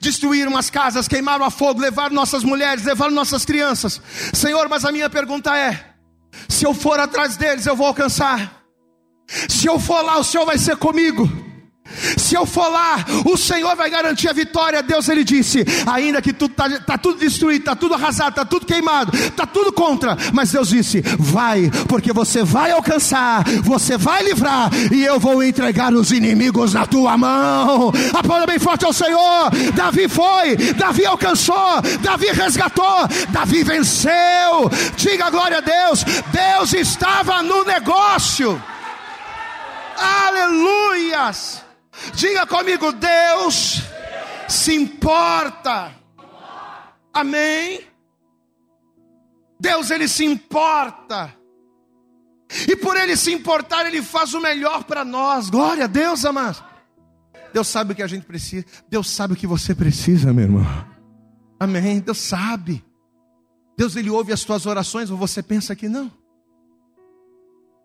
Destruíram 0.00 0.56
as 0.56 0.70
casas, 0.70 1.06
queimaram 1.06 1.44
a 1.44 1.50
fogo, 1.50 1.80
levaram 1.80 2.14
nossas 2.14 2.42
mulheres, 2.42 2.84
levaram 2.84 3.12
nossas 3.12 3.44
crianças. 3.44 4.00
Senhor, 4.32 4.68
mas 4.68 4.84
a 4.84 4.90
minha 4.90 5.10
pergunta 5.10 5.56
é: 5.56 5.94
se 6.48 6.64
eu 6.64 6.72
for 6.72 6.98
atrás 6.98 7.36
deles, 7.36 7.66
eu 7.66 7.76
vou 7.76 7.86
alcançar. 7.86 8.64
Se 9.26 9.66
eu 9.66 9.78
for 9.78 10.02
lá, 10.02 10.18
o 10.18 10.24
Senhor 10.24 10.44
vai 10.44 10.58
ser 10.58 10.76
comigo. 10.76 11.43
Se 12.16 12.34
eu 12.34 12.46
for 12.46 12.68
lá, 12.68 13.04
o 13.24 13.36
Senhor 13.36 13.74
vai 13.76 13.90
garantir 13.90 14.28
a 14.28 14.32
vitória. 14.32 14.82
Deus 14.82 15.08
ele 15.08 15.24
disse: 15.24 15.64
ainda 15.86 16.20
que 16.20 16.32
tudo 16.32 16.52
está 16.52 16.80
tá 16.80 16.98
tudo 16.98 17.18
destruído, 17.18 17.60
está 17.60 17.76
tudo 17.76 17.94
arrasado, 17.94 18.30
está 18.30 18.44
tudo 18.44 18.66
queimado, 18.66 19.16
está 19.16 19.46
tudo 19.46 19.72
contra. 19.72 20.16
Mas 20.32 20.52
Deus 20.52 20.68
disse: 20.68 21.02
vai, 21.18 21.70
porque 21.88 22.12
você 22.12 22.42
vai 22.42 22.70
alcançar, 22.70 23.44
você 23.62 23.96
vai 23.96 24.22
livrar, 24.22 24.70
e 24.92 25.04
eu 25.04 25.18
vou 25.18 25.42
entregar 25.42 25.92
os 25.92 26.12
inimigos 26.12 26.74
na 26.74 26.86
tua 26.86 27.16
mão. 27.16 27.92
Aplauda 28.12 28.46
bem 28.46 28.58
forte 28.58 28.84
ao 28.84 28.92
Senhor. 28.92 29.50
Davi 29.74 30.08
foi, 30.08 30.56
Davi 30.74 31.04
alcançou, 31.06 31.80
Davi 32.00 32.26
resgatou, 32.26 33.08
Davi 33.30 33.62
venceu. 33.62 34.70
Diga 34.96 35.30
glória 35.30 35.58
a 35.58 35.60
Deus. 35.60 36.04
Deus 36.32 36.72
estava 36.74 37.42
no 37.42 37.64
negócio. 37.64 38.62
Aleluias. 39.96 41.63
Diga 42.14 42.46
comigo, 42.46 42.92
Deus 42.92 43.80
se 44.48 44.74
importa. 44.74 45.92
Amém? 47.12 47.80
Deus 49.58 49.90
ele 49.90 50.08
se 50.08 50.24
importa. 50.24 51.34
E 52.68 52.76
por 52.76 52.96
ele 52.96 53.16
se 53.16 53.32
importar, 53.32 53.86
ele 53.86 54.02
faz 54.02 54.34
o 54.34 54.40
melhor 54.40 54.84
para 54.84 55.04
nós. 55.04 55.48
Glória 55.48 55.84
a 55.84 55.88
Deus, 55.88 56.24
amados. 56.24 56.62
Deus 57.52 57.68
sabe 57.68 57.92
o 57.92 57.94
que 57.96 58.02
a 58.02 58.06
gente 58.06 58.26
precisa. 58.26 58.66
Deus 58.88 59.08
sabe 59.08 59.34
o 59.34 59.36
que 59.36 59.46
você 59.46 59.74
precisa, 59.74 60.32
meu 60.32 60.44
irmão. 60.44 60.66
Amém. 61.58 62.00
Deus 62.00 62.18
sabe. 62.18 62.84
Deus 63.76 63.96
ele 63.96 64.10
ouve 64.10 64.32
as 64.32 64.44
tuas 64.44 64.66
orações 64.66 65.10
ou 65.10 65.16
você 65.16 65.42
pensa 65.42 65.74
que 65.74 65.88
não? 65.88 66.10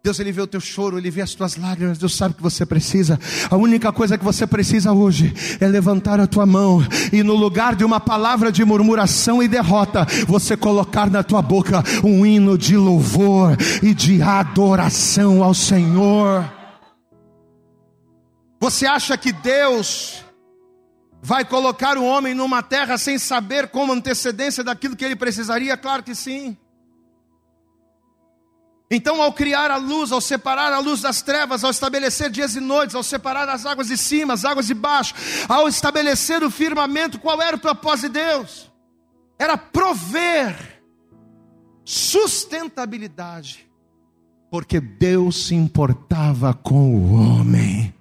Deus, 0.02 0.18
Ele 0.18 0.32
vê 0.32 0.42
o 0.42 0.48
teu 0.48 0.62
choro, 0.62 0.98
Ele 0.98 1.12
vê 1.12 1.22
as 1.22 1.34
tuas 1.34 1.58
lágrimas, 1.58 1.98
Deus 1.98 2.16
sabe 2.16 2.34
que 2.34 2.42
você 2.42 2.66
precisa. 2.66 3.20
A 3.50 3.58
única 3.58 3.92
coisa 3.92 4.18
que 4.18 4.24
você 4.24 4.48
precisa 4.48 4.94
hoje 4.94 5.34
é 5.60 5.68
levantar 5.68 6.22
a 6.22 6.28
tua 6.28 6.46
mão 6.46 6.82
e, 7.12 7.22
no 7.22 7.36
lugar 7.36 7.76
de 7.76 7.84
uma 7.84 8.00
palavra 8.00 8.50
de 8.50 8.64
murmuração 8.64 9.44
e 9.44 9.48
derrota, 9.48 10.08
você 10.26 10.56
colocar 10.56 11.10
na 11.10 11.22
tua 11.22 11.42
boca 11.42 11.84
um 12.02 12.26
hino 12.26 12.58
de 12.58 12.78
louvor 12.78 13.58
e 13.84 13.94
de 13.94 14.22
adoração 14.22 15.44
ao 15.44 15.54
Senhor. 15.54 16.50
Você 18.62 18.86
acha 18.86 19.18
que 19.18 19.34
Deus 19.34 20.24
vai 21.22 21.44
colocar 21.44 21.98
o 21.98 22.06
homem 22.06 22.34
numa 22.34 22.64
terra 22.64 22.98
sem 22.98 23.20
saber 23.20 23.68
como 23.68 23.92
antecedência 23.92 24.64
daquilo 24.64 24.96
que 24.96 25.04
ele 25.04 25.18
precisaria? 25.18 25.76
Claro 25.76 26.04
que 26.04 26.16
sim. 26.16 26.58
Então, 28.91 29.21
ao 29.21 29.32
criar 29.32 29.69
a 29.69 29.78
luz, 29.78 30.12
ao 30.12 30.19
separar 30.19 30.73
a 30.73 30.80
luz 30.80 31.02
das 31.02 31.21
trevas, 31.21 31.63
ao 31.63 31.69
estabelecer 31.69 32.32
dias 32.32 32.56
e 32.56 32.60
noites, 32.60 32.95
ao 32.95 33.04
separar 33.04 33.47
as 33.47 33.65
águas 33.65 33.88
de 33.88 33.97
cima, 33.97 34.34
as 34.34 34.43
águas 34.43 34.65
de 34.65 34.73
baixo, 34.73 35.13
ao 35.47 35.67
estabelecer 35.67 36.43
o 36.43 36.49
firmamento, 36.49 37.19
qual 37.19 37.39
era 37.39 37.56
o 37.56 37.60
propósito 37.60 38.12
de 38.12 38.19
Deus? 38.19 38.71
Era 39.38 39.58
prover 39.58 40.82
sustentabilidade, 41.86 43.69
porque 44.49 44.80
Deus 44.82 45.45
se 45.45 45.54
importava 45.54 46.54
com 46.54 46.95
o 46.95 47.13
homem. 47.13 47.93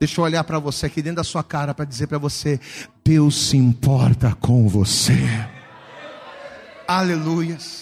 Deixa 0.00 0.20
eu 0.20 0.24
olhar 0.24 0.42
para 0.42 0.58
você 0.58 0.86
aqui 0.86 1.02
dentro 1.02 1.16
da 1.16 1.24
sua 1.24 1.44
cara 1.44 1.72
para 1.72 1.84
dizer 1.84 2.08
para 2.08 2.18
você: 2.18 2.58
Deus 3.04 3.48
se 3.48 3.56
importa 3.56 4.34
com 4.34 4.66
você. 4.66 5.22
Aleluias. 6.88 7.79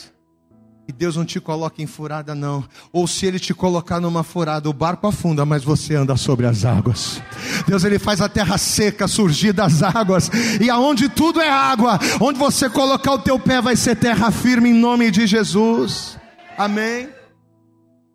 E 0.88 0.92
Deus 0.92 1.16
não 1.16 1.24
te 1.27 1.38
coloca 1.38 1.83
em 1.83 1.87
furada, 1.87 2.35
não. 2.35 2.66
Ou 2.90 3.07
se 3.07 3.27
Ele 3.27 3.38
te 3.38 3.53
colocar 3.53 4.01
numa 4.01 4.24
furada, 4.24 4.70
o 4.70 4.72
barco 4.72 5.07
afunda, 5.07 5.44
mas 5.44 5.62
você 5.62 5.94
anda 5.94 6.16
sobre 6.16 6.46
as 6.46 6.64
águas. 6.64 7.20
Deus, 7.66 7.85
Ele 7.85 7.98
faz 7.98 8.22
a 8.22 8.29
terra 8.29 8.57
seca 8.57 9.07
surgir 9.07 9.53
das 9.53 9.83
águas. 9.83 10.31
E 10.59 10.70
aonde 10.70 11.11
tudo 11.11 11.42
é 11.42 11.51
água, 11.51 11.98
onde 12.18 12.38
você 12.38 12.70
colocar 12.70 13.12
o 13.12 13.18
teu 13.18 13.38
pé 13.38 13.61
vai 13.61 13.77
ser 13.77 13.96
terra 13.96 14.31
firme 14.31 14.70
em 14.70 14.74
nome 14.74 15.11
de 15.11 15.27
Jesus. 15.27 16.18
Amém. 16.57 17.11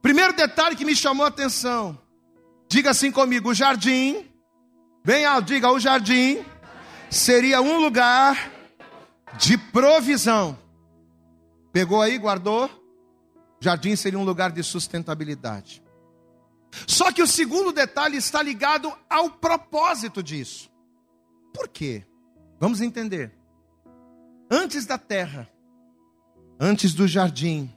Primeiro 0.02 0.34
detalhe 0.34 0.76
que 0.76 0.84
me 0.84 0.96
chamou 0.96 1.26
a 1.26 1.30
atenção. 1.30 1.96
Diga 2.68 2.90
assim 2.90 3.12
comigo: 3.12 3.52
o 3.52 3.54
jardim, 3.54 4.26
bem 5.06 5.26
diga: 5.46 5.72
o 5.72 5.80
jardim 5.80 6.40
seria 7.08 7.62
um 7.62 7.80
lugar 7.80 8.52
de 9.38 9.60
provisão. 9.60 10.63
Pegou 11.74 12.02
aí, 12.02 12.20
guardou? 12.20 12.70
Jardim 13.60 13.96
seria 13.96 14.20
um 14.20 14.24
lugar 14.24 14.52
de 14.52 14.64
sustentabilidade. 14.64 15.84
Só 16.88 17.12
que 17.12 17.22
o 17.22 17.28
segundo 17.28 17.72
detalhe 17.72 18.16
está 18.16 18.42
ligado 18.42 18.94
ao 19.10 19.30
propósito 19.32 20.22
disso. 20.22 20.72
Por 21.52 21.68
quê? 21.68 22.06
Vamos 22.60 22.80
entender. 22.80 23.34
Antes 24.50 24.86
da 24.86 24.98
terra, 24.98 25.50
antes 26.60 26.94
do 26.94 27.08
jardim, 27.08 27.74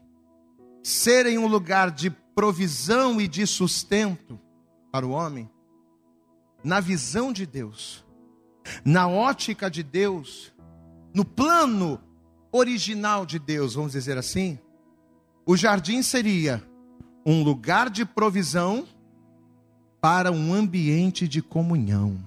serem 0.83 1.39
um 1.39 1.47
lugar 1.47 1.91
de 1.91 2.11
provisão 2.11 3.19
e 3.19 3.27
de 3.27 3.47
sustento, 3.47 4.39
para 4.93 5.07
o 5.07 5.11
homem, 5.11 5.51
na 6.63 6.81
visão 6.81 7.33
de 7.33 7.47
Deus, 7.47 8.05
na 8.85 9.09
ótica 9.09 9.71
de 9.71 9.83
Deus, 9.83 10.53
no 11.15 11.25
plano 11.25 12.01
original 12.57 13.27
de 13.27 13.39
Deus, 13.39 13.75
vamos 13.75 13.93
dizer 13.93 14.17
assim, 14.19 14.59
o 15.45 15.57
jardim 15.57 16.03
seria 16.03 16.63
um 17.25 17.43
lugar 17.43 17.91
de 17.91 18.05
provisão 18.05 18.87
para 20.01 20.31
um 20.31 20.55
ambiente 20.55 21.27
de 21.27 21.43
comunhão. 21.43 22.19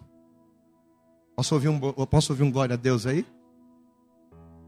Posso 1.36 1.56
ouvir 1.56 1.70
um, 1.70 1.80
posso 1.80 2.34
ouvir 2.34 2.44
um 2.44 2.52
glória 2.52 2.74
a 2.74 2.78
Deus 2.78 3.06
aí? 3.06 3.26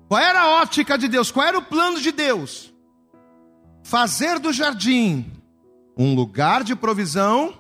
Qual 0.08 0.22
era 0.22 0.42
a 0.42 0.62
ótica 0.62 0.98
de 0.98 1.08
Deus? 1.08 1.32
Qual 1.32 1.46
era 1.46 1.58
o 1.58 1.62
plano 1.62 2.00
de 2.00 2.12
Deus? 2.12 2.74
Fazer 3.84 4.40
do 4.40 4.54
jardim 4.54 5.26
um 5.98 6.16
lugar 6.16 6.64
de 6.64 6.76
provisão 6.76 7.54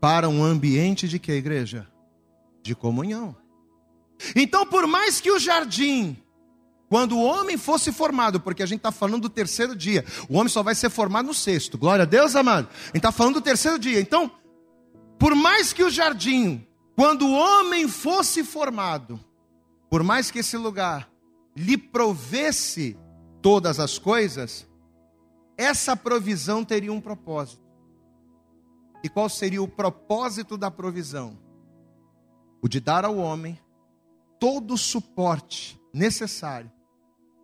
para 0.00 0.28
um 0.28 0.42
ambiente 0.42 1.06
de 1.06 1.18
que, 1.18 1.32
igreja? 1.32 1.86
De 2.62 2.74
comunhão. 2.74 3.36
Então, 4.34 4.66
por 4.66 4.86
mais 4.86 5.20
que 5.20 5.30
o 5.30 5.38
jardim, 5.38 6.16
quando 6.92 7.16
o 7.16 7.24
homem 7.24 7.56
fosse 7.56 7.90
formado, 7.90 8.38
porque 8.38 8.62
a 8.62 8.66
gente 8.66 8.80
está 8.80 8.92
falando 8.92 9.22
do 9.22 9.30
terceiro 9.30 9.74
dia, 9.74 10.04
o 10.28 10.36
homem 10.36 10.50
só 10.50 10.62
vai 10.62 10.74
ser 10.74 10.90
formado 10.90 11.24
no 11.24 11.32
sexto, 11.32 11.78
glória 11.78 12.02
a 12.02 12.04
Deus, 12.04 12.36
amado. 12.36 12.68
A 12.68 12.86
gente 12.88 12.96
está 12.96 13.10
falando 13.10 13.36
do 13.36 13.40
terceiro 13.40 13.78
dia. 13.78 13.98
Então, 13.98 14.30
por 15.18 15.34
mais 15.34 15.72
que 15.72 15.82
o 15.82 15.88
jardim, 15.88 16.66
quando 16.94 17.26
o 17.26 17.32
homem 17.32 17.88
fosse 17.88 18.44
formado, 18.44 19.18
por 19.88 20.02
mais 20.02 20.30
que 20.30 20.40
esse 20.40 20.54
lugar 20.58 21.08
lhe 21.56 21.78
provesse 21.78 22.94
todas 23.40 23.80
as 23.80 23.98
coisas, 23.98 24.68
essa 25.56 25.96
provisão 25.96 26.62
teria 26.62 26.92
um 26.92 27.00
propósito. 27.00 27.62
E 29.02 29.08
qual 29.08 29.30
seria 29.30 29.62
o 29.62 29.66
propósito 29.66 30.58
da 30.58 30.70
provisão? 30.70 31.38
O 32.60 32.68
de 32.68 32.80
dar 32.80 33.06
ao 33.06 33.16
homem 33.16 33.58
todo 34.38 34.74
o 34.74 34.78
suporte 34.78 35.80
necessário, 35.90 36.70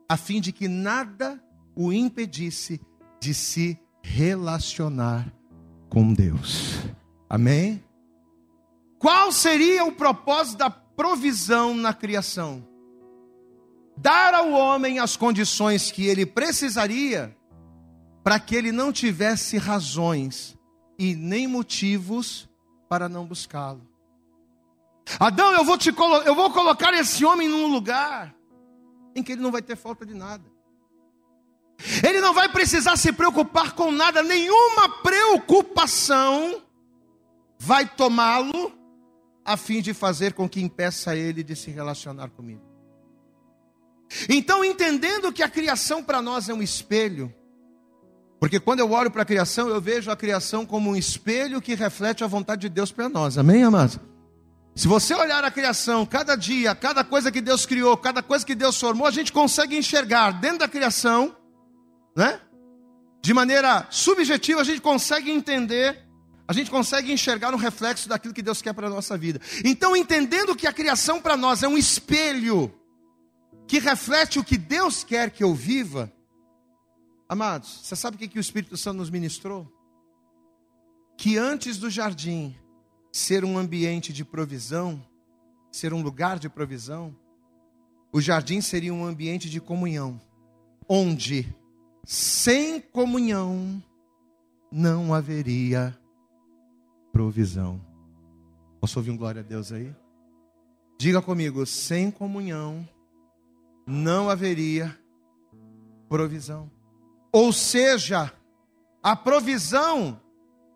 a 0.09 0.17
fim 0.17 0.41
de 0.41 0.53
que 0.53 0.69
nada 0.69 1.43
o 1.77 1.93
impedisse 1.93 2.81
de 3.21 3.35
se 3.35 3.79
relacionar 4.03 5.33
com 5.91 6.13
Deus. 6.13 6.79
Amém? 7.29 7.85
Qual 8.99 9.31
seria 9.31 9.85
o 9.85 9.93
propósito 9.93 10.59
da 10.59 10.71
provisão 10.71 11.75
na 11.75 11.93
criação? 11.93 12.67
Dar 13.97 14.33
ao 14.33 14.51
homem 14.51 14.99
as 14.99 15.17
condições 15.17 15.91
que 15.91 16.07
ele 16.07 16.25
precisaria 16.25 17.37
para 18.25 18.41
que 18.41 18.55
ele 18.55 18.73
não 18.73 18.93
tivesse 18.93 19.59
razões 19.59 20.57
e 20.99 21.15
nem 21.15 21.47
motivos 21.47 22.49
para 22.89 23.09
não 23.09 23.27
buscá-lo. 23.27 23.87
Adão, 25.19 25.53
eu 25.53 25.65
vou, 25.65 25.79
te 25.79 25.91
eu 25.91 26.35
vou 26.35 26.51
colocar 26.51 26.93
esse 26.95 27.25
homem 27.25 27.49
num 27.49 27.67
lugar 27.67 28.35
em 29.19 29.23
que 29.23 29.33
ele 29.33 29.43
não 29.43 29.53
vai 29.53 29.63
ter 29.63 29.77
falta 29.77 30.07
de 30.07 30.15
nada. 30.15 30.45
Ele 32.07 32.21
não 32.21 32.35
vai 32.35 32.49
precisar 32.49 32.97
se 32.97 33.13
preocupar 33.13 33.75
com 33.75 33.93
nada, 33.93 34.23
nenhuma 34.23 34.89
preocupação 35.03 36.63
vai 37.59 37.89
tomá-lo 37.89 38.73
a 39.45 39.57
fim 39.57 39.81
de 39.81 39.95
fazer 39.95 40.33
com 40.33 40.49
que 40.49 40.61
impeça 40.61 41.17
ele 41.17 41.43
de 41.43 41.55
se 41.55 41.71
relacionar 41.71 42.31
comigo. 42.31 42.63
Então, 44.29 44.65
entendendo 44.65 45.33
que 45.33 45.43
a 45.43 45.49
criação 45.49 46.03
para 46.03 46.21
nós 46.21 46.49
é 46.49 46.55
um 46.55 46.63
espelho, 46.63 47.33
porque 48.41 48.59
quando 48.59 48.81
eu 48.81 48.91
olho 48.91 49.11
para 49.11 49.23
a 49.23 49.27
criação, 49.27 49.69
eu 49.69 49.81
vejo 49.81 50.11
a 50.11 50.17
criação 50.17 50.65
como 50.65 50.91
um 50.91 50.97
espelho 50.97 51.61
que 51.61 51.75
reflete 51.75 52.25
a 52.25 52.27
vontade 52.27 52.63
de 52.63 52.69
Deus 52.69 52.91
para 52.91 53.09
nós. 53.09 53.37
Amém, 53.39 53.63
amados? 53.63 53.99
Se 54.79 54.87
você 54.87 55.13
olhar 55.13 55.43
a 55.43 55.51
criação, 55.51 56.07
cada 56.07 56.37
dia, 56.37 56.73
cada 56.73 57.03
coisa 57.03 57.33
que 57.33 57.41
Deus 57.41 57.67
criou, 57.67 57.97
cada 57.97 58.23
coisa 58.23 58.47
que 58.47 58.55
Deus 58.55 58.79
formou, 58.79 59.09
a 59.09 59.11
gente 59.11 59.33
consegue 59.33 59.77
enxergar 59.77 60.31
dentro 60.41 60.59
da 60.59 60.69
criação, 60.69 61.37
né? 62.17 62.41
De 63.21 63.35
maneira 63.35 63.89
subjetiva, 63.91 64.61
a 64.61 64.65
gente 64.65 64.81
consegue 64.81 65.33
entender, 65.33 66.07
a 66.47 66.53
gente 66.53 66.71
consegue 66.71 67.13
enxergar 67.13 67.53
um 67.53 67.57
reflexo 67.57 68.09
daquilo 68.09 68.33
que 68.33 68.41
Deus 68.41 68.63
quer 68.63 68.73
para 68.73 68.87
a 68.87 68.91
nossa 68.91 69.19
vida. 69.19 69.41
Então, 69.65 69.97
entendendo 69.97 70.55
que 70.55 70.69
a 70.69 70.73
criação 70.73 71.21
para 71.21 71.37
nós 71.37 71.65
é 71.65 71.67
um 71.67 71.77
espelho 71.77 72.73
que 73.67 73.81
reflete 73.81 74.39
o 74.39 74.45
que 74.45 74.57
Deus 74.57 75.03
quer 75.03 75.33
que 75.33 75.43
eu 75.43 75.57
viva, 75.57 76.13
Amados, 77.29 77.81
você 77.83 77.97
sabe 77.97 78.15
o 78.15 78.19
que, 78.19 78.29
que 78.29 78.39
o 78.39 78.41
Espírito 78.41 78.77
Santo 78.77 78.99
nos 78.99 79.11
ministrou? 79.11 79.71
Que 81.17 81.37
antes 81.37 81.77
do 81.77 81.91
jardim 81.91 82.57
ser 83.13 83.45
um 83.45 83.59
ambiente 83.59 84.13
de 84.13 84.25
provisão, 84.25 85.05
ser 85.71 85.93
um 85.93 86.03
lugar 86.03 86.39
de 86.39 86.49
provisão, 86.49 87.15
o 88.13 88.21
jardim 88.21 88.61
seria 88.61 88.93
um 88.93 89.05
ambiente 89.05 89.51
de 89.51 89.61
comunhão, 89.61 90.21
onde 90.89 91.55
sem 92.05 92.81
comunhão 92.81 93.83
não 94.73 95.13
haveria 95.13 95.97
provisão. 97.13 97.81
Posso 98.81 98.99
ouvir 98.99 99.11
um 99.11 99.17
glória 99.17 99.41
a 99.41 99.45
Deus 99.45 99.73
aí? 99.73 99.95
Diga 100.99 101.21
comigo, 101.21 101.65
sem 101.67 102.11
comunhão 102.11 102.89
não 103.87 104.29
haveria 104.29 104.99
provisão. 106.09 106.71
Ou 107.33 107.53
seja, 107.53 108.33
a 109.03 109.17
provisão 109.17 110.21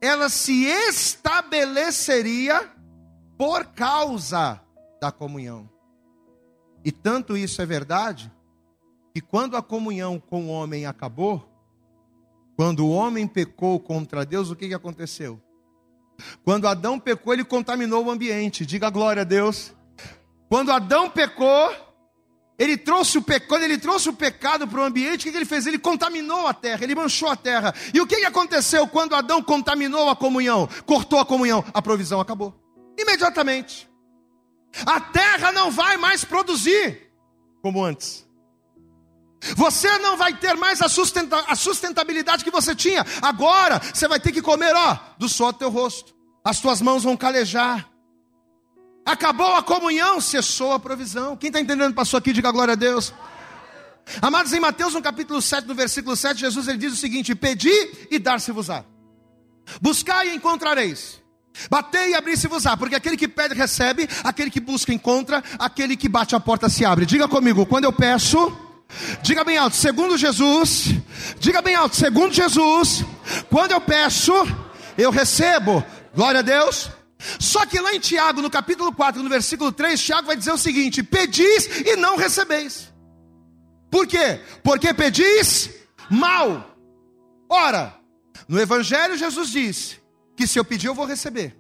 ela 0.03 0.29
se 0.29 0.65
estabeleceria 0.65 2.71
por 3.39 3.65
causa 3.67 4.61
da 5.01 5.11
comunhão. 5.11 5.71
E 6.85 6.93
tanto 6.93 7.37
isso 7.37 7.63
é 7.63 7.67
verdade 7.67 8.31
que 9.15 9.21
quando 9.21 9.57
a 9.57 9.63
comunhão 9.63 10.19
com 10.19 10.47
o 10.47 10.51
homem 10.51 10.85
acabou, 10.85 11.49
Quando 12.57 12.87
o 12.87 12.91
homem 12.91 13.27
pecou 13.27 13.81
contra 13.81 14.25
Deus, 14.25 14.51
o 14.51 14.57
que, 14.57 14.69
que 14.69 14.75
aconteceu? 14.75 15.41
Quando 16.45 16.69
Adão 16.69 17.01
pecou, 17.01 17.33
ele 17.33 17.45
contaminou 17.45 18.05
o 18.05 18.11
ambiente. 18.11 18.67
Diga 18.67 18.91
glória 18.91 19.23
a 19.23 19.25
Deus. 19.25 19.75
Quando 20.49 20.71
Adão 20.71 21.11
pecou, 21.11 21.71
ele 22.63 22.77
trouxe 22.77 23.19
o 23.19 23.23
pecado, 23.23 23.49
quando 23.49 23.63
ele 23.65 23.77
trouxe 23.77 24.09
o 24.09 24.13
pecado 24.13 24.69
para 24.69 24.81
o 24.81 24.85
ambiente, 24.85 25.29
o 25.29 25.33
que 25.33 25.37
ele 25.37 25.45
fez? 25.45 25.67
Ele 25.67 25.79
contaminou 25.79 26.47
a 26.47 26.55
terra, 26.55 26.85
ele 26.85 26.95
manchou 26.95 27.29
a 27.29 27.35
terra. 27.35 27.75
E 27.93 28.01
o 28.01 28.07
que 28.07 28.15
aconteceu 28.25 28.87
quando 28.87 29.17
Adão 29.17 29.43
contaminou 29.43 30.09
a 30.09 30.15
comunhão, 30.15 30.69
cortou 30.87 31.19
a 31.19 31.27
comunhão? 31.27 31.65
A 31.75 31.83
provisão 31.83 32.21
acabou. 32.21 32.55
Imediatamente. 32.97 33.91
A 34.87 35.01
terra 35.01 35.51
não 35.51 35.73
vai 35.73 35.97
mais 35.97 36.25
produzir 36.25 37.11
como 37.61 37.85
antes. 37.85 38.25
Você 39.57 39.99
não 39.99 40.17
vai 40.17 40.37
ter 40.37 40.57
mais 40.57 40.81
a, 40.81 40.89
sustenta, 40.89 41.37
a 41.49 41.57
sustentabilidade 41.57 42.45
que 42.45 42.51
você 42.51 42.77
tinha. 42.77 43.05
Agora 43.21 43.81
você 43.93 44.07
vai 44.07 44.21
ter 44.21 44.31
que 44.31 44.41
comer, 44.41 44.73
ó, 44.73 44.97
do 45.19 45.29
suor 45.29 45.53
do 45.53 45.59
teu 45.59 45.69
rosto. 45.69 46.15
As 46.45 46.61
tuas 46.61 46.81
mãos 46.81 47.03
vão 47.03 47.17
calejar. 47.17 47.92
Acabou 49.05 49.55
a 49.55 49.63
comunhão, 49.63 50.21
cessou 50.21 50.73
a 50.73 50.79
provisão. 50.79 51.37
Quem 51.37 51.49
está 51.49 51.61
entendendo, 51.61 51.95
passou 51.95 52.19
aqui, 52.19 52.33
diga 52.33 52.53
glória 52.53 52.73
a 52.73 52.77
Deus. 52.77 53.13
Amados, 54.21 54.53
em 54.53 54.61
Mateus, 54.61 54.95
no 54.95 55.03
capítulo 55.03 55.41
7, 55.41 55.67
no 55.67 55.75
versículo 55.75 56.17
7, 56.17 56.41
Jesus 56.41 56.69
ele 56.69 56.79
diz 56.79 56.93
o 56.93 56.97
seguinte: 56.97 57.35
Pedi 57.35 57.73
e 58.11 58.19
dar-se-vos-á. 58.19 58.85
Buscai 59.81 60.29
e 60.29 60.35
encontrareis. 60.35 61.21
Batei 61.71 62.11
e 62.11 62.15
abri-se-vos-á. 62.15 62.77
Porque 62.77 62.95
aquele 62.95 63.17
que 63.17 63.29
pede, 63.29 63.55
recebe. 63.55 64.09
Aquele 64.25 64.51
que 64.51 64.61
busca, 64.61 64.93
encontra. 64.93 65.43
Aquele 65.59 65.97
que 65.97 66.09
bate, 66.09 66.35
a 66.35 66.41
porta 66.41 66.69
se 66.69 66.85
abre. 66.85 67.07
Diga 67.07 67.29
comigo, 67.29 67.67
quando 67.67 67.85
eu 67.85 67.93
peço, 67.93 68.57
diga 69.23 69.45
bem 69.45 69.57
alto, 69.59 69.77
segundo 69.77 70.17
Jesus. 70.17 70.95
Diga 71.39 71.61
bem 71.61 71.75
alto, 71.75 71.97
segundo 71.97 72.33
Jesus. 72.33 73.05
Quando 73.51 73.73
eu 73.73 73.81
peço, 73.81 74.33
eu 74.97 75.11
recebo. 75.11 75.85
Glória 76.15 76.41
a 76.41 76.43
Deus. 76.43 76.91
Só 77.39 77.65
que 77.67 77.81
lá 77.81 77.95
em 77.95 78.01
Tiago, 78.01 78.43
no 78.43 78.51
capítulo 78.51 78.93
4, 78.93 79.23
no 79.23 79.29
versículo 79.29 79.71
3, 79.73 80.01
Tiago 80.01 80.27
vai 80.27 80.37
dizer 80.37 80.53
o 80.53 80.59
seguinte: 80.59 81.03
Pedis 81.03 81.67
e 81.87 81.97
não 81.97 82.17
recebeis. 82.17 82.93
Por 83.91 84.07
quê? 84.07 84.41
Porque 84.63 84.95
pedis 84.95 85.69
mal. 86.11 86.75
Ora, 87.49 87.95
no 88.49 88.59
Evangelho 88.59 89.19
Jesus 89.19 89.51
disse 89.51 90.01
que 90.35 90.47
se 90.47 90.59
eu 90.59 90.65
pedir 90.65 90.87
eu 90.87 90.95
vou 90.95 91.05
receber. 91.05 91.55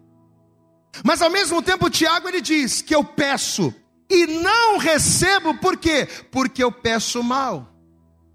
Mas 1.05 1.21
ao 1.21 1.31
mesmo 1.31 1.61
tempo 1.63 1.91
Tiago 1.91 2.27
ele 2.29 2.41
diz 2.41 2.81
que 2.81 2.95
eu 2.95 3.05
peço 3.05 3.75
e 4.09 4.27
não 4.27 4.79
recebo, 4.79 5.55
por 5.59 5.77
quê? 5.77 6.09
Porque 6.31 6.65
eu 6.65 6.73
peço 6.73 7.23
mal. 7.23 7.71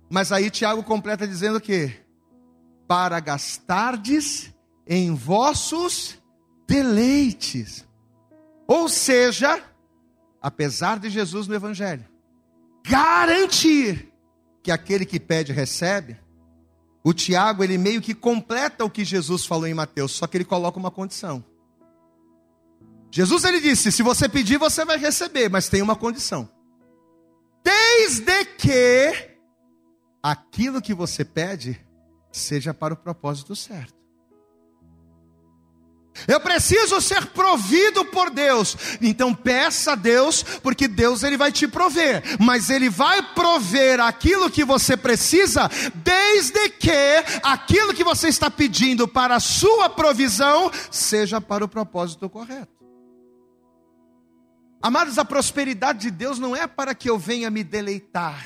Mas 0.10 0.32
aí 0.32 0.50
Tiago 0.50 0.84
completa 0.84 1.28
dizendo 1.28 1.60
que 1.60 1.92
para 2.88 3.20
gastardes 3.20 4.54
em 4.88 5.13
vossos 5.13 6.18
deleites. 6.68 7.86
Ou 8.68 8.90
seja, 8.90 9.64
apesar 10.42 11.00
de 11.00 11.10
Jesus 11.10 11.48
no 11.48 11.56
Evangelho 11.56 12.06
garantir 12.88 14.14
que 14.64 14.72
aquele 14.72 15.06
que 15.06 15.20
pede 15.20 15.52
recebe, 15.52 16.18
o 17.04 17.14
Tiago 17.14 17.64
ele 17.64 17.78
meio 17.78 18.02
que 18.02 18.14
completa 18.14 18.84
o 18.84 18.90
que 18.90 19.04
Jesus 19.04 19.46
falou 19.46 19.68
em 19.68 19.74
Mateus, 19.74 20.14
só 20.14 20.26
que 20.26 20.38
ele 20.38 20.46
coloca 20.46 20.80
uma 20.80 20.92
condição. 20.92 21.44
Jesus 23.12 23.44
ele 23.44 23.60
disse: 23.60 23.92
se 23.92 24.04
você 24.04 24.28
pedir, 24.28 24.58
você 24.58 24.84
vai 24.86 24.98
receber, 24.98 25.50
mas 25.50 25.70
tem 25.70 25.82
uma 25.82 25.96
condição. 25.96 26.50
Desde 27.64 28.46
que 28.58 29.38
aquilo 30.22 30.82
que 30.82 30.94
você 30.94 31.24
pede 31.24 31.86
seja 32.32 32.74
para 32.74 32.94
o 32.94 32.98
propósito 32.98 33.56
certo. 33.56 33.97
Eu 36.26 36.40
preciso 36.40 37.02
ser 37.02 37.26
provido 37.28 38.06
por 38.06 38.30
Deus. 38.30 38.78
Então 39.02 39.34
peça 39.34 39.92
a 39.92 39.96
Deus, 39.96 40.44
porque 40.64 40.88
Deus 40.88 41.24
ele 41.24 41.38
vai 41.38 41.52
te 41.52 41.68
prover, 41.68 42.24
mas 42.40 42.70
ele 42.70 42.90
vai 42.90 43.22
prover 43.34 44.00
aquilo 44.00 44.50
que 44.50 44.64
você 44.64 44.96
precisa, 44.96 45.70
desde 45.96 46.70
que 46.70 47.24
aquilo 47.44 47.94
que 47.94 48.04
você 48.04 48.30
está 48.30 48.50
pedindo 48.50 49.08
para 49.08 49.36
a 49.36 49.40
sua 49.40 49.90
provisão 49.90 50.72
seja 50.90 51.42
para 51.42 51.66
o 51.66 51.68
propósito 51.68 52.30
correto. 52.30 52.78
Amados, 54.82 55.18
a 55.18 55.26
prosperidade 55.26 56.00
de 56.00 56.12
Deus 56.12 56.40
não 56.40 56.56
é 56.56 56.68
para 56.68 56.94
que 56.94 57.10
eu 57.10 57.18
venha 57.18 57.50
me 57.50 57.64
deleitar. 57.64 58.46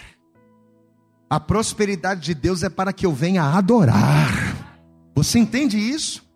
A 1.29 1.39
prosperidade 1.39 2.21
de 2.21 2.33
Deus 2.33 2.63
é 2.63 2.69
para 2.69 2.91
que 2.91 3.05
eu 3.05 3.13
venha 3.13 3.43
adorar. 3.43 4.51
Você 5.15 5.39
entende 5.39 5.77
isso? 5.77 6.30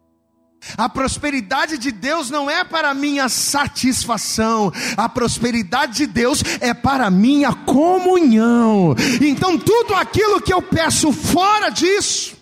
A 0.78 0.90
prosperidade 0.90 1.78
de 1.78 1.92
Deus 1.92 2.30
não 2.30 2.50
é 2.50 2.64
para 2.64 2.94
minha 2.94 3.30
satisfação, 3.30 4.72
a 4.98 5.08
prosperidade 5.08 5.98
de 5.98 6.08
Deus 6.08 6.44
é 6.60 6.74
para 6.74 7.10
minha 7.10 7.54
comunhão. 7.54 8.96
Então, 9.22 9.58
tudo 9.58 9.94
aquilo 9.94 10.42
que 10.42 10.54
eu 10.54 10.62
peço 10.62 11.12
fora 11.12 11.70
disso, 11.70 12.36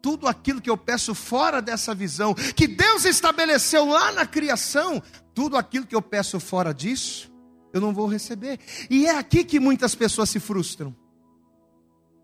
tudo 0.00 0.26
aquilo 0.28 0.60
que 0.60 0.70
eu 0.70 0.76
peço 0.76 1.14
fora 1.14 1.60
dessa 1.60 1.94
visão, 1.94 2.34
que 2.34 2.66
Deus 2.66 3.04
estabeleceu 3.04 3.84
lá 3.84 4.12
na 4.12 4.24
criação, 4.24 5.02
tudo 5.34 5.56
aquilo 5.56 5.86
que 5.86 5.94
eu 5.94 6.02
peço 6.02 6.38
fora 6.40 6.72
disso, 6.72 7.30
eu 7.72 7.80
não 7.80 7.92
vou 7.92 8.06
receber. 8.06 8.58
E 8.88 9.06
é 9.06 9.16
aqui 9.16 9.44
que 9.44 9.60
muitas 9.60 9.94
pessoas 9.94 10.30
se 10.30 10.40
frustram. 10.40 10.94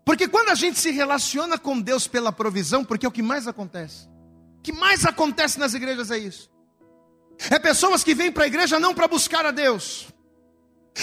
Porque 0.05 0.27
quando 0.27 0.49
a 0.49 0.55
gente 0.55 0.79
se 0.79 0.89
relaciona 0.89 1.57
com 1.57 1.79
Deus 1.79 2.07
pela 2.07 2.31
provisão, 2.31 2.83
porque 2.83 3.05
é 3.05 3.09
o 3.09 3.11
que 3.11 3.21
mais 3.21 3.45
acontece 3.45 4.07
que 4.63 4.71
mais 4.71 5.05
acontece 5.05 5.59
nas 5.59 5.73
igrejas 5.73 6.11
é 6.11 6.17
isso. 6.17 6.49
É 7.49 7.59
pessoas 7.59 8.03
que 8.03 8.15
vêm 8.15 8.31
para 8.31 8.45
a 8.45 8.47
igreja 8.47 8.79
não 8.79 8.93
para 8.93 9.07
buscar 9.07 9.45
a 9.45 9.51
Deus. 9.51 10.07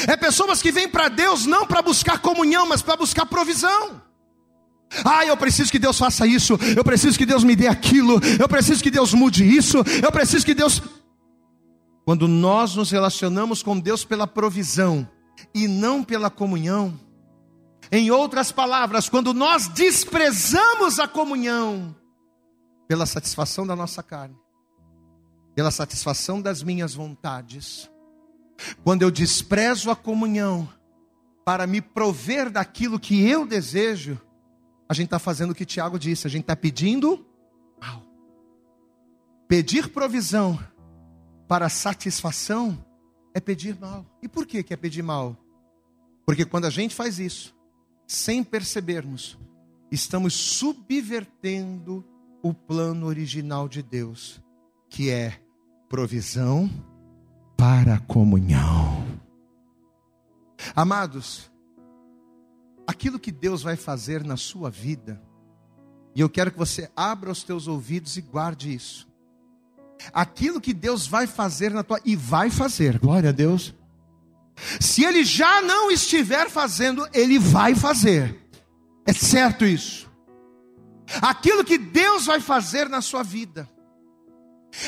É 0.08 0.16
pessoas 0.16 0.60
que 0.60 0.72
vêm 0.72 0.88
para 0.88 1.08
Deus 1.08 1.46
não 1.46 1.66
para 1.66 1.80
buscar 1.80 2.18
comunhão, 2.18 2.66
mas 2.66 2.82
para 2.82 2.96
buscar 2.96 3.26
provisão. 3.26 4.02
Ah, 5.04 5.24
eu 5.24 5.36
preciso 5.36 5.70
que 5.70 5.78
Deus 5.78 5.98
faça 5.98 6.26
isso, 6.26 6.58
eu 6.76 6.84
preciso 6.84 7.18
que 7.18 7.26
Deus 7.26 7.42
me 7.42 7.56
dê 7.56 7.66
aquilo, 7.66 8.20
eu 8.38 8.48
preciso 8.48 8.82
que 8.82 8.90
Deus 8.90 9.12
mude 9.12 9.44
isso, 9.44 9.78
eu 10.02 10.12
preciso 10.12 10.44
que 10.44 10.54
Deus. 10.54 10.82
Quando 12.04 12.28
nós 12.28 12.76
nos 12.76 12.90
relacionamos 12.90 13.62
com 13.62 13.78
Deus 13.78 14.04
pela 14.04 14.26
provisão 14.26 15.08
e 15.54 15.66
não 15.66 16.04
pela 16.04 16.28
comunhão, 16.28 16.98
em 17.90 18.10
outras 18.10 18.52
palavras, 18.52 19.08
quando 19.08 19.32
nós 19.32 19.68
desprezamos 19.68 20.98
a 20.98 21.08
comunhão, 21.08 21.94
pela 22.86 23.06
satisfação 23.06 23.66
da 23.66 23.74
nossa 23.74 24.02
carne, 24.02 24.36
pela 25.54 25.70
satisfação 25.70 26.40
das 26.40 26.62
minhas 26.62 26.94
vontades. 26.94 27.90
Quando 28.82 29.02
eu 29.02 29.10
desprezo 29.10 29.90
a 29.90 29.96
comunhão 29.96 30.68
para 31.44 31.66
me 31.66 31.80
prover 31.80 32.50
daquilo 32.50 32.98
que 32.98 33.26
eu 33.26 33.46
desejo, 33.46 34.20
a 34.88 34.94
gente 34.94 35.06
está 35.06 35.18
fazendo 35.18 35.50
o 35.50 35.54
que 35.54 35.64
Tiago 35.64 35.98
disse, 35.98 36.26
a 36.26 36.30
gente 36.30 36.42
está 36.42 36.56
pedindo 36.56 37.24
mal. 37.80 38.02
Pedir 39.48 39.88
provisão 39.90 40.58
para 41.48 41.68
satisfação 41.68 42.84
é 43.34 43.40
pedir 43.40 43.78
mal. 43.78 44.06
E 44.22 44.28
por 44.28 44.46
que, 44.46 44.62
que 44.62 44.72
é 44.72 44.76
pedir 44.76 45.02
mal? 45.02 45.36
Porque 46.24 46.44
quando 46.44 46.64
a 46.64 46.70
gente 46.70 46.94
faz 46.94 47.18
isso, 47.18 47.54
sem 48.06 48.42
percebermos, 48.42 49.38
estamos 49.90 50.34
subvertendo 50.34 52.04
o 52.44 52.52
plano 52.52 53.07
original 53.07 53.66
de 53.66 53.83
Deus, 53.83 54.38
que 54.90 55.09
é 55.09 55.40
provisão 55.88 56.70
para 57.57 57.94
a 57.94 58.00
comunhão. 58.00 59.02
Amados, 60.76 61.50
aquilo 62.87 63.18
que 63.18 63.33
Deus 63.33 63.62
vai 63.62 63.76
fazer 63.76 64.22
na 64.22 64.37
sua 64.37 64.70
vida, 64.70 65.22
e 66.14 66.20
eu 66.20 66.28
quero 66.28 66.52
que 66.52 66.59
você 66.59 66.90
abra 66.94 67.30
os 67.30 67.42
teus 67.42 67.66
ouvidos 67.66 68.18
e 68.18 68.20
guarde 68.20 68.74
isso. 68.74 69.09
Aquilo 70.12 70.61
que 70.61 70.74
Deus 70.74 71.07
vai 71.07 71.26
fazer 71.26 71.70
na 71.70 71.83
tua 71.83 71.98
e 72.04 72.14
vai 72.14 72.50
fazer, 72.50 72.98
glória 72.98 73.30
a 73.30 73.33
Deus. 73.33 73.74
Se 74.78 75.02
ele 75.02 75.24
já 75.24 75.62
não 75.62 75.90
estiver 75.90 76.50
fazendo, 76.50 77.09
ele 77.14 77.38
vai 77.38 77.74
fazer. 77.74 78.38
É 79.07 79.14
certo 79.14 79.64
isso 79.64 80.03
aquilo 81.20 81.64
que 81.64 81.78
Deus 81.78 82.26
vai 82.26 82.40
fazer 82.40 82.88
na 82.88 83.00
sua 83.00 83.22
vida, 83.22 83.68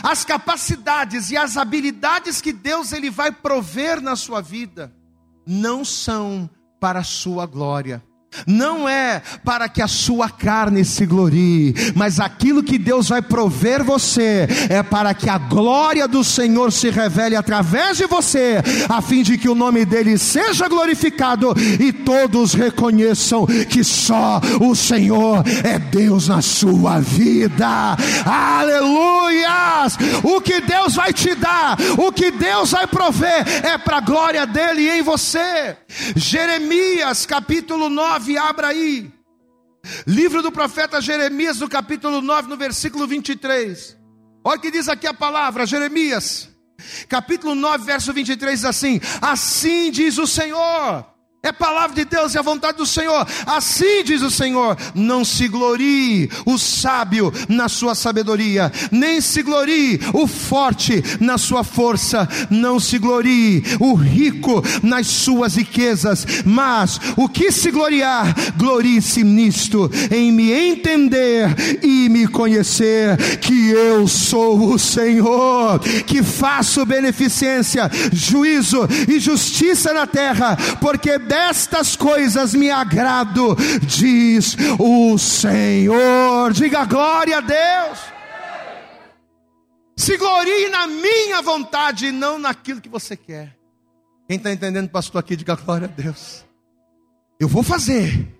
as 0.02 0.24
capacidades 0.24 1.30
e 1.30 1.36
as 1.36 1.56
habilidades 1.56 2.40
que 2.40 2.52
Deus 2.52 2.92
ele 2.92 3.10
vai 3.10 3.30
prover 3.30 4.00
na 4.00 4.16
sua 4.16 4.40
vida, 4.40 4.94
não 5.46 5.84
são 5.84 6.50
para 6.80 7.00
a 7.00 7.04
sua 7.04 7.46
glória, 7.46 8.02
não 8.46 8.88
é 8.88 9.22
para 9.44 9.68
que 9.68 9.80
a 9.80 9.88
sua 9.88 10.28
carne 10.28 10.84
se 10.84 11.06
glorie, 11.06 11.74
mas 11.94 12.18
aquilo 12.18 12.62
que 12.62 12.78
Deus 12.78 13.08
vai 13.08 13.22
prover 13.22 13.84
você 13.84 14.48
é 14.68 14.82
para 14.82 15.14
que 15.14 15.28
a 15.28 15.38
glória 15.38 16.08
do 16.08 16.24
Senhor 16.24 16.72
se 16.72 16.90
revele 16.90 17.36
através 17.36 17.98
de 17.98 18.06
você, 18.06 18.62
a 18.88 19.00
fim 19.00 19.22
de 19.22 19.38
que 19.38 19.48
o 19.48 19.54
nome 19.54 19.84
dele 19.84 20.18
seja 20.18 20.68
glorificado 20.68 21.54
e 21.80 21.92
todos 21.92 22.54
reconheçam 22.54 23.46
que 23.68 23.84
só 23.84 24.40
o 24.60 24.74
Senhor 24.74 25.44
é 25.64 25.78
Deus 25.78 26.28
na 26.28 26.42
sua 26.42 27.00
vida. 27.00 27.96
Aleluias! 28.24 29.96
O 30.22 30.40
que 30.40 30.60
Deus 30.60 30.94
vai 30.94 31.12
te 31.12 31.34
dar, 31.34 31.76
o 31.96 32.12
que 32.12 32.30
Deus 32.30 32.72
vai 32.72 32.86
prover 32.86 33.44
é 33.64 33.78
para 33.78 33.98
a 33.98 34.00
glória 34.00 34.46
dele 34.46 34.88
em 34.88 35.02
você. 35.02 35.76
Jeremias 36.14 37.24
capítulo 37.24 37.88
9 37.88 38.25
9, 38.26 38.38
abra 38.38 38.68
aí. 38.68 39.10
Livro 40.06 40.42
do 40.42 40.50
profeta 40.50 41.00
Jeremias, 41.00 41.60
no 41.60 41.68
capítulo 41.68 42.20
9, 42.20 42.48
no 42.48 42.56
versículo 42.56 43.06
23. 43.06 43.96
Olha 44.42 44.58
o 44.58 44.60
que 44.60 44.70
diz 44.70 44.88
aqui 44.88 45.06
a 45.06 45.14
palavra, 45.14 45.64
Jeremias, 45.64 46.48
capítulo 47.08 47.54
9, 47.54 47.84
verso 47.84 48.12
23, 48.12 48.64
assim: 48.64 49.00
Assim 49.20 49.90
diz 49.90 50.18
o 50.18 50.26
Senhor 50.26 51.06
é 51.48 51.52
palavra 51.52 51.94
de 51.94 52.04
Deus 52.04 52.34
e 52.34 52.38
a 52.38 52.42
vontade 52.42 52.78
do 52.78 52.86
Senhor. 52.86 53.26
Assim 53.46 54.02
diz 54.04 54.22
o 54.22 54.30
Senhor: 54.30 54.76
não 54.94 55.24
se 55.24 55.48
glorie 55.48 56.30
o 56.44 56.58
sábio 56.58 57.32
na 57.48 57.68
sua 57.68 57.94
sabedoria, 57.94 58.72
nem 58.90 59.20
se 59.20 59.42
glorie 59.42 60.00
o 60.12 60.26
forte 60.26 61.02
na 61.20 61.38
sua 61.38 61.62
força, 61.64 62.28
não 62.50 62.80
se 62.80 62.98
glorie 62.98 63.62
o 63.80 63.94
rico 63.94 64.62
nas 64.82 65.06
suas 65.06 65.56
riquezas, 65.56 66.26
mas 66.44 67.00
o 67.16 67.28
que 67.28 67.50
se 67.52 67.70
gloriar, 67.70 68.34
glorie-se 68.56 69.22
nisto, 69.22 69.90
em 70.10 70.32
me 70.32 70.52
entender 70.52 71.80
e 71.82 72.08
me 72.08 72.26
conhecer, 72.26 73.38
que 73.40 73.70
eu 73.70 74.06
sou 74.08 74.72
o 74.72 74.78
Senhor, 74.78 75.78
que 76.06 76.22
faço 76.22 76.84
beneficência, 76.84 77.90
juízo 78.12 78.86
e 79.08 79.18
justiça 79.18 79.92
na 79.92 80.06
terra, 80.06 80.56
porque 80.80 81.18
destas 81.36 81.94
coisas 81.94 82.54
me 82.54 82.70
agrado, 82.70 83.54
diz 83.82 84.56
o 84.78 85.18
Senhor. 85.18 86.52
Diga 86.52 86.86
glória 86.86 87.38
a 87.38 87.40
Deus. 87.40 87.98
Se 89.96 90.16
glorie 90.16 90.68
na 90.70 90.86
minha 90.86 91.42
vontade 91.42 92.06
e 92.06 92.12
não 92.12 92.38
naquilo 92.38 92.80
que 92.80 92.88
você 92.88 93.16
quer. 93.16 93.54
Quem 94.26 94.38
está 94.38 94.50
entendendo, 94.50 94.88
pastor, 94.88 95.20
aqui, 95.20 95.36
diga 95.36 95.54
glória 95.56 95.86
a 95.86 96.00
Deus. 96.02 96.44
Eu 97.38 97.48
vou 97.48 97.62
fazer, 97.62 98.34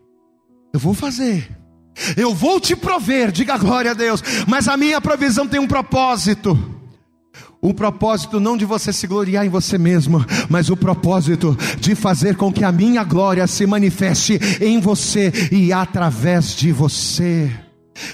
eu 0.73 0.81
vou 0.81 0.95
fazer, 0.95 1.55
eu 2.17 2.35
vou 2.35 2.59
te 2.59 2.75
prover, 2.75 3.31
diga 3.31 3.59
glória 3.59 3.91
a 3.91 3.95
Deus, 3.95 4.23
mas 4.49 4.69
a 4.69 4.77
minha 4.77 5.01
provisão 5.03 5.47
tem 5.47 5.61
um 5.61 5.69
propósito. 5.69 6.76
O 7.67 7.75
propósito 7.75 8.39
não 8.39 8.57
de 8.57 8.65
você 8.65 8.93
se 8.93 9.09
gloriar 9.09 9.45
em 9.45 9.49
você 9.49 9.77
mesmo, 9.77 10.25
mas 10.49 10.71
o 10.71 10.77
propósito 10.77 11.59
de 11.81 11.97
fazer 11.97 12.37
com 12.37 12.53
que 12.53 12.63
a 12.63 12.71
minha 12.71 13.03
glória 13.03 13.45
se 13.49 13.67
manifeste 13.67 14.39
em 14.61 14.79
você 14.79 15.33
e 15.51 15.73
através 15.73 16.55
de 16.55 16.71
você. 16.71 17.66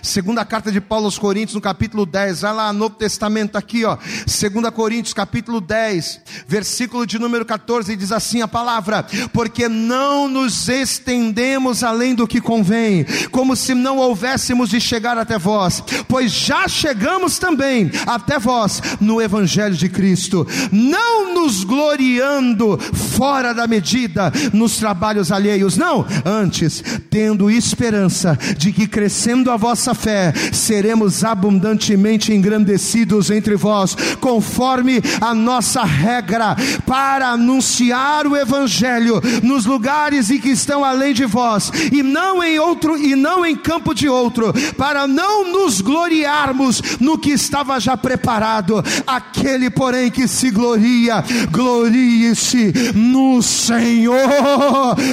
Segunda 0.03 0.45
carta 0.45 0.71
de 0.71 0.81
Paulo 0.81 1.07
aos 1.07 1.19
Coríntios, 1.19 1.55
no 1.55 1.61
capítulo 1.61 2.07
10, 2.07 2.43
vai 2.43 2.55
lá, 2.55 2.73
Novo 2.73 2.95
Testamento 2.95 3.57
aqui, 3.57 3.85
ó. 3.85 3.99
Segunda 4.27 4.71
Coríntios, 4.71 5.13
capítulo 5.13 5.61
10, 5.61 6.21
versículo 6.47 7.07
de 7.07 7.19
número 7.19 7.45
14, 7.45 7.97
diz 7.97 8.13
assim 8.13 8.43
a 8.43 8.49
palavra: 8.49 9.05
Porque 9.33 9.69
não 9.69 10.29
nos 10.29 10.69
estendemos 10.69 11.83
além 11.83 12.15
do 12.15 12.27
que 12.27 12.41
convém, 12.41 13.05
como 13.31 13.57
se 13.57 13.75
não 13.75 13.99
houvéssemos 13.99 14.71
de 14.71 14.81
chegar 14.81 15.19
até 15.19 15.39
vós, 15.39 15.83
pois 16.09 16.33
já 16.33 16.69
chegamos 16.69 17.39
também 17.39 17.91
até 18.07 18.39
vós 18.39 18.81
no 19.01 19.21
Evangelho 19.21 19.75
de 19.75 19.89
Cristo, 19.89 20.47
não 20.71 21.35
nos 21.35 21.65
gloriando 21.65 22.79
fora 23.17 23.53
da 23.53 23.67
medida 23.67 24.33
nos 24.53 24.77
trabalhos 24.77 25.33
alheios, 25.33 25.77
não, 25.77 26.07
antes, 26.25 26.83
tendo 27.11 27.51
esperança 27.51 28.39
de 28.57 28.73
que 28.73 28.87
crescendo 28.87 29.51
a 29.51 29.57
vossa 29.57 29.72
vossa 29.73 29.95
fé, 29.95 30.35
seremos 30.53 31.25
abundantemente 31.25 32.31
engrandecidos 32.31 33.31
entre 33.31 33.57
vós, 33.57 33.97
conforme 34.21 35.01
a 35.19 35.35
nossa 35.35 35.83
regra, 35.83 36.55
para 36.87 37.29
anunciar 37.29 38.27
o 38.27 38.37
Evangelho 38.37 39.19
nos 39.43 39.65
lugares 39.65 40.31
em 40.31 40.39
que 40.39 40.51
estão 40.51 40.85
além 40.85 41.15
de 41.15 41.25
vós, 41.25 41.73
e 41.91 42.03
não 42.03 42.45
em 42.45 42.59
outro, 42.59 42.99
e 42.99 43.17
não 43.17 43.47
em 43.47 43.57
campo 43.57 43.95
de 43.95 44.11
outro, 44.11 44.53
para 44.77 45.07
não 45.07 45.51
nos 45.51 45.81
gloriarmos 45.81 46.83
no 47.01 47.17
que 47.17 47.31
estava 47.31 47.81
já 47.81 47.97
preparado. 47.97 48.85
Aquele, 49.07 49.71
porém, 49.71 50.11
que 50.11 50.29
se 50.29 50.51
gloria, 50.51 51.25
glorie-se 51.51 52.93
no 52.95 53.41
Senhor, 53.41 54.19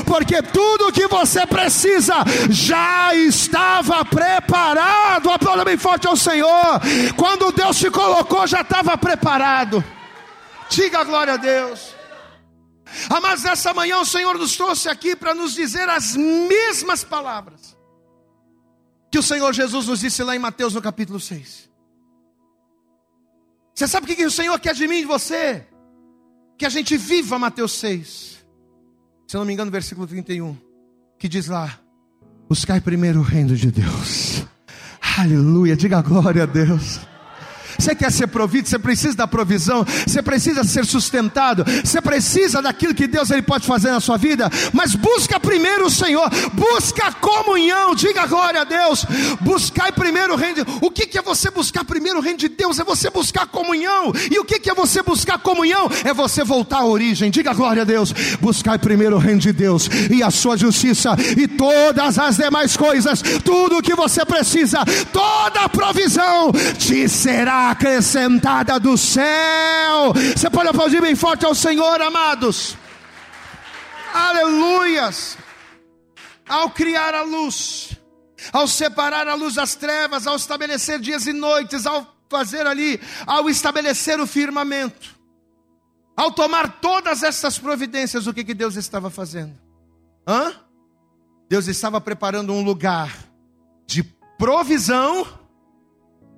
porque 0.06 0.42
tudo 0.42 0.92
que 0.92 1.08
você 1.08 1.46
precisa 1.48 2.16
já 2.50 3.16
estava 3.16 4.04
preparado 4.04 4.49
preparado. 4.50 5.30
Aplauda 5.30 5.64
bem 5.64 5.78
forte 5.78 6.08
ao 6.08 6.18
Senhor. 6.18 6.82
Quando 7.16 7.52
Deus 7.52 7.78
te 7.78 7.92
colocou, 7.92 8.48
já 8.48 8.62
estava 8.62 8.98
preparado. 8.98 9.84
Diga 10.70 11.00
a 11.00 11.04
glória 11.04 11.34
a 11.34 11.38
Deus. 11.38 11.96
Ah, 13.10 13.22
mas 13.22 13.44
nessa 13.44 13.74
manhã 13.74 14.00
o 14.00 14.06
Senhor 14.06 14.38
nos 14.38 14.58
trouxe 14.58 14.90
aqui 14.90 15.16
para 15.16 15.36
nos 15.36 15.54
dizer 15.54 15.88
as 15.88 16.16
mesmas 16.16 17.04
palavras 17.04 17.78
que 19.12 19.20
o 19.20 19.24
Senhor 19.24 19.54
Jesus 19.54 19.88
nos 19.88 20.00
disse 20.00 20.24
lá 20.24 20.36
em 20.36 20.40
Mateus 20.40 20.74
no 20.74 20.82
capítulo 20.82 21.20
6. 21.20 21.70
Você 23.76 23.88
sabe 23.88 24.12
o 24.12 24.16
que 24.16 24.26
o 24.26 24.32
Senhor 24.32 24.60
quer 24.60 24.74
de 24.74 24.88
mim 24.88 24.98
e 24.98 25.02
de 25.02 25.08
você? 25.08 25.66
Que 26.58 26.66
a 26.66 26.70
gente 26.70 26.98
viva 26.98 27.38
Mateus 27.38 27.74
6. 27.74 28.46
Se 29.28 29.36
eu 29.36 29.40
não 29.40 29.46
me 29.46 29.54
engano, 29.54 29.70
versículo 29.70 30.08
31, 30.08 30.58
que 31.18 31.28
diz 31.28 31.48
lá: 31.48 31.80
Buscai 32.50 32.82
primeiro 32.82 33.20
o 33.20 33.24
reino 33.24 33.56
de 33.56 33.70
Deus. 33.70 34.44
Aleluia, 35.20 35.76
diga 35.76 36.02
glória 36.02 36.44
a 36.44 36.46
Deus. 36.48 37.00
Você 37.80 37.96
quer 37.96 38.12
ser 38.12 38.28
provido, 38.28 38.68
você 38.68 38.78
precisa 38.78 39.16
da 39.16 39.28
provisão, 39.28 39.86
você 40.06 40.22
precisa 40.22 40.64
ser 40.64 40.86
sustentado, 40.86 41.64
você 41.84 42.02
precisa 42.02 42.62
daquilo 42.62 42.94
que 42.94 43.08
Deus 43.08 43.32
ele 43.32 43.42
pode 43.42 43.66
fazer 43.66 43.92
na 43.92 44.02
sua 44.02 44.18
vida, 44.18 44.50
mas 44.74 44.94
busca 44.96 45.40
primeiro 45.40 45.86
o 45.86 45.90
Senhor, 45.90 46.30
busca 46.54 47.12
comunhão, 47.14 47.96
diga 47.96 48.26
glória 48.26 48.62
a 48.62 48.64
Deus, 48.64 49.06
buscai 49.40 49.92
primeiro 49.92 50.34
o 50.34 50.36
reino 50.36 50.56
de 50.56 50.66
O 50.82 50.92
que, 50.92 51.08
que 51.08 51.18
é 51.18 51.22
você 51.22 51.50
buscar 51.50 51.86
primeiro 51.86 52.20
o 52.20 52.22
reino 52.22 52.38
de 52.38 52.50
Deus? 52.50 52.80
É 52.80 52.84
você 52.84 53.10
buscar 53.10 53.48
comunhão, 53.48 54.12
e 54.30 54.38
o 54.40 54.46
que, 54.46 54.60
que 54.60 54.70
é 54.70 54.74
você 54.74 55.02
buscar 55.02 55.40
comunhão? 55.40 55.90
É 56.04 56.14
você 56.14 56.44
voltar 56.44 56.80
à 56.80 56.86
origem, 56.86 57.32
diga 57.32 57.54
glória 57.54 57.84
a 57.84 57.86
Deus, 57.86 58.14
buscai 58.42 58.78
primeiro 58.78 59.16
o 59.16 59.20
reino 59.20 59.40
de 59.40 59.54
Deus 59.54 59.90
e 60.12 60.22
a 60.22 60.30
sua 60.30 60.58
justiça, 60.58 61.16
e 61.38 61.48
todas 61.48 62.20
as 62.20 62.36
demais 62.36 62.76
coisas, 62.76 63.22
tudo 63.44 63.78
o 63.78 63.82
que 63.82 63.96
você 63.96 64.26
precisa, 64.26 64.84
toda 65.14 65.62
a 65.62 65.70
provisão 65.70 66.52
te 66.78 67.08
será 67.08 67.69
acrescentada 67.72 68.80
do 68.80 68.98
céu. 68.98 70.14
Você 70.36 70.50
pode 70.50 70.70
aplaudir 70.70 71.02
bem 71.02 71.16
forte 71.16 71.46
ao 71.46 71.54
Senhor, 71.54 72.02
amados. 72.02 72.76
Aleluias. 74.14 75.38
Ao 76.48 76.70
criar 76.72 77.14
a 77.14 77.22
luz, 77.22 77.92
ao 78.52 78.68
separar 78.68 79.28
a 79.28 79.36
luz 79.36 79.56
das 79.56 79.76
trevas, 79.76 80.26
ao 80.26 80.36
estabelecer 80.36 81.00
dias 81.00 81.28
e 81.28 81.34
noites, 81.34 81.86
ao 81.86 82.16
fazer 82.28 82.66
ali, 82.66 83.00
ao 83.26 83.50
estabelecer 83.50 84.20
o 84.20 84.26
firmamento, 84.26 85.16
ao 86.18 86.32
tomar 86.32 86.80
todas 86.80 87.22
essas 87.24 87.58
providências, 87.58 88.26
o 88.26 88.34
que, 88.34 88.44
que 88.44 88.54
Deus 88.54 88.76
estava 88.76 89.10
fazendo? 89.10 89.56
Hã? 90.28 90.54
Deus 91.48 91.68
estava 91.68 92.02
preparando 92.02 92.52
um 92.52 92.64
lugar 92.64 93.16
de 93.86 94.04
provisão 94.38 95.39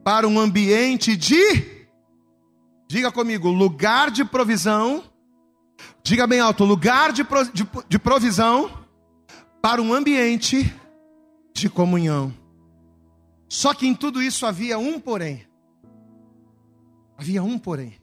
para 0.03 0.27
um 0.27 0.39
ambiente 0.39 1.15
de, 1.15 1.87
diga 2.87 3.11
comigo, 3.11 3.49
lugar 3.49 4.09
de 4.09 4.25
provisão, 4.25 5.03
diga 6.03 6.25
bem 6.25 6.39
alto, 6.39 6.63
lugar 6.63 7.11
de, 7.11 7.23
de, 7.53 7.67
de 7.87 7.99
provisão 7.99 8.85
para 9.61 9.81
um 9.81 9.93
ambiente 9.93 10.73
de 11.53 11.69
comunhão. 11.69 12.33
Só 13.47 13.73
que 13.73 13.85
em 13.85 13.93
tudo 13.93 14.21
isso 14.21 14.45
havia 14.45 14.79
um 14.79 14.99
porém. 14.99 15.45
Havia 17.17 17.43
um 17.43 17.59
porém. 17.59 17.99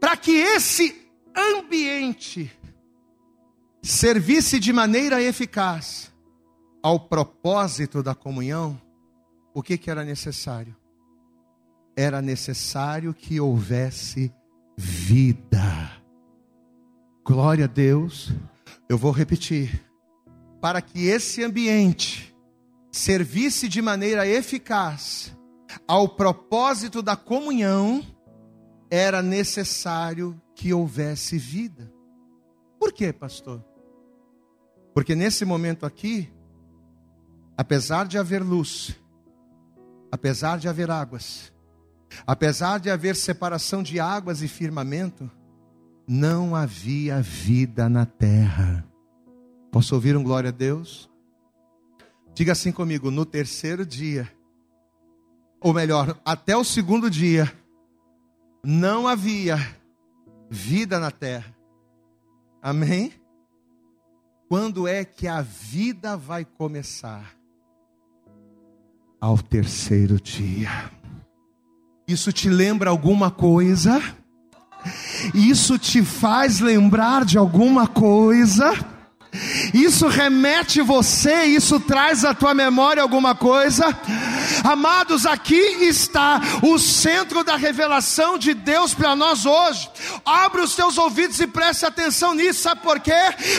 Para 0.00 0.16
que 0.16 0.32
esse 0.32 1.08
ambiente 1.34 2.52
servisse 3.82 4.58
de 4.58 4.72
maneira 4.72 5.22
eficaz 5.22 6.12
ao 6.82 7.00
propósito 7.00 8.02
da 8.02 8.14
comunhão, 8.14 8.78
o 9.54 9.62
que, 9.62 9.78
que 9.78 9.88
era 9.90 10.04
necessário? 10.04 10.76
Era 11.96 12.20
necessário 12.20 13.14
que 13.14 13.40
houvesse 13.40 14.34
vida. 14.76 15.92
Glória 17.24 17.66
a 17.66 17.68
Deus. 17.68 18.32
Eu 18.88 18.98
vou 18.98 19.12
repetir. 19.12 19.80
para 20.60 20.80
que 20.80 21.06
esse 21.06 21.44
ambiente 21.44 22.34
servisse 22.90 23.68
de 23.68 23.82
maneira 23.82 24.26
eficaz 24.26 25.36
ao 25.86 26.08
propósito 26.08 27.02
da 27.02 27.14
comunhão, 27.14 28.02
era 28.90 29.20
necessário 29.20 30.40
que 30.54 30.72
houvesse 30.72 31.36
vida. 31.36 31.92
Por 32.78 32.94
quê, 32.94 33.12
pastor? 33.12 33.62
Porque 34.94 35.14
nesse 35.14 35.44
momento 35.44 35.84
aqui, 35.84 36.32
apesar 37.58 38.06
de 38.06 38.16
haver 38.16 38.42
luz, 38.42 38.98
apesar 40.14 40.60
de 40.60 40.68
haver 40.68 40.92
águas, 40.92 41.52
apesar 42.24 42.78
de 42.78 42.88
haver 42.88 43.16
separação 43.16 43.82
de 43.82 43.98
águas 43.98 44.42
e 44.42 44.46
firmamento, 44.46 45.28
não 46.06 46.54
havia 46.54 47.20
vida 47.20 47.88
na 47.88 48.06
terra. 48.06 48.86
Posso 49.72 49.92
ouvir 49.92 50.16
um 50.16 50.22
glória 50.22 50.50
a 50.50 50.52
Deus? 50.52 51.10
Diga 52.32 52.52
assim 52.52 52.70
comigo: 52.70 53.10
no 53.10 53.26
terceiro 53.26 53.84
dia, 53.84 54.30
ou 55.60 55.74
melhor, 55.74 56.16
até 56.24 56.56
o 56.56 56.62
segundo 56.62 57.10
dia, 57.10 57.52
não 58.62 59.08
havia 59.08 59.56
vida 60.48 61.00
na 61.00 61.10
terra. 61.10 61.52
Amém? 62.62 63.12
Quando 64.48 64.86
é 64.86 65.04
que 65.04 65.26
a 65.26 65.42
vida 65.42 66.16
vai 66.16 66.44
começar? 66.44 67.33
Ao 69.24 69.38
terceiro 69.38 70.20
dia. 70.20 70.68
Isso 72.06 72.30
te 72.30 72.50
lembra 72.50 72.90
alguma 72.90 73.30
coisa? 73.30 74.02
Isso 75.32 75.78
te 75.78 76.04
faz 76.04 76.60
lembrar 76.60 77.24
de 77.24 77.38
alguma 77.38 77.86
coisa? 77.86 78.74
Isso 79.72 80.08
remete 80.08 80.82
você, 80.82 81.44
isso 81.44 81.80
traz 81.80 82.22
à 82.22 82.34
tua 82.34 82.52
memória 82.52 83.02
alguma 83.02 83.34
coisa? 83.34 83.86
Amados, 84.64 85.26
aqui 85.26 85.54
está 85.54 86.40
o 86.62 86.78
centro 86.78 87.44
da 87.44 87.54
revelação 87.54 88.38
de 88.38 88.54
Deus 88.54 88.94
para 88.94 89.14
nós 89.14 89.44
hoje. 89.44 89.90
Abre 90.24 90.62
os 90.62 90.74
teus 90.74 90.96
ouvidos 90.96 91.38
e 91.38 91.46
preste 91.46 91.84
atenção 91.84 92.34
nisso, 92.34 92.62
sabe 92.62 92.80
por 92.80 92.98
quê? 92.98 93.12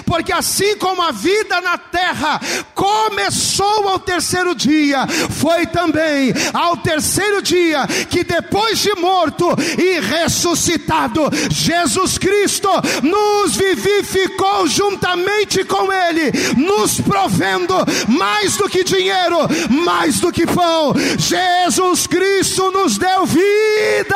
Porque 0.03 0.33
assim 0.33 0.75
como 0.77 1.03
a 1.03 1.11
vida 1.11 1.61
na 1.61 1.77
terra 1.77 2.41
começou 2.73 3.87
ao 3.87 3.99
terceiro 3.99 4.55
dia, 4.55 5.05
foi 5.29 5.67
também 5.67 6.33
ao 6.51 6.75
terceiro 6.77 7.39
dia 7.39 7.85
que 8.09 8.23
depois 8.23 8.79
de 8.79 8.95
morto 8.95 9.47
e 9.77 9.99
ressuscitado, 9.99 11.29
Jesus 11.51 12.17
Cristo 12.17 12.69
nos 13.03 13.55
vivificou 13.55 14.67
juntamente 14.67 15.63
com 15.65 15.93
Ele, 15.93 16.31
nos 16.57 16.99
provendo 16.99 17.75
mais 18.07 18.57
do 18.57 18.67
que 18.67 18.83
dinheiro, 18.83 19.37
mais 19.69 20.19
do 20.19 20.31
que 20.31 20.47
pão. 20.47 20.94
Jesus 21.17 22.07
Cristo 22.07 22.71
nos 22.71 22.97
deu 22.97 23.25
vida. 23.25 24.15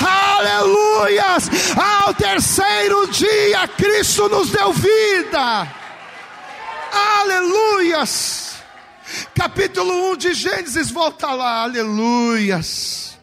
Aleluias! 0.00 1.50
Ao 1.76 2.14
terceiro 2.14 3.06
dia, 3.08 3.66
Cristo 3.68 4.28
nos 4.28 4.50
deu 4.50 4.72
vida. 4.72 5.68
Aleluias! 6.92 8.52
Capítulo 9.34 10.12
1 10.12 10.16
de 10.16 10.34
Gênesis, 10.34 10.90
volta 10.90 11.32
lá, 11.32 11.62
aleluias. 11.62 13.18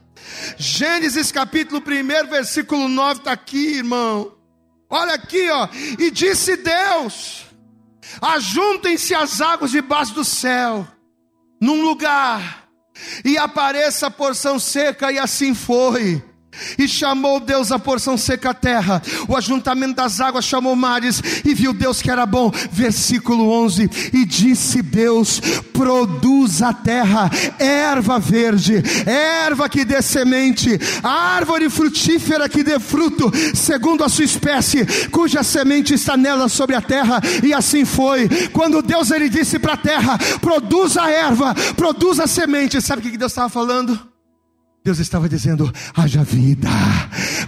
Gênesis 0.58 1.32
capítulo 1.32 1.82
1, 1.82 2.30
versículo 2.30 2.88
9 2.88 3.20
está 3.20 3.32
aqui, 3.32 3.78
irmão. 3.78 4.34
Olha 4.90 5.14
aqui, 5.14 5.50
ó. 5.50 5.68
E 5.98 6.10
disse 6.12 6.58
Deus: 6.58 7.46
Ajuntem-se 8.22 9.14
as 9.14 9.40
águas 9.42 9.72
debaixo 9.72 10.14
do 10.14 10.24
céu, 10.24 10.88
num 11.60 11.84
lugar, 11.84 12.68
e 13.24 13.38
apareça 13.38 14.08
a 14.08 14.12
porção 14.12 14.60
seca, 14.60 15.12
e 15.12 15.20
assim 15.20 15.54
foi. 15.54 16.24
E 16.78 16.88
chamou 16.88 17.40
Deus 17.40 17.72
a 17.72 17.80
porção 17.80 18.18
seca 18.18 18.52
a 18.52 18.54
terra, 18.54 19.02
o 19.28 19.36
ajuntamento 19.36 19.96
das 19.96 20.20
águas 20.20 20.46
chamou 20.46 20.76
mares, 20.76 21.22
e 21.46 21.54
viu 21.54 21.74
Deus 21.74 22.02
que 22.02 22.10
era 22.10 22.26
bom. 22.26 22.52
Versículo 22.72 23.50
11: 23.50 23.90
E 24.14 24.26
disse 24.26 24.82
Deus: 24.82 25.40
Produz 25.74 26.62
a 26.62 26.74
terra 26.74 27.30
erva 27.58 28.20
verde, 28.20 28.84
erva 29.06 29.70
que 29.70 29.86
dê 29.86 30.02
semente, 30.02 30.80
árvore 31.04 31.70
frutífera 31.70 32.50
que 32.50 32.64
dê 32.64 32.80
fruto, 32.80 33.32
segundo 33.54 34.04
a 34.04 34.10
sua 34.10 34.26
espécie, 34.26 34.86
cuja 35.10 35.44
semente 35.44 35.94
está 35.94 36.18
nela 36.18 36.50
sobre 36.50 36.76
a 36.76 36.82
terra. 36.82 37.22
E 37.44 37.54
assim 37.54 37.86
foi. 37.86 38.30
Quando 38.52 38.82
Deus 38.82 39.12
ele 39.12 39.30
disse 39.30 39.60
para 39.60 39.74
a 39.74 39.78
terra: 39.78 40.18
Produz 40.42 40.98
a 40.98 41.10
erva, 41.10 41.56
produz 41.76 42.20
a 42.20 42.28
semente. 42.28 42.82
Sabe 42.82 43.08
o 43.08 43.12
que 43.12 43.18
Deus 43.18 43.32
estava 43.32 43.50
falando? 43.50 44.19
Deus 44.90 44.98
estava 44.98 45.30
dizendo: 45.30 45.72
haja 45.96 46.24
vida. 46.24 46.68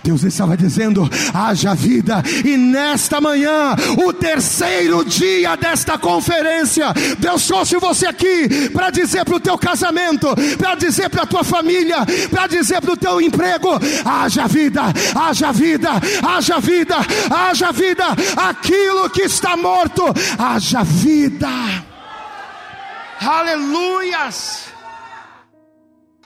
Deus 0.04 0.24
estava 0.24 0.56
dizendo: 0.56 1.10
haja 1.34 1.74
vida. 1.74 2.22
E 2.46 2.56
nesta 2.56 3.20
manhã, 3.20 3.76
o 4.06 4.14
terceiro 4.14 5.04
dia 5.04 5.56
desta 5.56 5.98
conferência, 5.98 6.94
Deus 7.18 7.48
trouxe 7.48 7.78
você 7.78 8.06
aqui 8.06 8.70
para 8.70 8.92
dizer 8.92 9.26
para 9.26 9.38
o 9.38 9.40
teu 9.40 9.58
casamento, 9.58 10.28
para 10.60 10.76
dizer 10.76 11.10
para 11.10 11.24
a 11.24 11.26
tua 11.26 11.44
família, 11.44 12.06
para 12.30 12.46
dizer 12.46 12.80
para 12.80 12.94
o 12.94 12.98
teu 12.98 13.20
emprego: 13.20 13.70
haja 14.06 14.48
vida, 14.48 14.84
haja 15.16 15.52
vida, 15.52 15.90
haja 16.22 16.60
vida, 16.60 16.98
haja 17.28 17.72
vida. 17.72 18.06
Aquilo 18.38 19.10
que 19.10 19.24
está 19.24 19.58
morto, 19.58 20.04
haja 20.38 20.84
vida. 20.84 21.50
Aleluias. 23.20 24.71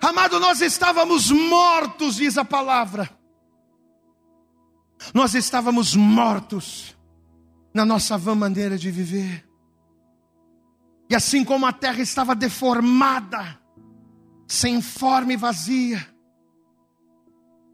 Amado, 0.05 0.39
nós 0.39 0.61
estávamos 0.61 1.31
mortos, 1.31 2.17
diz 2.17 2.37
a 2.37 2.45
palavra. 2.45 3.09
Nós 5.15 5.33
estávamos 5.33 5.95
mortos 5.95 6.95
na 7.73 7.83
nossa 7.83 8.15
vã 8.15 8.35
maneira 8.35 8.77
de 8.77 8.91
viver. 8.91 9.49
E 11.09 11.15
assim 11.15 11.43
como 11.43 11.65
a 11.65 11.73
terra 11.73 12.03
estava 12.03 12.35
deformada, 12.35 13.59
sem 14.47 14.79
forma 14.79 15.33
e 15.33 15.37
vazia, 15.37 16.07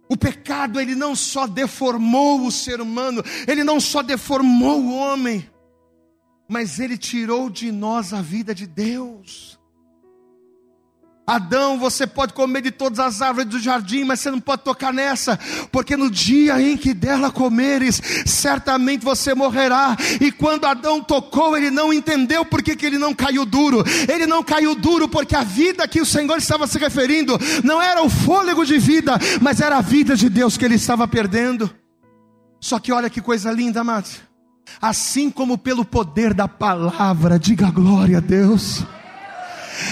o 0.10 0.16
pecado 0.16 0.80
ele 0.80 0.96
não 0.96 1.18
só 1.18 1.46
deformou 1.46 2.46
o 2.46 2.52
ser 2.52 2.80
humano, 2.80 3.22
ele 3.46 3.66
não 3.66 3.78
só 3.78 4.02
deformou 4.02 4.80
o 4.80 4.96
homem, 4.96 5.52
mas 6.50 6.80
ele 6.80 6.98
tirou 6.98 7.50
de 7.50 7.74
nós 7.74 8.14
a 8.14 8.22
vida 8.22 8.56
de 8.56 8.66
Deus. 8.66 9.61
Adão, 11.26 11.78
você 11.78 12.08
pode 12.08 12.34
comer 12.34 12.62
de 12.62 12.72
todas 12.72 13.00
as 13.00 13.22
árvores 13.22 13.50
do 13.50 13.60
jardim, 13.60 14.04
mas 14.04 14.20
você 14.20 14.32
não 14.32 14.40
pode 14.40 14.64
tocar 14.64 14.92
nessa, 14.92 15.40
porque 15.72 15.96
no 15.96 16.10
dia 16.10 16.62
em 16.62 16.76
que 16.76 16.94
dela 16.94 17.32
comeres, 17.32 18.02
certamente 18.26 19.06
você 19.06 19.34
morrerá. 19.34 19.96
E 20.20 20.32
quando 20.32 20.66
Adão 20.66 21.02
tocou, 21.02 21.56
ele 21.56 21.70
não 21.70 21.94
entendeu 21.94 22.44
por 22.44 22.62
que, 22.62 22.76
que 22.76 22.86
ele 22.86 22.98
não 22.98 23.14
caiu 23.14 23.46
duro. 23.46 23.84
Ele 24.12 24.26
não 24.26 24.44
caiu 24.44 24.76
duro 24.76 25.08
porque 25.08 25.36
a 25.36 25.44
vida 25.44 25.88
que 25.88 26.02
o 26.02 26.06
Senhor 26.06 26.38
estava 26.38 26.68
se 26.68 26.78
referindo 26.78 27.38
não 27.64 27.82
era 27.82 28.04
o 28.04 28.10
fôlego 28.10 28.66
de 28.66 28.78
vida, 28.78 29.18
mas 29.40 29.62
era 29.62 29.78
a 29.78 29.82
vida 29.82 30.16
de 30.16 30.28
Deus 30.28 30.58
que 30.58 30.66
ele 30.66 30.76
estava 30.76 31.08
perdendo. 31.08 31.70
Só 32.60 32.80
que 32.80 32.92
olha 32.92 33.10
que 33.10 33.22
coisa 33.22 33.52
linda, 33.52 33.82
amados. 33.82 34.20
Assim 34.82 35.30
como 35.30 35.58
pelo 35.58 35.86
poder 35.86 36.34
da 36.34 36.48
palavra, 36.48 37.40
diga 37.40 37.70
glória 37.72 38.18
a 38.18 38.22
Deus 38.22 38.84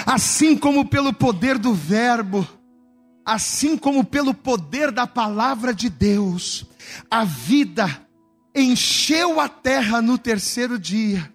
assim 0.05 0.57
como 0.57 0.85
pelo 0.85 1.13
poder 1.13 1.57
do 1.57 1.73
Verbo, 1.73 2.47
assim 3.25 3.77
como 3.77 4.03
pelo 4.03 4.33
poder 4.33 4.91
da 4.91 5.05
palavra 5.05 5.73
de 5.73 5.89
Deus, 5.89 6.65
a 7.09 7.23
vida 7.23 8.07
encheu 8.55 9.39
a 9.39 9.47
terra 9.47 10.01
no 10.01 10.17
terceiro 10.17 10.79
dia 10.79 11.31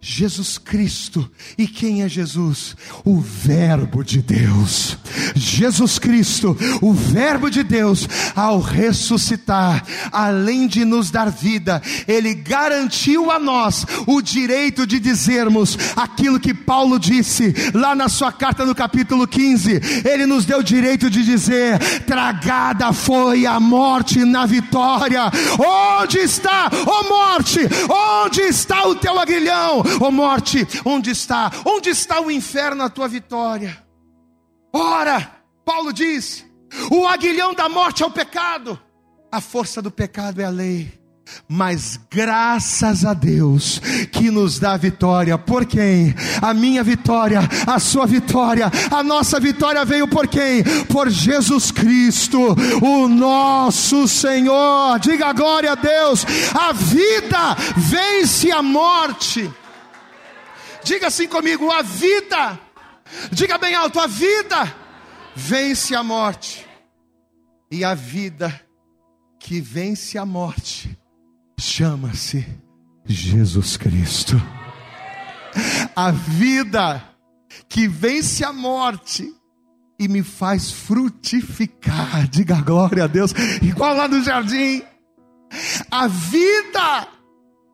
Jesus 0.00 0.58
Cristo. 0.58 1.28
E 1.56 1.66
quem 1.66 2.02
é 2.02 2.08
Jesus? 2.08 2.76
O 3.04 3.20
Verbo 3.20 4.04
de 4.04 4.20
Deus. 4.22 4.96
Jesus 5.34 5.98
Cristo, 5.98 6.56
o 6.80 6.92
Verbo 6.92 7.50
de 7.50 7.62
Deus, 7.62 8.08
ao 8.34 8.60
ressuscitar, 8.60 9.84
além 10.12 10.66
de 10.66 10.84
nos 10.84 11.10
dar 11.10 11.30
vida, 11.30 11.82
ele 12.06 12.34
garantiu 12.34 13.30
a 13.30 13.38
nós 13.38 13.86
o 14.06 14.20
direito 14.20 14.86
de 14.86 15.00
dizermos 15.00 15.78
aquilo 15.96 16.40
que 16.40 16.54
Paulo 16.54 16.98
disse 16.98 17.54
lá 17.74 17.94
na 17.94 18.08
sua 18.08 18.32
carta 18.32 18.64
no 18.64 18.74
capítulo 18.74 19.26
15. 19.26 19.80
Ele 20.04 20.26
nos 20.26 20.44
deu 20.44 20.58
o 20.58 20.64
direito 20.64 21.08
de 21.08 21.24
dizer: 21.24 21.78
tragada 22.06 22.92
foi 22.92 23.46
a 23.46 23.58
morte 23.58 24.24
na 24.24 24.46
vitória. 24.46 25.30
Onde 25.58 26.18
está, 26.18 26.70
ó 26.86 27.00
oh 27.00 27.08
morte? 27.08 27.60
Onde 28.24 28.42
está 28.42 28.86
o 28.86 28.94
teu 28.94 29.18
aguilhão? 29.18 29.82
Ó 30.00 30.10
morte, 30.10 30.66
onde 30.84 31.10
está? 31.10 31.50
Onde 31.64 31.90
está 31.90 32.20
o 32.20 32.30
inferno, 32.30 32.82
a 32.82 32.90
tua 32.90 33.08
vitória? 33.08 33.84
Ora, 34.72 35.30
Paulo 35.64 35.92
diz: 35.92 36.44
o 36.90 37.06
aguilhão 37.06 37.54
da 37.54 37.68
morte 37.68 38.02
é 38.02 38.06
o 38.06 38.10
pecado, 38.10 38.78
a 39.30 39.40
força 39.40 39.80
do 39.80 39.90
pecado 39.90 40.40
é 40.40 40.44
a 40.44 40.50
lei. 40.50 41.06
Mas 41.48 41.98
graças 42.10 43.04
a 43.04 43.12
Deus 43.12 43.80
que 44.12 44.30
nos 44.30 44.58
dá 44.58 44.76
vitória. 44.76 45.36
Por 45.36 45.66
quem? 45.66 46.14
A 46.40 46.54
minha 46.54 46.82
vitória, 46.82 47.40
a 47.66 47.78
sua 47.78 48.06
vitória, 48.06 48.70
a 48.90 49.02
nossa 49.02 49.40
vitória 49.40 49.84
veio 49.84 50.06
por 50.08 50.28
quem? 50.28 50.62
Por 50.86 51.08
Jesus 51.10 51.70
Cristo, 51.70 52.38
o 52.82 53.08
nosso 53.08 54.06
Senhor. 54.06 54.98
Diga 55.00 55.32
glória 55.32 55.72
a 55.72 55.74
Deus. 55.74 56.24
A 56.54 56.72
vida 56.72 57.56
vence 57.76 58.50
a 58.50 58.62
morte. 58.62 59.50
Diga 60.86 61.08
assim 61.08 61.26
comigo: 61.26 61.68
a 61.70 61.82
vida. 61.82 62.60
Diga 63.32 63.58
bem 63.58 63.74
alto: 63.74 63.98
a 63.98 64.06
vida 64.06 64.72
vence 65.34 65.96
a 65.96 66.02
morte. 66.04 66.64
E 67.68 67.84
a 67.84 67.92
vida 67.92 68.64
que 69.40 69.60
vence 69.60 70.16
a 70.16 70.24
morte 70.24 70.96
chama-se 71.58 72.46
Jesus 73.04 73.76
Cristo. 73.76 74.40
A 75.96 76.12
vida 76.12 77.02
que 77.68 77.88
vence 77.88 78.44
a 78.44 78.52
morte 78.52 79.34
e 79.98 80.06
me 80.06 80.22
faz 80.22 80.70
frutificar, 80.70 82.28
diga 82.28 82.60
glória 82.60 83.04
a 83.04 83.06
Deus, 83.06 83.32
igual 83.60 83.96
lá 83.96 84.06
no 84.06 84.22
jardim. 84.22 84.82
A 85.90 86.06
vida 86.06 87.08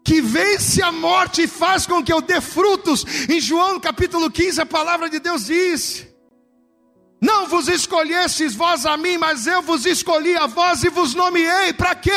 que 0.04 0.20
vence 0.20 0.82
a 0.82 0.90
morte 0.90 1.42
e 1.42 1.46
faz 1.46 1.86
com 1.86 2.02
que 2.02 2.12
eu 2.12 2.20
dê 2.20 2.40
frutos, 2.40 3.04
em 3.28 3.40
João 3.40 3.78
capítulo 3.78 4.30
15, 4.30 4.60
a 4.60 4.66
palavra 4.66 5.08
de 5.08 5.20
Deus 5.20 5.46
diz: 5.46 6.12
não 7.22 7.46
vos 7.46 7.68
escolhestes 7.68 8.56
vós 8.56 8.84
a 8.84 8.96
mim, 8.96 9.16
mas 9.16 9.46
eu 9.46 9.62
vos 9.62 9.86
escolhi 9.86 10.36
a 10.36 10.48
vós 10.48 10.82
e 10.82 10.88
vos 10.88 11.14
nomeei. 11.14 11.72
Para 11.72 11.94
quê? 11.94 12.10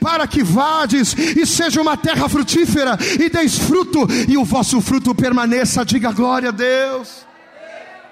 Para 0.00 0.24
que 0.28 0.40
vades 0.40 1.12
e 1.14 1.44
seja 1.44 1.80
uma 1.80 1.96
terra 1.96 2.28
frutífera 2.28 2.96
e 3.18 3.28
deis 3.28 3.58
fruto 3.58 4.06
e 4.28 4.38
o 4.38 4.44
vosso 4.44 4.80
fruto 4.80 5.12
permaneça. 5.16 5.84
Diga 5.84 6.12
glória 6.12 6.50
a 6.50 6.52
Deus. 6.52 7.26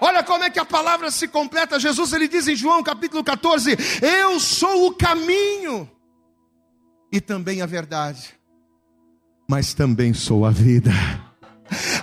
Olha 0.01 0.25
como 0.25 0.43
é 0.43 0.51
que 0.51 0.59
a 0.59 0.65
palavra 0.65 1.09
se 1.13 1.29
completa. 1.29 1.79
Jesus 1.79 2.13
ele 2.13 2.27
diz 2.27 2.49
em 2.49 2.57
João 2.57 2.83
capítulo 2.83 3.23
14: 3.23 3.77
Eu 4.03 4.41
sou 4.41 4.89
o 4.89 4.95
caminho 4.95 5.89
e 7.13 7.21
também 7.21 7.63
a 7.63 7.67
verdade, 7.67 8.38
mas 9.51 9.73
também 9.73 10.13
sou 10.13 10.45
a 10.45 10.51
vida. 10.51 10.93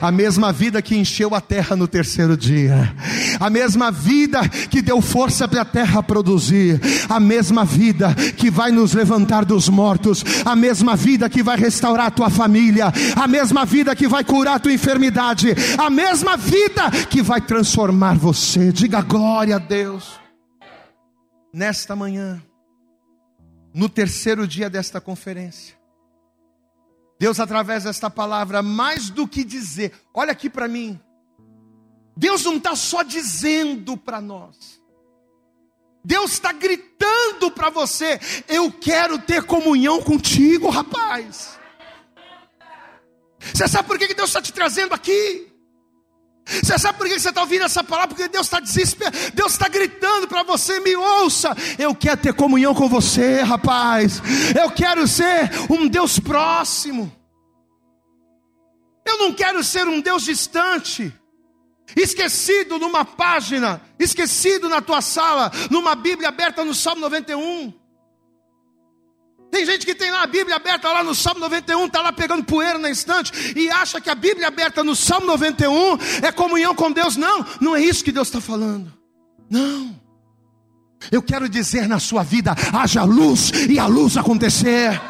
A 0.01 0.11
mesma 0.11 0.51
vida 0.51 0.81
que 0.81 0.95
encheu 0.95 1.33
a 1.33 1.41
terra 1.41 1.75
no 1.75 1.87
terceiro 1.87 2.35
dia, 2.35 2.93
a 3.39 3.49
mesma 3.49 3.91
vida 3.91 4.47
que 4.47 4.81
deu 4.81 5.01
força 5.01 5.47
para 5.47 5.61
a 5.61 5.65
terra 5.65 6.03
produzir, 6.03 6.79
a 7.09 7.19
mesma 7.19 7.65
vida 7.65 8.13
que 8.37 8.51
vai 8.51 8.71
nos 8.71 8.93
levantar 8.93 9.43
dos 9.45 9.69
mortos, 9.69 10.23
a 10.43 10.55
mesma 10.55 10.95
vida 10.95 11.29
que 11.29 11.41
vai 11.41 11.57
restaurar 11.57 12.07
a 12.07 12.11
tua 12.11 12.29
família, 12.29 12.91
a 13.15 13.27
mesma 13.27 13.65
vida 13.65 13.95
que 13.95 14.07
vai 14.07 14.23
curar 14.23 14.55
a 14.55 14.59
tua 14.59 14.73
enfermidade, 14.73 15.55
a 15.77 15.89
mesma 15.89 16.37
vida 16.37 16.91
que 17.09 17.23
vai 17.23 17.41
transformar 17.41 18.17
você. 18.17 18.71
Diga 18.71 19.01
glória 19.01 19.55
a 19.55 19.59
Deus. 19.59 20.19
Nesta 21.51 21.95
manhã, 21.95 22.41
no 23.73 23.89
terceiro 23.89 24.47
dia 24.47 24.69
desta 24.69 25.01
conferência, 25.01 25.75
Deus, 27.19 27.39
através 27.39 27.83
desta 27.85 28.09
palavra, 28.09 28.61
mais 28.61 29.09
do 29.09 29.27
que 29.27 29.43
dizer, 29.43 29.93
olha 30.13 30.31
aqui 30.31 30.49
para 30.49 30.67
mim. 30.67 30.99
Deus 32.17 32.43
não 32.43 32.57
está 32.57 32.75
só 32.75 33.03
dizendo 33.03 33.97
para 33.97 34.21
nós, 34.21 34.81
Deus 36.03 36.33
está 36.33 36.51
gritando 36.51 37.49
para 37.51 37.69
você: 37.69 38.19
Eu 38.47 38.71
quero 38.71 39.17
ter 39.17 39.43
comunhão 39.43 40.01
contigo, 40.01 40.69
rapaz. 40.69 41.59
Você 43.39 43.67
sabe 43.67 43.87
por 43.87 43.97
que 43.97 44.13
Deus 44.13 44.29
está 44.29 44.41
te 44.41 44.53
trazendo 44.53 44.93
aqui? 44.93 45.51
Você 46.45 46.77
sabe 46.77 46.97
por 46.97 47.07
que 47.07 47.19
você 47.19 47.29
está 47.29 47.41
ouvindo 47.41 47.65
essa 47.65 47.83
palavra? 47.83 48.09
Porque 48.09 48.27
Deus 48.27 48.45
está 48.45 48.59
desesperado, 48.59 49.17
Deus 49.33 49.53
está 49.53 49.67
gritando 49.67 50.27
para 50.27 50.43
você: 50.43 50.79
me 50.79 50.95
ouça. 50.95 51.55
Eu 51.77 51.95
quero 51.95 52.21
ter 52.21 52.33
comunhão 52.33 52.73
com 52.75 52.87
você, 52.87 53.41
rapaz. 53.41 54.21
Eu 54.59 54.69
quero 54.69 55.07
ser 55.07 55.49
um 55.69 55.87
Deus 55.87 56.19
próximo. 56.19 57.11
Eu 59.05 59.17
não 59.17 59.33
quero 59.33 59.63
ser 59.63 59.87
um 59.87 59.99
Deus 59.99 60.23
distante, 60.23 61.13
esquecido 61.95 62.79
numa 62.79 63.05
página, 63.05 63.81
esquecido 63.99 64.67
na 64.67 64.81
tua 64.81 65.01
sala, 65.01 65.51
numa 65.69 65.95
Bíblia 65.95 66.29
aberta 66.29 66.63
no 66.63 66.73
Salmo 66.73 67.01
91. 67.01 67.84
Tem 69.55 69.65
gente 69.65 69.85
que 69.85 69.95
tem 69.95 70.11
lá 70.11 70.23
a 70.23 70.27
Bíblia 70.27 70.57
aberta 70.57 70.91
lá 70.91 71.01
no 71.01 71.15
Salmo 71.15 71.39
91, 71.39 71.85
está 71.85 72.01
lá 72.01 72.11
pegando 72.11 72.43
poeira 72.43 72.77
na 72.77 72.89
estante 72.89 73.31
e 73.55 73.69
acha 73.69 74.01
que 74.01 74.09
a 74.09 74.15
Bíblia 74.15 74.49
aberta 74.49 74.83
no 74.83 74.93
Salmo 74.93 75.25
91 75.27 75.97
é 76.21 76.29
comunhão 76.29 76.75
com 76.75 76.91
Deus. 76.91 77.15
Não, 77.15 77.45
não 77.61 77.73
é 77.73 77.79
isso 77.79 78.03
que 78.03 78.11
Deus 78.11 78.27
está 78.27 78.41
falando. 78.41 78.91
Não. 79.49 79.97
Eu 81.09 81.21
quero 81.21 81.47
dizer 81.47 81.87
na 81.87 81.99
sua 81.99 82.21
vida: 82.21 82.53
haja 82.73 83.05
luz 83.05 83.49
e 83.69 83.79
a 83.79 83.85
luz 83.85 84.17
acontecer. 84.17 85.01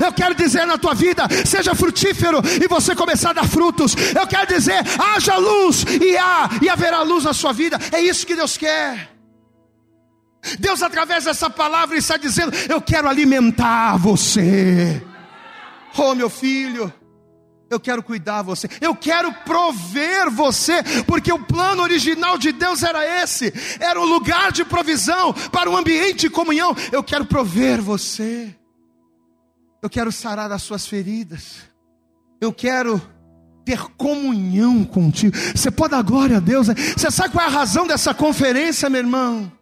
Eu 0.00 0.12
quero 0.12 0.36
dizer 0.36 0.64
na 0.64 0.78
tua 0.78 0.94
vida, 0.94 1.24
seja 1.44 1.74
frutífero 1.74 2.40
e 2.62 2.68
você 2.68 2.94
começar 2.94 3.30
a 3.30 3.32
dar 3.32 3.48
frutos. 3.48 3.96
Eu 4.14 4.28
quero 4.28 4.46
dizer, 4.46 4.80
haja 4.96 5.36
luz 5.38 5.84
e 6.00 6.16
há 6.16 6.50
e 6.62 6.68
haverá 6.68 7.02
luz 7.02 7.24
na 7.24 7.32
sua 7.32 7.52
vida. 7.52 7.80
É 7.90 8.00
isso 8.00 8.24
que 8.24 8.36
Deus 8.36 8.56
quer. 8.56 9.17
Deus, 10.58 10.82
através 10.82 11.24
dessa 11.24 11.50
palavra, 11.50 11.96
está 11.96 12.16
dizendo: 12.16 12.52
Eu 12.68 12.80
quero 12.80 13.08
alimentar 13.08 13.96
você. 13.96 15.02
Oh, 15.96 16.14
meu 16.14 16.30
filho, 16.30 16.92
eu 17.70 17.78
quero 17.78 18.02
cuidar 18.02 18.42
você, 18.42 18.68
eu 18.80 18.94
quero 18.94 19.32
prover 19.44 20.30
você, 20.30 20.82
porque 21.06 21.32
o 21.32 21.38
plano 21.38 21.82
original 21.82 22.38
de 22.38 22.52
Deus 22.52 22.82
era 22.82 23.22
esse: 23.22 23.52
era 23.78 24.00
um 24.00 24.04
lugar 24.04 24.52
de 24.52 24.64
provisão 24.64 25.32
para 25.52 25.68
um 25.68 25.76
ambiente 25.76 26.20
de 26.20 26.30
comunhão. 26.30 26.74
Eu 26.90 27.02
quero 27.02 27.26
prover 27.26 27.80
você, 27.80 28.54
eu 29.82 29.90
quero 29.90 30.10
sarar 30.10 30.50
as 30.50 30.62
suas 30.62 30.86
feridas, 30.86 31.56
eu 32.40 32.52
quero 32.52 33.00
ter 33.64 33.80
comunhão 33.98 34.82
contigo. 34.82 35.36
Você 35.54 35.70
pode 35.70 35.90
dar 35.90 36.02
glória 36.02 36.38
a 36.38 36.40
Deus? 36.40 36.68
Né? 36.68 36.74
Você 36.74 37.10
sabe 37.10 37.34
qual 37.34 37.44
é 37.44 37.48
a 37.48 37.52
razão 37.52 37.86
dessa 37.86 38.14
conferência, 38.14 38.88
meu 38.88 39.00
irmão? 39.00 39.52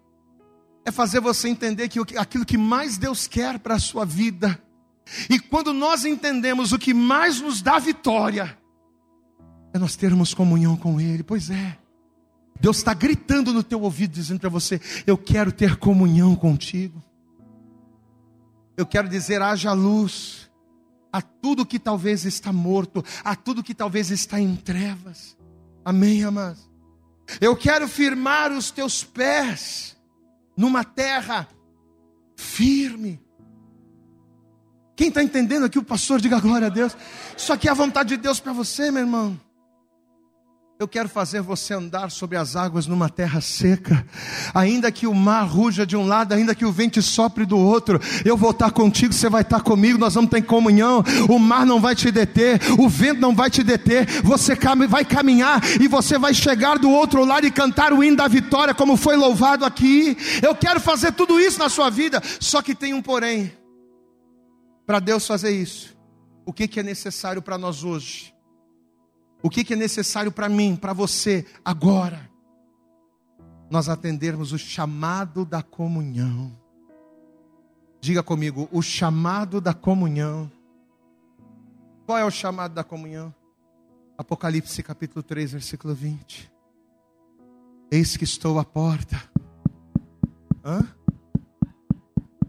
É 0.86 0.92
fazer 0.92 1.18
você 1.18 1.48
entender 1.48 1.88
que 1.88 1.98
aquilo 2.16 2.46
que 2.46 2.56
mais 2.56 2.96
Deus 2.96 3.26
quer 3.26 3.58
para 3.58 3.74
a 3.74 3.78
sua 3.80 4.04
vida, 4.04 4.62
e 5.28 5.40
quando 5.40 5.72
nós 5.72 6.04
entendemos 6.04 6.70
o 6.70 6.78
que 6.78 6.94
mais 6.94 7.40
nos 7.40 7.60
dá 7.60 7.80
vitória, 7.80 8.56
é 9.74 9.78
nós 9.80 9.96
termos 9.96 10.32
comunhão 10.32 10.76
com 10.76 11.00
Ele, 11.00 11.24
pois 11.24 11.50
é. 11.50 11.76
Deus 12.60 12.78
está 12.78 12.94
gritando 12.94 13.52
no 13.52 13.64
teu 13.64 13.82
ouvido, 13.82 14.12
dizendo 14.12 14.38
para 14.38 14.48
você: 14.48 14.80
Eu 15.06 15.18
quero 15.18 15.50
ter 15.50 15.76
comunhão 15.76 16.36
contigo. 16.36 17.02
Eu 18.76 18.86
quero 18.86 19.08
dizer: 19.08 19.42
haja 19.42 19.72
luz 19.72 20.48
a 21.12 21.20
tudo 21.20 21.66
que 21.66 21.78
talvez 21.78 22.24
está 22.24 22.52
morto, 22.52 23.04
a 23.24 23.34
tudo 23.34 23.62
que 23.62 23.74
talvez 23.74 24.10
está 24.10 24.40
em 24.40 24.54
trevas. 24.54 25.36
Amém, 25.84 26.24
amados? 26.24 26.70
Eu 27.40 27.56
quero 27.56 27.88
firmar 27.88 28.52
os 28.52 28.70
teus 28.70 29.02
pés 29.02 29.95
numa 30.56 30.82
terra 30.84 31.48
firme. 32.36 33.20
Quem 34.96 35.08
está 35.08 35.22
entendendo 35.22 35.66
aqui, 35.66 35.78
o 35.78 35.84
pastor, 35.84 36.20
diga 36.20 36.40
glória 36.40 36.68
a 36.68 36.70
Deus. 36.70 36.96
Isso 37.36 37.52
aqui 37.52 37.68
é 37.68 37.70
a 37.70 37.74
vontade 37.74 38.10
de 38.10 38.16
Deus 38.16 38.40
para 38.40 38.52
você, 38.52 38.90
meu 38.90 39.02
irmão. 39.02 39.38
Eu 40.78 40.86
quero 40.86 41.08
fazer 41.08 41.40
você 41.40 41.72
andar 41.72 42.10
sobre 42.10 42.36
as 42.36 42.54
águas 42.54 42.86
numa 42.86 43.08
terra 43.08 43.40
seca, 43.40 44.06
ainda 44.52 44.92
que 44.92 45.06
o 45.06 45.14
mar 45.14 45.44
ruja 45.44 45.86
de 45.86 45.96
um 45.96 46.06
lado, 46.06 46.34
ainda 46.34 46.54
que 46.54 46.66
o 46.66 46.72
vento 46.72 47.00
sopre 47.00 47.46
do 47.46 47.56
outro, 47.56 47.98
eu 48.26 48.36
vou 48.36 48.50
estar 48.50 48.70
contigo, 48.70 49.14
você 49.14 49.30
vai 49.30 49.40
estar 49.40 49.62
comigo, 49.62 49.98
nós 49.98 50.12
vamos 50.12 50.28
ter 50.28 50.42
comunhão, 50.42 51.02
o 51.30 51.38
mar 51.38 51.64
não 51.64 51.80
vai 51.80 51.94
te 51.94 52.10
deter, 52.10 52.60
o 52.78 52.90
vento 52.90 53.22
não 53.22 53.34
vai 53.34 53.48
te 53.48 53.62
deter, 53.62 54.20
você 54.22 54.54
vai 54.86 55.02
caminhar 55.02 55.62
e 55.80 55.88
você 55.88 56.18
vai 56.18 56.34
chegar 56.34 56.78
do 56.78 56.90
outro 56.90 57.24
lado 57.24 57.46
e 57.46 57.50
cantar 57.50 57.94
o 57.94 58.04
hino 58.04 58.18
da 58.18 58.28
vitória, 58.28 58.74
como 58.74 58.98
foi 58.98 59.16
louvado 59.16 59.64
aqui. 59.64 60.14
Eu 60.42 60.54
quero 60.54 60.78
fazer 60.78 61.12
tudo 61.12 61.40
isso 61.40 61.58
na 61.58 61.70
sua 61.70 61.88
vida, 61.88 62.22
só 62.38 62.60
que 62.60 62.74
tem 62.74 62.92
um 62.92 63.00
porém, 63.00 63.50
para 64.86 65.00
Deus 65.00 65.26
fazer 65.26 65.52
isso, 65.52 65.96
o 66.44 66.52
que, 66.52 66.68
que 66.68 66.80
é 66.80 66.82
necessário 66.82 67.40
para 67.40 67.56
nós 67.56 67.82
hoje? 67.82 68.35
O 69.42 69.50
que, 69.50 69.72
é 69.72 69.76
necessário 69.76 70.32
para 70.32 70.48
mim, 70.48 70.76
para 70.76 70.92
você, 70.92 71.46
agora? 71.64 72.30
Nós 73.70 73.88
atendermos 73.88 74.52
o 74.52 74.58
chamado 74.58 75.44
da 75.44 75.62
comunhão. 75.62 76.56
Diga 78.00 78.22
comigo, 78.22 78.68
o 78.72 78.82
chamado 78.82 79.60
da 79.60 79.74
comunhão. 79.74 80.50
Qual 82.06 82.16
é 82.16 82.24
o 82.24 82.30
chamado 82.30 82.74
da 82.74 82.84
comunhão? 82.84 83.34
Apocalipse 84.16 84.82
capítulo 84.82 85.22
3, 85.22 85.52
versículo 85.52 85.94
20. 85.94 86.50
Eis 87.90 88.16
que 88.16 88.24
estou 88.24 88.58
à 88.58 88.64
porta. 88.64 89.22
Hã? 90.64 90.86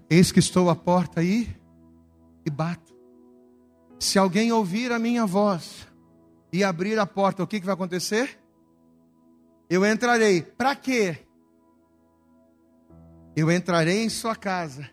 Eis 0.10 0.32
que 0.32 0.40
estou 0.40 0.70
à 0.70 0.76
porta 0.76 1.20
aí 1.20 1.56
e 2.46 2.50
bato. 2.50 2.96
Se 4.00 4.18
alguém 4.18 4.52
ouvir 4.52 4.92
a 4.92 5.00
minha 5.00 5.26
voz 5.26 5.87
e 6.52 6.64
abrir 6.64 6.98
a 7.00 7.06
porta, 7.06 7.44
o 7.44 7.48
que, 7.48 7.60
que 7.60 7.66
vai 7.66 7.74
acontecer? 7.74 8.40
Eu 9.70 9.86
entrarei. 9.86 10.42
Para 10.42 10.76
quê? 10.76 11.26
Eu 13.36 13.52
entrarei 13.52 14.04
em 14.04 14.10
sua 14.10 14.36
casa 14.36 14.90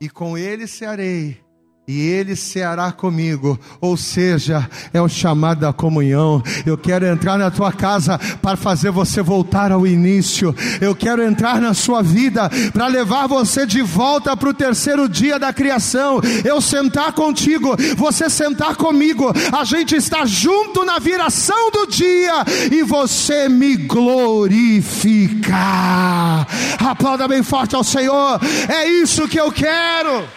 e 0.00 0.10
com 0.10 0.36
ele 0.36 0.66
cearei 0.66 1.42
e 1.88 2.00
ele 2.02 2.36
ceará 2.36 2.92
comigo, 2.92 3.58
ou 3.80 3.96
seja, 3.96 4.68
é 4.92 5.00
o 5.00 5.08
chamado 5.08 5.60
da 5.60 5.72
comunhão. 5.72 6.42
Eu 6.66 6.76
quero 6.76 7.06
entrar 7.06 7.38
na 7.38 7.50
tua 7.50 7.72
casa 7.72 8.18
para 8.42 8.58
fazer 8.58 8.90
você 8.90 9.22
voltar 9.22 9.72
ao 9.72 9.86
início. 9.86 10.54
Eu 10.82 10.94
quero 10.94 11.22
entrar 11.22 11.62
na 11.62 11.72
sua 11.72 12.02
vida 12.02 12.50
para 12.74 12.86
levar 12.88 13.26
você 13.26 13.64
de 13.64 13.80
volta 13.80 14.36
para 14.36 14.50
o 14.50 14.54
terceiro 14.54 15.08
dia 15.08 15.38
da 15.38 15.50
criação. 15.50 16.20
Eu 16.44 16.60
sentar 16.60 17.14
contigo, 17.14 17.74
você 17.96 18.28
sentar 18.28 18.76
comigo. 18.76 19.32
A 19.50 19.64
gente 19.64 19.96
está 19.96 20.26
junto 20.26 20.84
na 20.84 20.98
viração 20.98 21.70
do 21.70 21.86
dia 21.86 22.44
e 22.70 22.82
você 22.82 23.48
me 23.48 23.76
glorificar. 23.76 24.86
Aplauda 26.78 27.26
bem 27.26 27.42
forte 27.42 27.74
ao 27.74 27.82
Senhor. 27.82 28.38
É 28.68 28.86
isso 28.86 29.26
que 29.26 29.40
eu 29.40 29.50
quero. 29.50 30.28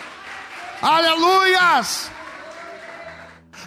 Aleluias! 0.82 2.10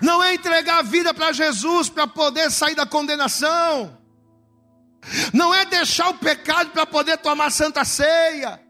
Não 0.02 0.22
é 0.22 0.34
entregar 0.34 0.78
a 0.78 0.82
vida 0.82 1.14
para 1.14 1.32
Jesus 1.32 1.88
para 1.88 2.06
poder 2.06 2.50
sair 2.50 2.74
da 2.74 2.84
condenação. 2.84 3.96
Não 5.32 5.54
é 5.54 5.64
deixar 5.64 6.08
o 6.08 6.14
pecado 6.14 6.70
para 6.70 6.84
poder 6.86 7.18
tomar 7.18 7.50
santa 7.50 7.84
ceia. 7.84 8.60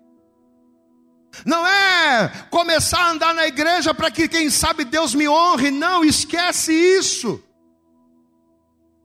Não 1.45 1.67
é 1.67 2.29
começar 2.51 3.01
a 3.01 3.11
andar 3.11 3.35
na 3.35 3.47
igreja 3.47 3.95
para 3.95 4.11
que, 4.11 4.29
quem 4.29 4.51
sabe, 4.51 4.85
Deus 4.85 5.15
me 5.15 5.29
honre. 5.29 5.71
Não, 5.71 6.05
esquece 6.05 6.73
isso. 6.73 7.43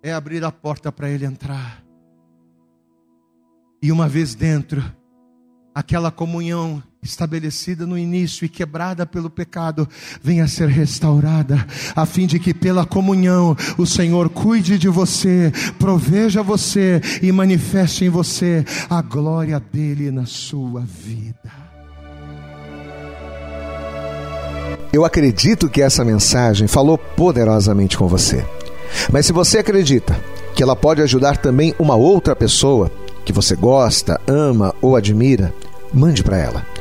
É 0.04 0.14
abrir 0.14 0.44
a 0.44 0.52
porta 0.52 0.92
para 0.92 1.10
Ele 1.10 1.26
entrar. 1.26 1.84
E 3.82 3.92
uma 3.92 4.08
vez 4.08 4.36
dentro, 4.36 4.84
aquela 5.74 6.12
comunhão 6.12 6.84
estabelecida 7.02 7.86
no 7.86 7.98
início 7.98 8.46
e 8.46 8.50
quebrada 8.50 9.06
pelo 9.06 9.30
pecado, 9.30 9.88
venha 10.22 10.44
a 10.44 10.48
ser 10.48 10.68
restaurada, 10.68 11.66
a 11.96 12.06
fim 12.06 12.28
de 12.28 12.40
que 12.40 12.54
pela 12.54 12.86
comunhão 12.86 13.56
o 13.78 13.86
Senhor 13.86 14.30
cuide 14.30 14.78
de 14.78 14.90
você, 14.90 15.52
proveja 15.78 16.44
você 16.44 17.02
e 17.22 17.32
manifeste 17.32 18.06
em 18.06 18.10
você 18.10 18.66
a 18.90 19.02
glória 19.02 19.60
dele 19.72 20.12
na 20.12 20.26
sua 20.26 20.82
vida. 20.82 21.70
Eu 24.92 25.06
acredito 25.06 25.70
que 25.70 25.82
essa 25.82 26.04
mensagem 26.04 26.68
falou 26.68 26.98
poderosamente 26.98 27.98
com 27.98 28.08
você. 28.08 28.44
Mas 29.12 29.28
se 29.28 29.32
você 29.32 29.60
acredita 29.60 30.20
que 30.56 30.64
ela 30.64 30.76
pode 30.76 31.02
ajudar 31.02 31.38
também 31.38 31.76
uma 31.78 31.96
outra 31.96 32.36
pessoa 32.36 32.92
que 33.24 33.32
você 33.32 33.56
gosta, 33.56 34.20
ama 34.28 34.74
ou 34.82 34.96
admira, 34.96 35.54
mande 35.94 36.24
para 36.24 36.38
ela. 36.38 36.79